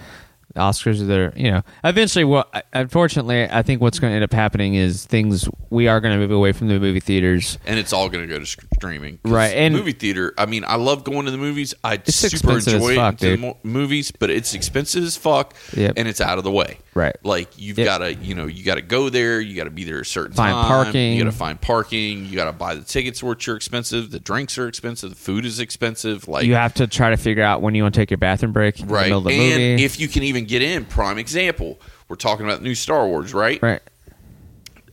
The 0.54 0.60
Oscars 0.60 1.00
are 1.00 1.04
there. 1.06 1.32
You 1.36 1.50
know, 1.52 1.62
eventually. 1.84 2.24
Well, 2.24 2.50
unfortunately, 2.72 3.44
I 3.48 3.62
think 3.62 3.80
what's 3.80 3.98
going 3.98 4.10
to 4.10 4.14
end 4.16 4.24
up 4.24 4.32
happening 4.32 4.74
is 4.74 5.04
things 5.06 5.48
we 5.70 5.86
are 5.86 6.00
going 6.00 6.12
to 6.14 6.18
move 6.18 6.30
away 6.32 6.52
from 6.52 6.68
the 6.68 6.78
movie 6.80 7.00
theaters. 7.00 7.58
and 7.66 7.78
it's 7.78 7.92
all 7.92 8.08
going 8.08 8.26
to 8.26 8.32
go 8.32 8.38
to 8.40 8.46
streaming. 8.46 9.18
Right, 9.24 9.54
and- 9.54 9.74
movie 9.74 9.92
theater. 9.92 10.34
I 10.36 10.46
mean, 10.46 10.64
I 10.66 10.76
love 10.76 11.04
going 11.04 11.26
to 11.26 11.30
the 11.30 11.38
movies. 11.38 11.74
I 11.84 12.00
super 12.04 12.54
enjoy 12.58 12.96
fuck, 12.96 13.18
to 13.18 13.36
the 13.36 13.54
movies, 13.62 14.10
but 14.10 14.30
it's 14.30 14.54
expensive 14.54 15.04
as 15.04 15.16
fuck, 15.16 15.54
Yep. 15.76 15.94
and 15.96 16.08
it's 16.08 16.20
out 16.20 16.38
of 16.38 16.44
the 16.44 16.50
way. 16.50 16.78
Right. 16.92 17.14
like 17.22 17.56
you've 17.56 17.78
Yep. 17.78 17.84
got 17.86 17.98
to, 17.98 18.14
you 18.14 18.34
know, 18.34 18.46
you 18.46 18.64
got 18.64 18.74
to 18.74 18.82
go 18.82 19.08
there. 19.10 19.40
You 19.40 19.54
got 19.56 19.64
to 19.64 19.70
be 19.70 19.84
there 19.84 20.00
a 20.00 20.04
certain 20.04 20.34
Find 20.34 20.52
time. 20.52 20.66
parking. 20.66 21.12
You 21.16 21.22
got 21.24 21.30
to 21.30 21.36
find 21.36 21.58
parking. 21.60 22.26
You 22.26 22.34
got 22.34 22.46
to 22.46 22.52
buy 22.52 22.74
the 22.74 22.82
tickets, 22.82 23.22
which 23.22 23.48
are 23.48 23.54
expensive. 23.54 24.10
The 24.10 24.18
drinks 24.18 24.58
are 24.58 24.66
expensive. 24.66 25.10
The 25.10 25.16
food 25.16 25.44
is 25.44 25.60
expensive. 25.60 26.26
Like 26.26 26.44
You 26.46 26.56
have 26.56 26.74
to 26.74 26.88
try 26.88 27.10
to 27.10 27.16
figure 27.16 27.44
out 27.44 27.62
when 27.62 27.76
you 27.76 27.84
want 27.84 27.94
to 27.94 28.00
take 28.00 28.10
your 28.10 28.18
bathroom 28.18 28.52
break 28.52 28.80
in 28.80 28.88
the 28.88 28.92
right, 28.92 29.04
middle 29.04 29.18
of 29.18 29.24
the 29.24 29.30
and 29.30 29.62
movie. 29.62 29.84
if 29.84 30.00
you 30.00 30.08
can 30.08 30.24
even 30.24 30.39
get 30.46 30.62
in. 30.62 30.84
Prime 30.84 31.18
example. 31.18 31.80
We're 32.08 32.16
talking 32.16 32.44
about 32.44 32.58
the 32.58 32.64
new 32.64 32.74
Star 32.74 33.06
Wars, 33.06 33.32
right? 33.32 33.62
right. 33.62 33.82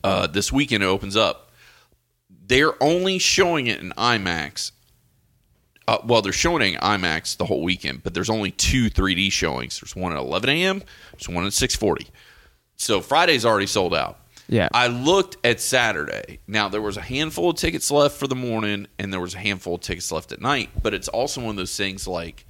uh, 0.04 0.28
this 0.28 0.52
weekend 0.52 0.84
it 0.84 0.88
opens 0.88 1.16
up. 1.16 1.52
They're 2.46 2.82
only 2.82 3.20
showing 3.20 3.68
it 3.68 3.80
in 3.80 3.92
IMAX. 3.92 4.72
Uh, 5.88 5.98
well, 6.06 6.22
they're 6.22 6.34
showing 6.34 6.62
it 6.62 6.76
in 6.76 6.80
IMAX 6.80 7.38
the 7.38 7.46
whole 7.46 7.64
weekend, 7.64 8.04
but 8.04 8.14
there's 8.14 8.30
only 8.30 8.52
two 8.52 8.90
3D 8.90 9.32
showings. 9.32 9.80
There's 9.80 9.96
one 9.96 10.12
at 10.12 10.18
11 10.18 10.50
a.m. 10.50 10.84
There's 11.14 11.30
one 11.30 11.46
at 11.46 11.54
6:40. 11.54 12.08
So 12.76 13.02
Friday's 13.02 13.46
already 13.46 13.68
sold 13.68 13.96
out. 13.96 14.20
Yeah. 14.50 14.70
I 14.74 14.88
looked 14.88 15.38
at 15.46 15.60
Saturday. 15.60 16.40
Now 16.48 16.70
there 16.70 16.82
was 16.82 16.98
a 16.98 17.02
handful 17.02 17.50
of 17.50 17.58
tickets 17.58 17.92
left 17.92 18.18
for 18.18 18.28
the 18.28 18.36
morning, 18.36 18.88
and 18.98 19.12
there 19.12 19.20
was 19.20 19.34
a 19.34 19.40
handful 19.40 19.76
of 19.76 19.82
tickets 19.82 20.12
left 20.12 20.32
at 20.32 20.42
night. 20.42 20.70
But 20.82 20.94
it's 20.94 21.08
also 21.08 21.42
one 21.42 21.52
of 21.52 21.56
those 21.58 21.76
things 21.76 22.08
like 22.08 22.46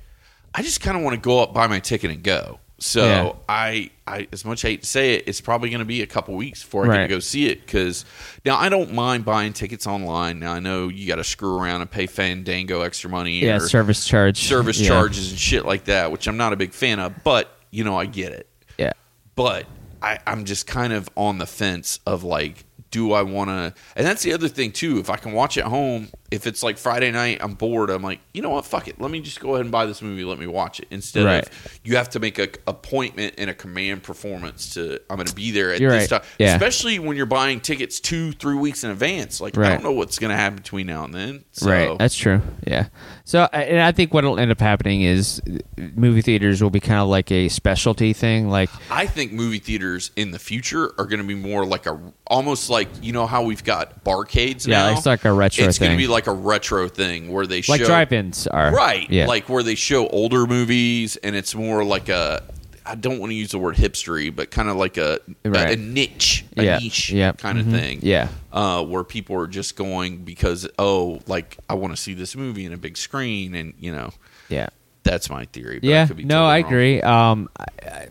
I 0.53 0.61
just 0.61 0.81
kind 0.81 0.97
of 0.97 1.03
want 1.03 1.15
to 1.15 1.21
go 1.21 1.41
up, 1.41 1.53
buy 1.53 1.67
my 1.67 1.79
ticket, 1.79 2.11
and 2.11 2.23
go. 2.23 2.59
So 2.79 3.03
Yeah. 3.05 3.31
I, 3.49 3.89
I, 4.05 4.27
as 4.31 4.45
much 4.45 4.63
I 4.63 4.69
hate 4.69 4.81
to 4.81 4.87
say 4.87 5.15
it, 5.15 5.23
it's 5.27 5.41
probably 5.41 5.69
going 5.69 5.79
to 5.79 5.85
be 5.85 6.03
a 6.03 6.07
couple 6.07 6.35
weeks 6.35 6.61
before 6.63 6.85
I 6.91 6.95
get 6.95 7.01
to 7.03 7.07
go 7.07 7.19
see 7.19 7.47
it. 7.47 7.65
Because 7.65 8.05
now 8.45 8.55
I 8.57 8.69
don't 8.69 8.93
mind 8.93 9.25
buying 9.25 9.53
tickets 9.53 9.87
online. 9.87 10.39
Now 10.39 10.53
I 10.53 10.59
know 10.59 10.87
you 10.87 11.07
got 11.07 11.15
to 11.15 11.23
screw 11.23 11.57
around 11.57 11.81
and 11.81 11.89
pay 11.89 12.05
Fandango 12.05 12.81
extra 12.81 13.09
money. 13.09 13.39
Yeah, 13.39 13.55
or 13.57 13.59
service 13.61 14.05
charge. 14.05 14.37
service 14.37 14.79
Yeah. 14.79 14.89
charges 14.89 15.31
and 15.31 15.39
shit 15.39 15.65
like 15.65 15.85
that, 15.85 16.11
which 16.11 16.27
I'm 16.27 16.37
not 16.37 16.53
a 16.53 16.55
big 16.55 16.71
fan 16.71 16.99
of. 16.99 17.23
But 17.23 17.51
you 17.71 17.83
know, 17.83 17.97
I 17.97 18.05
get 18.05 18.31
it. 18.31 18.47
Yeah. 18.77 18.93
But 19.35 19.65
I, 20.01 20.19
I'm 20.27 20.45
just 20.45 20.67
kind 20.67 20.93
of 20.93 21.09
on 21.15 21.39
the 21.39 21.47
fence 21.47 21.99
of 22.05 22.23
like, 22.23 22.63
do 22.91 23.11
I 23.13 23.21
want 23.23 23.49
to? 23.49 23.73
And 23.95 24.05
that's 24.07 24.23
the 24.23 24.33
other 24.33 24.47
thing 24.47 24.71
too. 24.71 24.99
If 24.99 25.09
I 25.09 25.17
can 25.17 25.33
watch 25.33 25.57
at 25.57 25.65
home, 25.65 26.07
if 26.31 26.45
it's 26.47 26.61
like 26.63 26.77
Friday 26.77 27.11
night, 27.11 27.37
I'm 27.41 27.53
bored. 27.53 27.89
I'm 27.89 28.01
like, 28.01 28.19
you 28.33 28.41
know 28.41 28.49
what? 28.49 28.65
Fuck 28.65 28.87
it. 28.87 28.99
Let 28.99 29.11
me 29.11 29.21
just 29.21 29.39
go 29.39 29.53
ahead 29.55 29.61
and 29.65 29.71
buy 29.71 29.85
this 29.85 30.01
movie. 30.01 30.23
Let 30.23 30.39
me 30.39 30.47
watch 30.47 30.79
it 30.79 30.87
instead 30.91 31.25
Right. 31.25 31.45
of 31.45 31.79
you 31.83 31.95
have 31.97 32.09
to 32.11 32.19
make 32.19 32.37
a 32.39 32.49
appointment 32.67 33.35
and 33.37 33.49
a 33.49 33.53
command 33.53 34.03
performance 34.03 34.73
to. 34.73 34.99
I'm 35.09 35.15
going 35.17 35.27
to 35.27 35.35
be 35.35 35.51
there 35.51 35.73
at 35.73 35.79
You're 35.81 35.91
this 35.91 36.11
right. 36.11 36.21
time. 36.21 36.29
Yeah. 36.39 36.53
Especially 36.55 36.99
when 36.99 37.17
you're 37.17 37.25
buying 37.25 37.59
tickets 37.59 37.99
two, 37.99 38.31
three 38.33 38.55
weeks 38.55 38.83
in 38.83 38.91
advance. 38.91 39.39
Like 39.41 39.57
I 39.57 39.69
don't 39.69 39.83
know 39.83 39.91
what's 39.91 40.19
going 40.19 40.31
to 40.31 40.37
happen 40.37 40.57
between 40.57 40.87
now 40.87 41.03
and 41.05 41.13
then. 41.13 41.43
So, 41.53 41.69
Right, 41.69 41.97
that's 41.97 42.15
true. 42.15 42.41
Yeah. 42.65 42.87
So, 43.25 43.47
I- 43.51 43.63
and 43.63 43.81
I 43.81 43.91
think 43.91 44.13
what'll 44.13 44.39
end 44.39 44.51
up 44.51 44.59
happening 44.59 45.01
is 45.01 45.41
uh, 45.49 45.57
movie 45.95 46.21
theaters 46.21 46.61
will 46.61 46.69
be 46.69 46.79
kind 46.79 46.99
of 46.99 47.07
like 47.09 47.31
a 47.31 47.49
specialty 47.49 48.13
thing. 48.13 48.49
Like, 48.49 48.69
I 48.91 49.05
think 49.07 49.31
movie 49.33 49.59
theaters 49.59 50.11
in 50.15 50.31
the 50.31 50.39
future 50.39 50.93
are 50.97 51.05
going 51.05 51.19
to 51.21 51.25
be 51.27 51.35
more 51.35 51.65
like 51.65 51.85
a 51.85 51.99
almost 52.27 52.69
like 52.69 52.86
you 53.01 53.11
know 53.13 53.25
how 53.27 53.43
we've 53.43 53.63
got 53.63 54.03
barcades 54.03 54.65
Yeah, 54.67 54.87
now. 54.91 54.97
it's 54.97 55.05
like 55.05 55.25
a 55.25 55.31
retro 55.33 55.65
It's 55.65 55.79
going 55.79 55.91
to 55.91 55.97
thing. 55.97 55.97
be 55.97 56.07
like 56.07 56.27
a 56.27 56.33
retro 56.33 56.87
thing 56.87 57.31
where 57.31 57.45
they 57.47 57.57
like 57.67 57.79
show 57.81 57.85
drive-ins 57.85 58.47
are 58.47 58.73
right, 58.73 59.09
Yeah. 59.09 59.27
like 59.27 59.49
where 59.49 59.63
they 59.63 59.75
show 59.75 60.07
older 60.07 60.45
movies, 60.47 61.15
and 61.17 61.35
it's 61.35 61.53
more 61.55 61.83
like 61.83 62.09
a. 62.09 62.43
I 62.89 62.95
don't 62.95 63.19
want 63.19 63.31
to 63.31 63.35
use 63.35 63.51
the 63.51 63.59
word 63.59 63.75
hipstery, 63.75 64.33
but 64.33 64.49
kind 64.49 64.69
of 64.69 64.77
like 64.77 64.95
a, 64.95 65.19
a- 65.43 65.49
Right. 65.49 65.71
a 65.77 65.81
niche, 65.81 66.45
a 66.55 66.63
Yeah, 66.63 66.77
niche 66.79 67.09
yeah, 67.11 67.33
kind 67.33 67.57
mhm, 67.57 67.61
of 67.67 67.71
thing. 67.73 67.99
yeah. 68.01 68.29
uh, 68.53 68.81
where 68.85 69.03
people 69.03 69.35
are 69.35 69.47
just 69.47 69.75
going 69.75 70.19
because 70.19 70.65
oh, 70.79 71.19
like 71.27 71.57
I 71.69 71.73
want 71.73 71.93
to 71.93 72.01
see 72.01 72.13
this 72.13 72.33
movie 72.37 72.65
in 72.65 72.71
a 72.71 72.77
big 72.77 72.95
screen, 72.95 73.55
and 73.55 73.73
you 73.77 73.91
know 73.91 74.11
yeah. 74.47 74.69
that's 75.03 75.29
my 75.29 75.43
theory. 75.45 75.79
But 75.79 75.87
I 75.87 75.91
yeah. 75.91 76.07
could 76.07 76.15
be 76.15 76.23
No, 76.23 76.35
totally 76.35 76.49
I 76.53 76.59
wrong. 76.61 76.65
agree. 76.65 77.01
Um, 77.01 77.49
I, 77.59 77.65
I, 77.85 78.07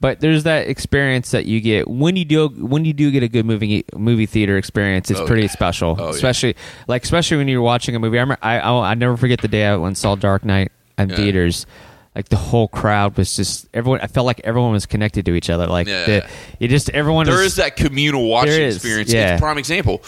but 0.00 0.20
there's 0.20 0.44
that 0.44 0.66
experience 0.68 1.30
that 1.32 1.46
you 1.46 1.60
get 1.60 1.86
when 1.88 2.16
you 2.16 2.24
do 2.24 2.48
when 2.48 2.84
you 2.84 2.92
do 2.92 3.10
get 3.10 3.22
a 3.22 3.28
good 3.28 3.44
movie 3.46 3.84
movie 3.94 4.26
theater 4.26 4.56
experience. 4.56 5.10
It's 5.10 5.20
Oh, 5.20 5.26
pretty 5.26 5.42
yeah. 5.42 5.48
special, 5.50 5.96
Oh, 5.98 6.04
yeah. 6.04 6.10
especially 6.10 6.56
like 6.88 7.04
especially 7.04 7.36
when 7.36 7.48
you're 7.48 7.62
watching 7.62 7.94
a 7.94 7.98
movie. 7.98 8.18
I 8.18 8.22
remember, 8.22 8.38
I 8.42 8.58
I, 8.60 8.90
I 8.90 8.94
never 8.94 9.16
forget 9.16 9.40
the 9.40 9.48
day 9.48 9.66
I 9.66 9.76
went 9.76 9.88
and 9.88 9.98
saw 9.98 10.14
Dark 10.14 10.44
Knight 10.44 10.72
in 10.98 11.10
Yeah. 11.10 11.16
theaters. 11.16 11.66
Like 12.14 12.28
the 12.28 12.36
whole 12.36 12.66
crowd 12.66 13.16
was 13.16 13.36
just 13.36 13.68
everyone. 13.72 14.00
I 14.00 14.06
felt 14.08 14.26
like 14.26 14.40
everyone 14.42 14.72
was 14.72 14.84
connected 14.86 15.24
to 15.26 15.34
each 15.34 15.48
other. 15.48 15.66
Like 15.66 15.86
Yeah. 15.86 16.06
the, 16.06 16.28
you 16.58 16.66
just 16.66 16.90
everyone. 16.90 17.26
There 17.26 17.36
was, 17.36 17.46
is 17.46 17.56
that 17.56 17.76
communal 17.76 18.26
watching 18.28 18.52
is, 18.62 18.76
experience. 18.76 19.12
yeah. 19.12 19.34
It's 19.34 19.40
a 19.40 19.44
prime 19.44 19.58
example. 19.58 20.02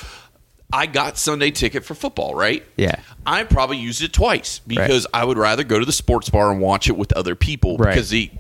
I 0.75 0.87
got 0.87 1.19
Sunday 1.19 1.51
ticket 1.51 1.85
for 1.85 1.95
football, 1.95 2.35
right? 2.35 2.65
Yeah. 2.79 2.95
I 3.27 3.45
probably 3.45 3.77
used 3.77 4.03
it 4.03 4.15
twice 4.15 4.59
because 4.67 5.07
I 5.13 5.23
would 5.23 5.37
rather 5.37 5.65
go 5.65 5.79
to 5.79 5.85
the 5.85 5.93
sports 5.93 6.31
bar 6.31 6.51
and 6.51 6.61
watch 6.63 6.89
it 6.89 6.97
with 6.97 7.13
other 7.13 7.35
people 7.35 7.77
Right. 7.77 7.91
because 7.95 8.09
the 8.09 8.31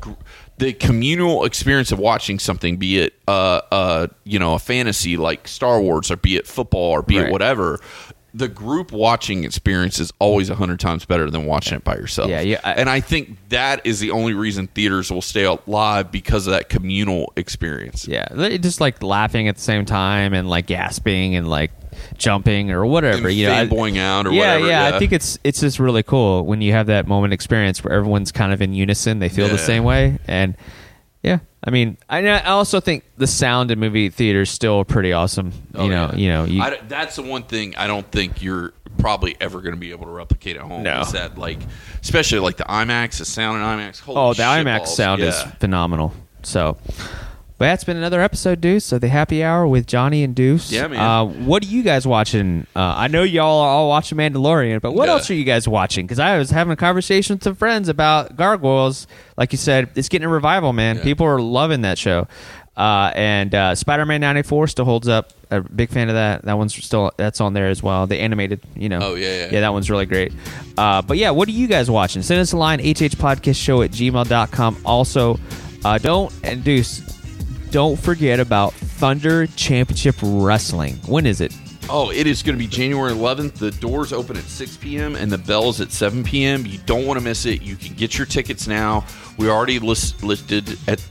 the 0.62 0.72
communal 0.72 1.44
experience 1.44 1.90
of 1.92 1.98
watching 1.98 2.38
something, 2.38 2.76
be 2.76 2.98
it 2.98 3.14
uh 3.28 3.60
uh 3.70 4.06
you 4.24 4.38
know 4.38 4.54
a 4.54 4.58
fantasy 4.58 5.16
like 5.16 5.48
Star 5.48 5.80
Wars 5.80 6.10
or 6.10 6.16
be 6.16 6.36
it 6.36 6.46
football 6.46 6.90
or 6.92 7.02
be 7.02 7.18
Right. 7.18 7.26
it 7.28 7.32
whatever. 7.32 7.80
The 8.34 8.48
group 8.48 8.92
watching 8.92 9.44
experience 9.44 9.98
is 9.98 10.10
always 10.18 10.48
a 10.48 10.54
hundred 10.54 10.80
times 10.80 11.04
better 11.04 11.28
than 11.30 11.44
watching 11.44 11.76
it 11.76 11.84
by 11.84 11.96
yourself. 11.96 12.30
Yeah, 12.30 12.40
yeah, 12.40 12.60
I- 12.64 12.72
and 12.72 12.88
I 12.88 13.00
think 13.00 13.36
that 13.50 13.84
is 13.84 14.00
the 14.00 14.10
only 14.10 14.32
reason 14.32 14.68
theaters 14.68 15.10
will 15.12 15.20
stay 15.20 15.44
alive 15.44 16.10
because 16.10 16.46
of 16.46 16.52
that 16.54 16.70
communal 16.70 17.30
experience. 17.36 18.08
Yeah, 18.08 18.26
just 18.56 18.80
like 18.80 19.02
laughing 19.02 19.48
at 19.48 19.56
the 19.56 19.60
same 19.62 19.84
time 19.84 20.32
and 20.32 20.48
like 20.48 20.64
gasping 20.66 21.36
and 21.36 21.50
like 21.50 21.72
jumping 22.16 22.70
or 22.70 22.86
whatever. 22.86 23.28
And 23.28 23.36
you 23.36 23.46
know, 23.46 23.52
fanboying 23.52 23.98
out 23.98 24.26
or 24.26 24.32
yeah, 24.32 24.54
whatever, 24.54 24.66
Yeah, 24.66 24.88
yeah. 24.88 24.96
I 24.96 24.98
think 24.98 25.12
it's 25.12 25.38
it's 25.44 25.60
just 25.60 25.78
really 25.78 26.02
cool 26.02 26.44
when 26.44 26.60
you 26.60 26.72
have 26.72 26.86
that 26.86 27.06
moment 27.06 27.32
experience 27.32 27.82
where 27.82 27.92
everyone's 27.92 28.32
kind 28.32 28.52
of 28.52 28.62
in 28.62 28.74
unison. 28.74 29.18
They 29.18 29.28
feel 29.28 29.48
the 29.48 29.58
same 29.58 29.84
way, 29.84 30.18
and 30.26 30.56
yeah, 31.22 31.38
I 31.64 31.70
mean, 31.70 31.98
I 32.08 32.26
I 32.26 32.50
also 32.50 32.80
think 32.80 33.04
the 33.16 33.26
sound 33.26 33.70
in 33.70 33.78
movie 33.78 34.08
theaters 34.08 34.50
still 34.50 34.84
pretty 34.84 35.12
awesome. 35.12 35.52
Oh, 35.74 35.84
you 35.84 35.90
know, 35.90 36.10
yeah. 36.12 36.16
you 36.16 36.28
know, 36.28 36.44
you, 36.44 36.62
I 36.62 36.78
that's 36.88 37.16
the 37.16 37.22
one 37.22 37.44
thing 37.44 37.76
I 37.76 37.86
don't 37.86 38.10
think 38.10 38.42
you're 38.42 38.72
probably 38.98 39.36
ever 39.40 39.60
going 39.60 39.74
to 39.74 39.80
be 39.80 39.90
able 39.90 40.06
to 40.06 40.10
replicate 40.10 40.56
at 40.56 40.62
home. 40.62 40.82
No. 40.82 41.00
Is 41.00 41.12
that 41.12 41.38
like, 41.38 41.58
especially 42.02 42.40
like 42.40 42.56
the 42.56 42.64
IMAX, 42.64 43.18
the 43.18 43.24
sound 43.24 43.58
in 43.58 43.62
IMAX. 43.62 44.00
Holy 44.00 44.18
oh, 44.18 44.34
the 44.34 44.42
IMAX 44.42 44.78
balls. 44.78 44.96
sound 44.96 45.22
is 45.22 45.40
phenomenal. 45.60 46.12
So. 46.42 46.76
But 47.62 47.68
that's 47.68 47.84
been 47.84 47.96
another 47.96 48.20
episode, 48.20 48.60
Deuce, 48.60 48.90
of 48.90 49.02
the 49.02 49.08
Happy 49.08 49.44
Hour 49.44 49.68
with 49.68 49.86
Johnny 49.86 50.24
and 50.24 50.34
Deuce. 50.34 50.72
Yeah, 50.72 50.88
man. 50.88 50.98
Uh, 50.98 51.24
what 51.26 51.62
are 51.62 51.68
you 51.68 51.84
guys 51.84 52.04
watching? 52.04 52.66
Uh, 52.74 52.80
I 52.80 53.06
know 53.06 53.22
y'all 53.22 53.60
are 53.60 53.68
all 53.68 53.88
watching 53.88 54.18
Mandalorian, 54.18 54.80
but 54.80 54.94
what 54.94 55.06
Yeah. 55.06 55.12
else 55.12 55.30
are 55.30 55.34
you 55.34 55.44
guys 55.44 55.68
watching? 55.68 56.04
Because 56.04 56.18
I 56.18 56.38
was 56.38 56.50
having 56.50 56.72
a 56.72 56.76
conversation 56.76 57.36
with 57.36 57.44
some 57.44 57.54
friends 57.54 57.88
about 57.88 58.34
Gargoyles. 58.36 59.06
Like 59.36 59.52
you 59.52 59.58
said, 59.58 59.90
it's 59.94 60.08
getting 60.08 60.26
a 60.26 60.28
revival, 60.28 60.72
man. 60.72 60.96
Yeah. 60.96 61.02
People 61.04 61.24
are 61.26 61.40
loving 61.40 61.82
that 61.82 61.98
show. 61.98 62.26
Uh, 62.76 63.12
and 63.14 63.54
uh, 63.54 63.76
Spider-Man 63.76 64.20
'94 64.20 64.66
still 64.66 64.84
holds 64.84 65.06
up. 65.06 65.30
A 65.52 65.60
big 65.60 65.90
fan 65.90 66.08
of 66.08 66.16
that. 66.16 66.44
That 66.44 66.58
one's 66.58 66.74
still 66.74 67.12
that's 67.16 67.40
on 67.40 67.52
there 67.52 67.68
as 67.68 67.80
well. 67.80 68.08
The 68.08 68.18
animated, 68.18 68.58
you 68.74 68.88
know. 68.88 68.98
Oh, 69.00 69.14
yeah, 69.14 69.36
yeah. 69.36 69.48
yeah. 69.52 69.60
That 69.60 69.72
one's 69.72 69.88
really 69.88 70.06
great. 70.06 70.32
Uh, 70.76 71.00
but 71.00 71.16
yeah, 71.16 71.30
what 71.30 71.46
are 71.46 71.52
you 71.52 71.68
guys 71.68 71.88
watching? 71.88 72.22
Send 72.22 72.40
us 72.40 72.50
a 72.52 72.56
line, 72.56 72.80
hhpodcastshow 72.80 73.84
at 73.84 73.92
gmail.com. 73.92 74.78
Also, 74.84 75.38
uh, 75.84 75.98
don't 75.98 76.32
and 76.42 76.64
Deuce, 76.64 77.02
don't 77.72 77.98
forget 77.98 78.38
about 78.38 78.74
Thunder 78.74 79.46
Championship 79.46 80.16
Wrestling. 80.22 80.96
When 81.06 81.26
is 81.26 81.40
it? 81.40 81.56
Oh, 81.88 82.10
it 82.10 82.26
is 82.26 82.42
going 82.42 82.56
to 82.56 82.58
be 82.58 82.68
January 82.68 83.12
11th. 83.12 83.54
The 83.54 83.70
doors 83.70 84.12
open 84.12 84.36
at 84.36 84.44
6 84.44 84.76
p.m. 84.76 85.16
and 85.16 85.32
the 85.32 85.38
bells 85.38 85.80
at 85.80 85.90
7 85.90 86.22
p.m. 86.22 86.66
You 86.66 86.78
don't 86.84 87.06
want 87.06 87.18
to 87.18 87.24
miss 87.24 87.46
it. 87.46 87.62
You 87.62 87.74
can 87.76 87.94
get 87.94 88.18
your 88.18 88.26
tickets 88.26 88.68
now. 88.68 89.06
We 89.38 89.48
already 89.48 89.78
list, 89.78 90.22
listed 90.22 90.78
at. 90.86 91.02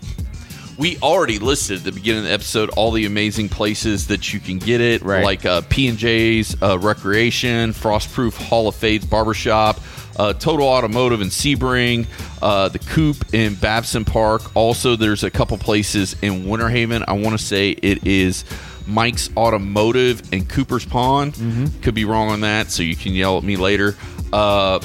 We 0.82 0.98
already 0.98 1.38
listed 1.38 1.78
at 1.78 1.84
the 1.84 1.92
beginning 1.92 2.22
of 2.22 2.26
the 2.30 2.34
episode 2.34 2.72
all 2.72 2.90
the 2.90 3.06
amazing 3.06 3.50
places 3.50 4.08
that 4.08 4.34
you 4.34 4.40
can 4.40 4.58
get 4.58 4.82
it, 4.82 5.04
Right. 5.04 5.24
like 5.24 5.46
uh, 5.46 5.62
P 5.70 5.88
and 5.88 5.96
J's 5.96 6.60
uh, 6.60 6.80
Recreation, 6.80 7.72
Frostproof 7.72 8.34
Hall 8.34 8.68
of 8.68 8.74
Fades 8.74 9.06
Barbershop, 9.06 9.80
uh, 10.18 10.34
Total 10.34 10.66
Automotive 10.68 11.22
in 11.22 11.28
Sebring, 11.28 12.08
uh, 12.42 12.70
the 12.70 12.80
Coop 12.80 13.32
in 13.32 13.54
Babson 13.54 14.06
Park. 14.06 14.56
Also, 14.56 14.96
there's 14.96 15.24
a 15.24 15.30
couple 15.30 15.56
places 15.60 16.16
in 16.24 16.48
Winter 16.48 16.68
Haven. 16.68 17.06
I 17.08 17.14
want 17.14 17.38
to 17.40 17.46
say 17.46 17.70
it 17.70 18.08
is 18.08 18.44
Mike's 18.88 19.30
Automotive 19.38 20.34
and 20.34 20.50
Cooper's 20.50 20.84
Pond. 20.84 21.36
Could 21.84 21.94
be 21.94 22.06
wrong 22.06 22.30
on 22.30 22.42
that, 22.42 22.72
so 22.72 22.82
you 22.82 22.96
can 22.96 23.14
yell 23.14 23.38
at 23.38 23.44
me 23.44 23.56
later. 23.56 23.96
Uh, 24.34 24.80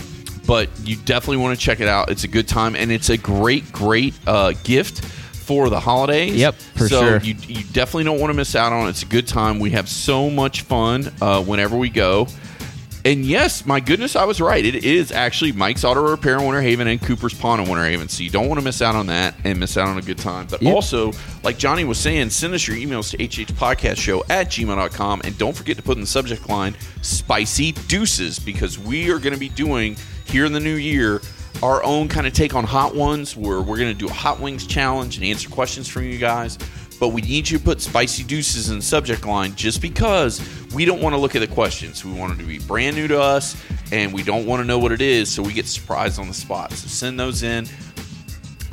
but 0.46 0.68
you 0.84 0.96
definitely 0.96 1.38
want 1.38 1.58
to 1.58 1.64
check 1.64 1.80
it 1.80 1.88
out. 1.88 2.10
It's 2.10 2.24
a 2.24 2.28
good 2.28 2.46
time, 2.46 2.76
and 2.76 2.92
it's 2.92 3.08
a 3.08 3.16
great, 3.16 3.72
great 3.72 4.12
uh, 4.26 4.52
gift 4.62 5.02
for 5.46 5.70
the 5.70 5.78
holidays. 5.78 6.34
Yep, 6.34 6.54
for 6.56 6.88
so 6.88 7.00
sure. 7.00 7.20
You, 7.20 7.34
you 7.46 7.62
definitely 7.72 8.02
don't 8.04 8.18
want 8.18 8.30
to 8.32 8.36
miss 8.36 8.56
out 8.56 8.72
on 8.72 8.86
it. 8.86 8.90
It's 8.90 9.04
a 9.04 9.06
good 9.06 9.28
time. 9.28 9.60
We 9.60 9.70
have 9.70 9.88
so 9.88 10.28
much 10.28 10.62
fun 10.62 11.12
uh, 11.20 11.40
whenever 11.44 11.76
we 11.76 11.88
go. 11.88 12.26
And 13.04 13.24
yes, 13.24 13.64
my 13.64 13.78
goodness, 13.78 14.16
I 14.16 14.24
was 14.24 14.40
right. 14.40 14.64
It 14.64 14.84
is 14.84 15.12
actually 15.12 15.52
Mike's 15.52 15.84
Auto 15.84 16.10
Repair 16.10 16.38
in 16.38 16.44
Winter 16.44 16.60
Haven 16.60 16.88
and 16.88 17.00
Cooper's 17.00 17.32
Pond 17.34 17.62
in 17.62 17.68
Winter 17.68 17.84
Haven. 17.84 18.08
So 18.08 18.24
you 18.24 18.30
don't 18.30 18.48
want 18.48 18.58
to 18.58 18.64
miss 18.64 18.82
out 18.82 18.96
on 18.96 19.06
that 19.06 19.36
and 19.44 19.60
miss 19.60 19.76
out 19.76 19.86
on 19.86 19.96
a 19.96 20.02
good 20.02 20.18
time. 20.18 20.48
But 20.50 20.60
Yep. 20.60 20.74
also, 20.74 21.12
like 21.44 21.56
Johnny 21.56 21.84
was 21.84 21.98
saying, 21.98 22.30
send 22.30 22.52
us 22.54 22.66
your 22.66 22.76
emails 22.76 23.12
to 23.12 23.18
hhpodcastshow 23.18 24.22
at 24.28 24.48
gmail.com. 24.48 25.20
And 25.22 25.38
don't 25.38 25.54
forget 25.56 25.76
to 25.76 25.84
put 25.84 25.96
in 25.96 26.00
the 26.00 26.06
subject 26.08 26.48
line 26.48 26.74
spicy 27.02 27.70
deuces 27.86 28.40
because 28.40 28.76
we 28.76 29.08
are 29.12 29.20
going 29.20 29.34
to 29.34 29.38
be 29.40 29.50
doing 29.50 29.96
here 30.24 30.44
in 30.44 30.52
the 30.52 30.58
new 30.58 30.74
year 30.74 31.20
our 31.62 31.82
own 31.84 32.08
kind 32.08 32.26
of 32.26 32.32
take 32.32 32.54
on 32.54 32.64
hot 32.64 32.94
ones 32.94 33.36
where 33.36 33.60
we're 33.60 33.78
going 33.78 33.92
to 33.92 33.98
do 33.98 34.08
a 34.08 34.12
hot 34.12 34.40
wings 34.40 34.66
challenge 34.66 35.16
and 35.16 35.24
answer 35.24 35.48
questions 35.48 35.88
from 35.88 36.04
you 36.04 36.18
guys. 36.18 36.58
But 36.98 37.08
we 37.08 37.20
need 37.20 37.48
you 37.48 37.58
to 37.58 37.64
put 37.64 37.80
spicy 37.80 38.24
deuces 38.24 38.70
in 38.70 38.76
the 38.76 38.82
subject 38.82 39.26
line 39.26 39.54
just 39.54 39.82
because 39.82 40.40
we 40.74 40.84
don't 40.84 41.02
want 41.02 41.14
to 41.14 41.18
look 41.18 41.34
at 41.34 41.40
the 41.40 41.46
questions. 41.46 42.04
We 42.04 42.12
want 42.12 42.32
it 42.34 42.38
to 42.38 42.44
be 42.44 42.58
brand 42.58 42.96
new 42.96 43.06
to 43.08 43.20
us 43.20 43.56
and 43.92 44.12
we 44.12 44.22
don't 44.22 44.46
want 44.46 44.60
to 44.60 44.66
know 44.66 44.78
what 44.78 44.92
it 44.92 45.02
is 45.02 45.30
so 45.30 45.42
we 45.42 45.52
get 45.52 45.66
surprised 45.66 46.18
on 46.18 46.28
the 46.28 46.34
spot. 46.34 46.72
So 46.72 46.88
send 46.88 47.20
those 47.20 47.42
in. 47.42 47.66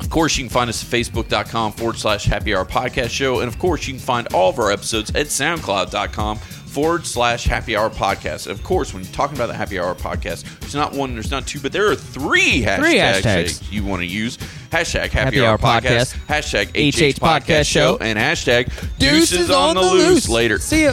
Of 0.00 0.10
course, 0.10 0.36
you 0.36 0.44
can 0.44 0.50
find 0.50 0.70
us 0.70 0.82
at 0.82 0.90
facebook.com 0.90 1.72
forward 1.72 1.96
slash 1.96 2.24
happy 2.24 2.54
hour 2.54 2.64
podcast 2.64 3.10
show. 3.10 3.40
And 3.40 3.48
of 3.48 3.58
course, 3.58 3.86
you 3.86 3.94
can 3.94 4.00
find 4.00 4.26
all 4.34 4.50
of 4.50 4.58
our 4.58 4.70
episodes 4.70 5.10
at 5.10 5.26
soundcloud.com 5.26 6.38
forward 6.74 7.06
slash 7.06 7.44
happy 7.44 7.76
hour 7.76 7.88
podcast. 7.88 8.48
Of 8.48 8.62
course, 8.64 8.92
when 8.92 9.04
you're 9.04 9.12
talking 9.12 9.36
about 9.36 9.46
the 9.46 9.54
happy 9.54 9.78
hour 9.78 9.94
podcast, 9.94 10.42
there's 10.60 10.74
not 10.74 10.92
one, 10.92 11.14
there's 11.14 11.30
not 11.30 11.46
two, 11.46 11.60
but 11.60 11.72
there 11.72 11.88
are 11.90 11.94
three 11.94 12.62
hashtags, 12.62 12.78
Three 12.80 12.98
hashtags. 12.98 13.72
you 13.72 13.84
want 13.84 14.00
to 14.02 14.06
use. 14.06 14.36
hashtag 14.70 15.10
Happy, 15.10 15.36
Happy 15.36 15.40
Hour, 15.40 15.50
Hour 15.50 15.58
Podcast, 15.58 16.16
Podcast, 16.26 16.66
hashtag 16.66 16.66
HH 16.70 17.16
HH 17.16 17.20
Podcast 17.20 17.40
Podcast 17.40 17.66
Show, 17.68 17.98
and 18.00 18.18
hashtag 18.18 18.72
Deuces 18.98 19.50
on 19.50 19.76
the 19.76 19.82
Loose. 19.82 20.28
Later. 20.28 20.58
See 20.58 20.84
ya. 20.84 20.92